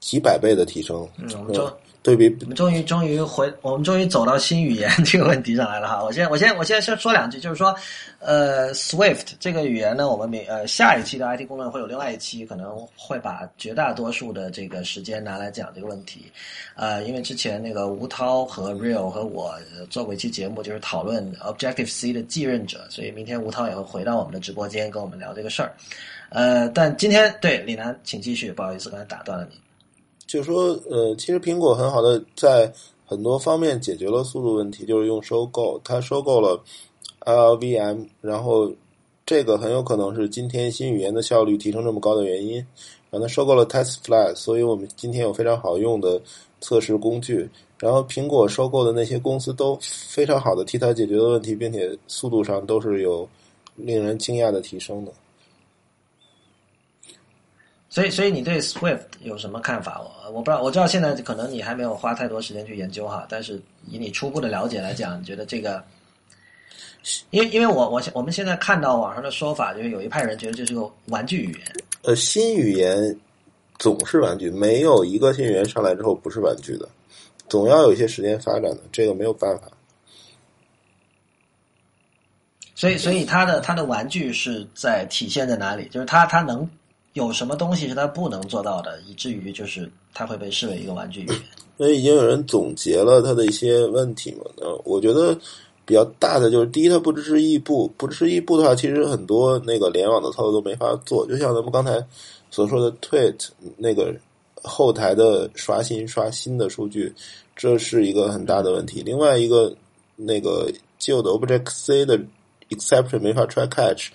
[0.00, 1.08] 几百倍的提升。
[1.18, 1.70] 嗯，我们终
[2.02, 6.02] 对比我们终于终于回，我们终于走到新语言 这个问题上来了哈。
[6.02, 7.76] 我先我先我先先说两句，就是说，
[8.20, 16.32] 呃，Swift 这个语言呢，我们每呃下一期的 IT 公论会有另外一期，可能会把绝大多数的这个时间拿来讲这个问题。
[16.74, 19.54] 呃，因为之前那个吴涛和 Real 和我
[19.90, 25.74] 做过一期节目，就是讨论 Objective C 的继任者，所以明天吴涛也会回到我们的直播间跟我们聊这个事儿。
[26.30, 29.69] 呃，但今天对李楠，请继续，不好意思，刚才打断了你。
[30.30, 32.72] 就说，呃，其实苹果很好的在
[33.04, 36.62] 很多方面解决了速度问题，就是用收购，它收购了
[37.26, 38.72] LLVM，然后
[39.26, 42.64] 这个很有可能是今天新语言的效率提升这么高的原因。
[43.10, 46.22] 然后它收购了 TestFly，所以我们今天有非常好用的
[46.60, 47.50] 测试工具。
[47.80, 53.28] 然后苹果收购的那些公司都非常好的替它解决了问题，并且速度上都是有
[53.74, 55.10] 令人惊讶的提升的。
[57.92, 60.00] 所以，所以你对 Swift 有什么看法？
[60.00, 65.82] 我我不知道，我知道现在可能你还没有花太多时间去研究哈，但是以你初步的了解来讲，你觉得这个，
[67.30, 71.62] 因为因为我我我们现在看到网上的说法，就是有一派人觉得这是个玩具语言，
[72.02, 72.96] 呃，新语言
[73.76, 76.88] 总是玩具，没有一个新语言上来之后不是玩具的，
[77.48, 79.64] 总要有一些时间发展的，这个没有办法。
[82.76, 85.88] 所以所以它的它的玩具是在体现在哪里？
[85.88, 86.66] 就是它它能
[87.14, 91.36] 有什么东西是它不能做到的，以至于就是它会被视为一个玩具语言。
[91.78, 95.36] 因为已经有人总结了它的一些问题嘛，呃，我觉得
[95.84, 102.04] 比较大的就是第一，它不支持异步，不支持异步的话，其实很多那个联网的操作都没法做，就像咱们刚才
[102.50, 104.14] 所说的 Tweet 那个
[104.62, 107.12] 后台的刷新刷新的数据，
[107.56, 109.02] 这是一个很大的问题。
[109.02, 109.74] 另外一个
[110.16, 112.20] 那个旧的 Object C 的
[112.68, 114.10] exception 没法 try catch，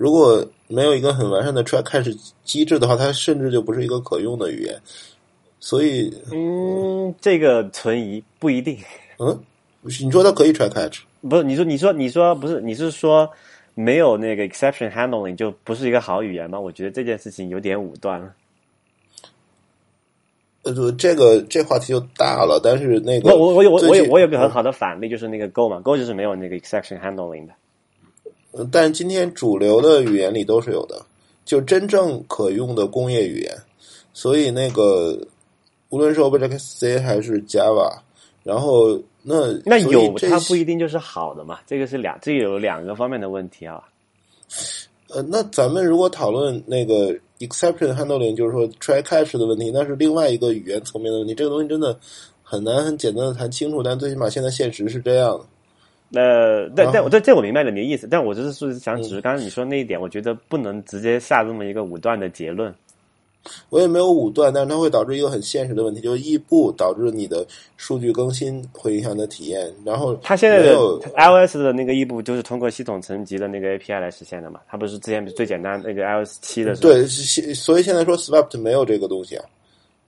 [0.00, 2.08] 如果没有一个很完善的 try catch
[2.42, 4.80] 机制的话，它甚至就不是一个可用的语言。
[5.58, 8.78] 所以，嗯，这个存疑不一定。
[9.18, 9.38] 嗯，
[9.82, 13.30] 你说它可以 try catch，不是，你说你说你说不是，你是说
[13.74, 16.58] 没有那个 exception handling 就不是一个好语言吗？
[16.58, 18.32] 我觉得这件事情有点武断了。
[20.62, 24.48] 呃，呃，这个这话题就大了，但是那个我我我有我我有我有个很。
[24.48, 27.52] 好的反例，就是那个 Go 嘛，Go 就是没有那个 exception handling 的。
[28.52, 31.00] 呃但今天主流的语言里都是有的，
[31.44, 33.56] 就真正可用的工业语言。
[34.12, 35.18] 所以那个
[35.88, 37.98] 无论是 Objective C 还是 Java，
[38.42, 43.82] 然后那那有这它不一定就是好的嘛，这个是两这个有两个方面的问题啊。
[45.08, 51.34] 呃，那咱们如果讨论那个 exception handling，就是说 try catch 的问题，那是另外一个语言层面的问题。
[51.34, 51.98] 这个东西真的
[52.42, 55.44] 很难很简单的谈清楚，但最起码现在现实是这样的。
[56.12, 62.74] 呃，但但我这这我明白了你的意思，但我就是是想指嗯出刚才你说那一点，我觉得不能直接下这么一个武断的结论。
[63.70, 67.46] 我也没有武断，但是它会导致一个很现实的问题，就是异步导致你的
[67.78, 69.72] 数据更新会影响你的体验。
[69.82, 70.76] 然后它现在的
[71.16, 74.60] iOS 的那个异步就是通过系统层级的那个 API 来实现的嘛？
[74.68, 79.44] 它不是之前最简单那个 iOS 七的时候，对，是所以现在说 Swift 没有这个东西啊。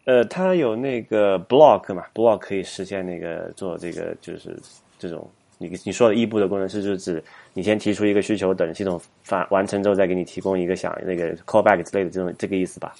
[0.04, 4.54] 呃，它有那个 block 嘛，block 可以实现那个做这个就是
[4.98, 5.26] 这种
[5.68, 7.22] 你你说的异步的工程师，就是指
[7.54, 12.94] 你先提出一个需求，等系统发完成之后再给你提供一个想那个 callback 之类的这种这个意思吧？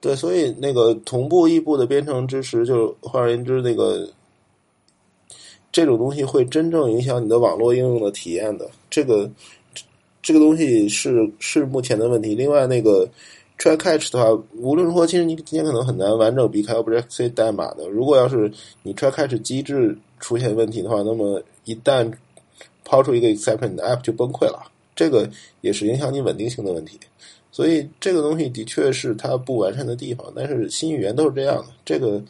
[0.00, 4.08] 对，所以那个同步异步的编程支持，就是换而言之，那个
[5.70, 8.68] 这种东西会真正影响你的网络应用的体验的。
[8.90, 9.30] 这个
[10.20, 12.34] 这个东西是是目前的问题。
[12.34, 13.08] 另外，那个
[13.58, 17.88] try catch 的话，无论如何，其实你今天可能很难完整避开 Objective C 代码的。
[17.88, 18.50] 如果要是
[18.82, 22.12] 你 try catch 机制出现问题的话，那么一旦
[22.84, 24.70] 抛出一个 exception，你的 app 就崩溃了。
[24.94, 25.28] 这个
[25.62, 26.98] 也是影响你稳定性的问题。
[27.50, 32.22] 所以这个东西的确是它不完善的地方，但是新语言都是这样的，这个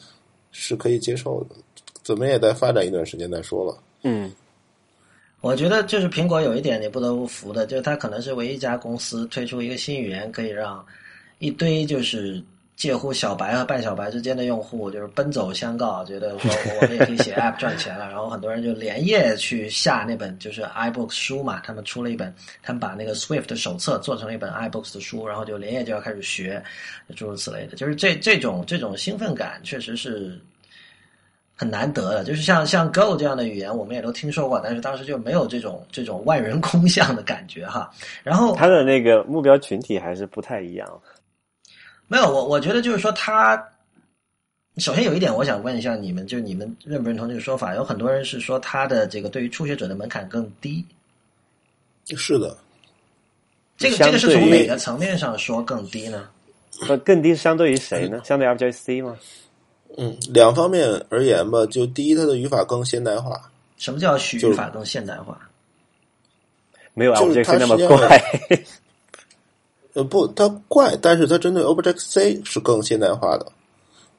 [0.50, 1.56] 是可以接受的。
[2.02, 3.78] 怎么也得发展一段时间再说了。
[4.02, 4.32] 嗯，
[5.40, 10.84] 我觉得就是苹果有一点你不得不服的，就是它可能是唯一一家公司推出一个新语言，可以让
[11.42, 12.40] 一堆就是
[12.76, 16.48] 介乎小白和半小白之间的用户就是奔走相告，觉得说
[16.80, 18.08] 我们也可以写 App 赚钱了。
[18.08, 22.32] 然后很多人就连夜去下那本就是 iBooks 书嘛，他们出了一本，
[22.62, 26.62] 他们把那个 Swift 的手册做成了一本 iBooks 的书，然后就连夜就要开始学，
[27.16, 27.76] 诸如此类的。
[27.76, 30.40] 就是这这种这种兴奋感确实是。
[31.54, 37.88] 很难得的，就是像像 Go 这样的语言，我们也都听说过，但是当时就没有这种这种万人空巷的感觉哈。
[38.24, 40.88] 然后他的那个目标群体还是不太一样。
[42.12, 43.56] 没有我，我觉得就是说他，
[44.76, 47.74] 首先有一点，我想问一下你们，就是你们认不认同这个说法？
[47.74, 50.84] 有很多人是说他的这个对于初学者的门槛更低，
[52.14, 52.54] 是的，
[53.78, 56.28] 这个这个是从哪个层面上说更低呢？
[56.86, 58.20] 那更低是相对于谁呢？
[58.26, 59.16] 相对 Objective C 吗？
[59.96, 65.38] 嗯，两方面而言吧，就第一，它的语法更现代化，什么叫语法更现代化？
[66.92, 68.22] 没有就是 Objective C 那么怪。
[69.94, 73.46] 呃，不，它怪，但是它针对 Object C 是更现代化的，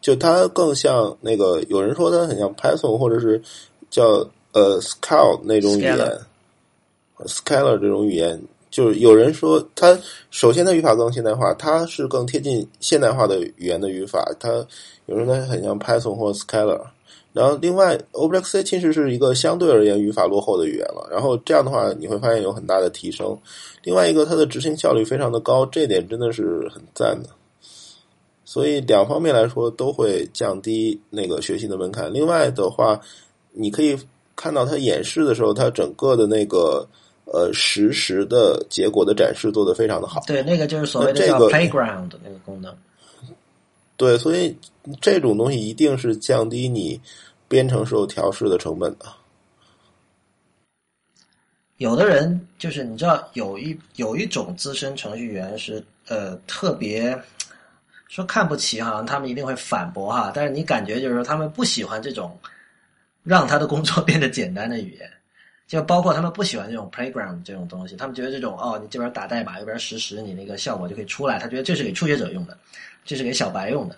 [0.02, 3.41] 就它更像那个有人说它很像 Python 或者是
[3.90, 5.98] 叫呃 Scala 那种语言
[7.26, 9.98] Scala，Scala 这种语言，就是有人说它
[10.30, 14.50] 首先它语法更现代化，它是更贴近现代化的语言的语法，它
[15.08, 16.82] 有人说它很像 Python 或者 Scala。
[17.34, 21.07] 然后，另外，Object C 其实是一个相对而言语法落后的语言了。
[21.10, 23.35] 然后这样的话，你会发现有很大的提升。
[23.81, 27.30] 另外一个，它的执行效率非常的高，这点真的是很赞的。
[28.45, 32.14] 所以两方面来说都会降低那个学习的门槛。
[32.14, 33.01] 另外的话，
[33.51, 33.97] 你可以
[34.35, 36.88] 看到它演示的时候，它整个的那个
[37.26, 40.22] 呃实时的结果的展示做得非常的好。
[40.27, 42.72] 对，那个就是所谓的叫那这个 playground 的那个功能。
[43.95, 44.57] 对，所以
[44.99, 46.99] 这种东西一定是降低你
[47.48, 49.06] 编程时候调试的成本的。
[51.78, 57.20] 有的人就是你知道，有一有一种资深程序员是呃特别
[58.07, 62.38] 说看不起，哈他们一定会反驳哈，但是你感觉就是说他们不喜欢这种
[63.24, 65.10] 让他的工作 变得简单的语言，
[65.68, 72.57] 就包括他们不喜欢这种 playground 这种东西，他们觉得这种哦，你这边打代码，右边实时，你那个效果就可以出来，他觉得这是给初学者用的，
[73.05, 73.95] 这是给小白用的。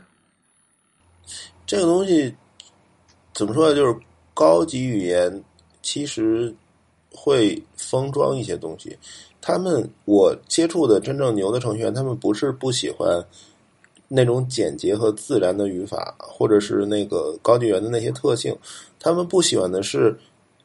[1.65, 2.33] 这个东西
[3.33, 3.75] 怎么说呢？
[3.75, 3.95] 就是
[4.33, 5.43] 高级语言
[5.81, 6.53] 其实
[7.11, 8.97] 会封装一些东西。
[9.41, 13.23] 他们我接触的真正牛的程序员，他们不是不喜欢
[14.07, 18.55] 那种简洁和自然的语法，或者是那个高级语言的那些特性。
[18.99, 20.17] 他们不喜欢的是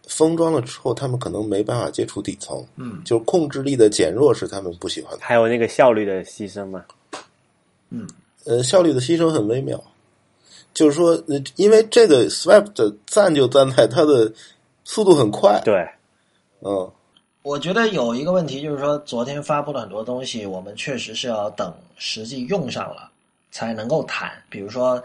[0.08, 2.64] 封装了之后，他们可能没办法接触底层。
[2.76, 5.20] 嗯就是控制力的减弱是他们不喜欢的。
[5.22, 6.84] 还有那个效率的牺牲嘛。
[7.90, 8.08] 嗯，
[8.44, 9.82] 呃，效率的牺牲很微妙，
[10.72, 14.32] 就是说，呃因为这个 Swift 赞就赞在它的
[14.84, 15.86] 速度很快，对，
[16.60, 16.90] 嗯，
[17.42, 23.10] 我觉得有一个问题就是说，昨天发布了很多东西，我们确实是要等实际用上了，
[23.50, 24.30] 才能够谈。
[24.48, 25.02] 比如说，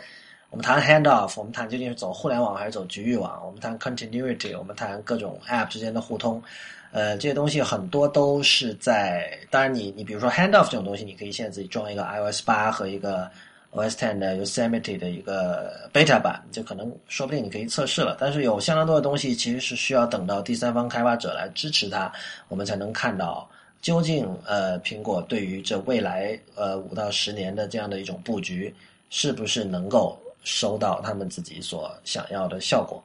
[0.50, 6.42] 我们谈 handoff，我们谈究竟是走互联网还是走局域网，我们谈 continuity，我们谈各种 app 之间的互通。
[6.96, 13.30] 呃，这些东西很多都是在，当然你你比如说 handoff 这种东西，你可以现在自己装一个 iOS 八和一个
[13.74, 18.16] OS Ten 的 Yosemite 的一个 beta 版，就可能说不定你可以测试了。
[18.18, 22.10] 但是有相当多的东西其实是需要等到第三方开发者来支持它，
[22.48, 23.46] 我们才能看到
[23.82, 28.74] 究竟呃苹果对于这未来呃五到十年的这样的一种布局，
[29.10, 33.04] 是不是能够收到他们自己所想要的效果。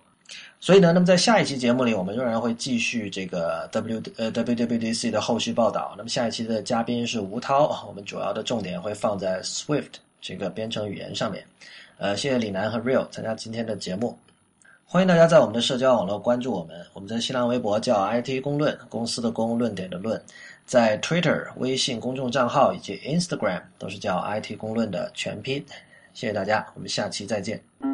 [0.62, 5.94] 所以呢，那么在下一期节目里，我们仍然会继续这个 W 呃 WWDC 的后续报道。
[5.96, 11.42] 那么下一期的嘉宾是吴涛， 我们主要的重点会放在 Swift 这个编程语言上面。
[11.96, 14.18] 呃，谢谢李楠和 Real 参加今天的节目，
[14.84, 16.76] 欢迎大家在我们的社交网络关注我们。
[16.92, 20.22] 我们在新浪微博叫 IT 公论，公司的公，论点的论，
[20.66, 25.64] 在 Twitter 微信公众账号以及 Instagram 都是叫 IT 公论的全拼。
[26.12, 27.89] 谢谢大家，我们下期再见。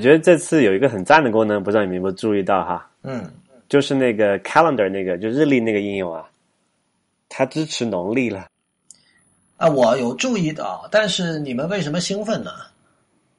[0.00, 2.90] 觉得这次有一个很赞的功能，不知道你们有没有注意到哈？
[3.02, 3.24] 嗯，
[3.68, 6.28] 就是那个 calendar 那个就日历那个应用啊，
[7.28, 8.46] 它支持农历了。
[9.58, 12.50] 啊，我有注意到，但是你们为什么兴奋呢？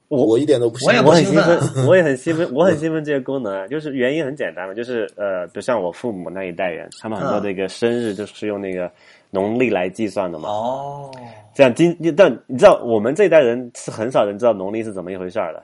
[0.08, 8.92] 我我一点都不我也信我很兴不兴奋奋， 我也很兴奋，我很兴奋这个功能啊， 就是原因很简单嘛，就是呃，就像我父母那一代人，他们很多嗯这个生日就是用那个
[9.30, 10.50] 农历来计算的嘛。
[10.50, 11.10] 哦，
[11.54, 15.62] 这样今但你知道我们这一代人是很少人知道农历是怎么一回事儿的，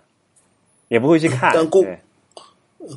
[0.89, 1.53] 也不会去看。
[1.55, 1.97] 但 Google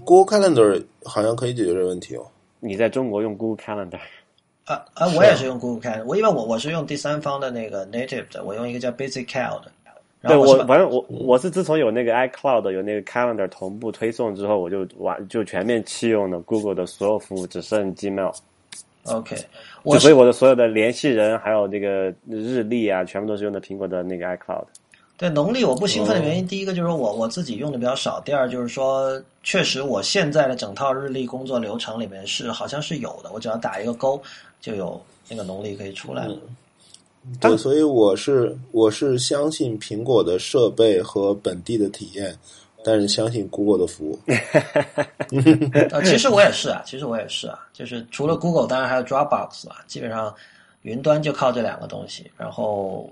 [0.05, 2.25] Google Calendar 好像可以解决这个问题哦。
[2.59, 3.99] 你在中国用 Google Calendar，
[4.65, 9.71] 啊啊，我也是用 Google Calendar，我因为我我是用第三方的那个 native 的，我用一个叫 BusyCal 的。
[10.21, 18.31] 然对我反正我我是自从有那个 iCloud 有那个 Calendar 同步推送之后，我就完就全面弃用了 Google 的所有服务，只剩 Gmail。
[19.05, 19.35] OK，
[19.81, 24.63] 我所以我的所有的联系人还有那个日历啊，全部都是用的苹果的那个 iCloud。
[25.21, 34.19] 对农历我不兴奋的原哦因，第一个就是我我自己用的比较少，第二就是说，确实我现在的整套日历工作流程里面是好像是有的，我只要打一个勾，
[34.59, 34.99] 就有
[35.29, 36.35] 那个农历可以出来了。
[37.39, 42.35] 对，所以我是我是相信苹果的设备和本地的体验，
[42.83, 44.19] 但是相信 Google 的服务。
[45.91, 50.33] 呃，其实我也是啊，其实我也是啊，就是除了 Google，当然还有 Dropbox 啊，基本上
[50.81, 53.07] 云端就靠这两个东西，然后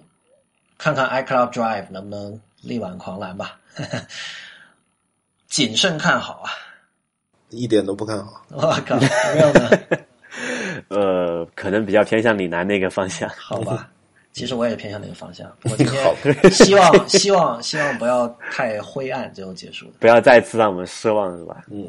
[0.80, 3.60] 看看 iCloud Drive 能不能力挽狂澜吧，
[5.47, 6.49] 谨慎看好啊！
[7.49, 8.41] 一点都不看好。
[8.49, 9.77] 我靠，real 呢？
[10.89, 13.30] 呃，可能比较偏向李楠那个方向。
[13.38, 13.89] 好吧，
[14.31, 15.51] 其实我也偏向那个方向。
[15.64, 19.91] 我今天希望希望希望不要太灰暗，最后结束的。
[19.99, 21.64] 不要再次让我们失望，是吧？
[21.72, 21.85] 嗯，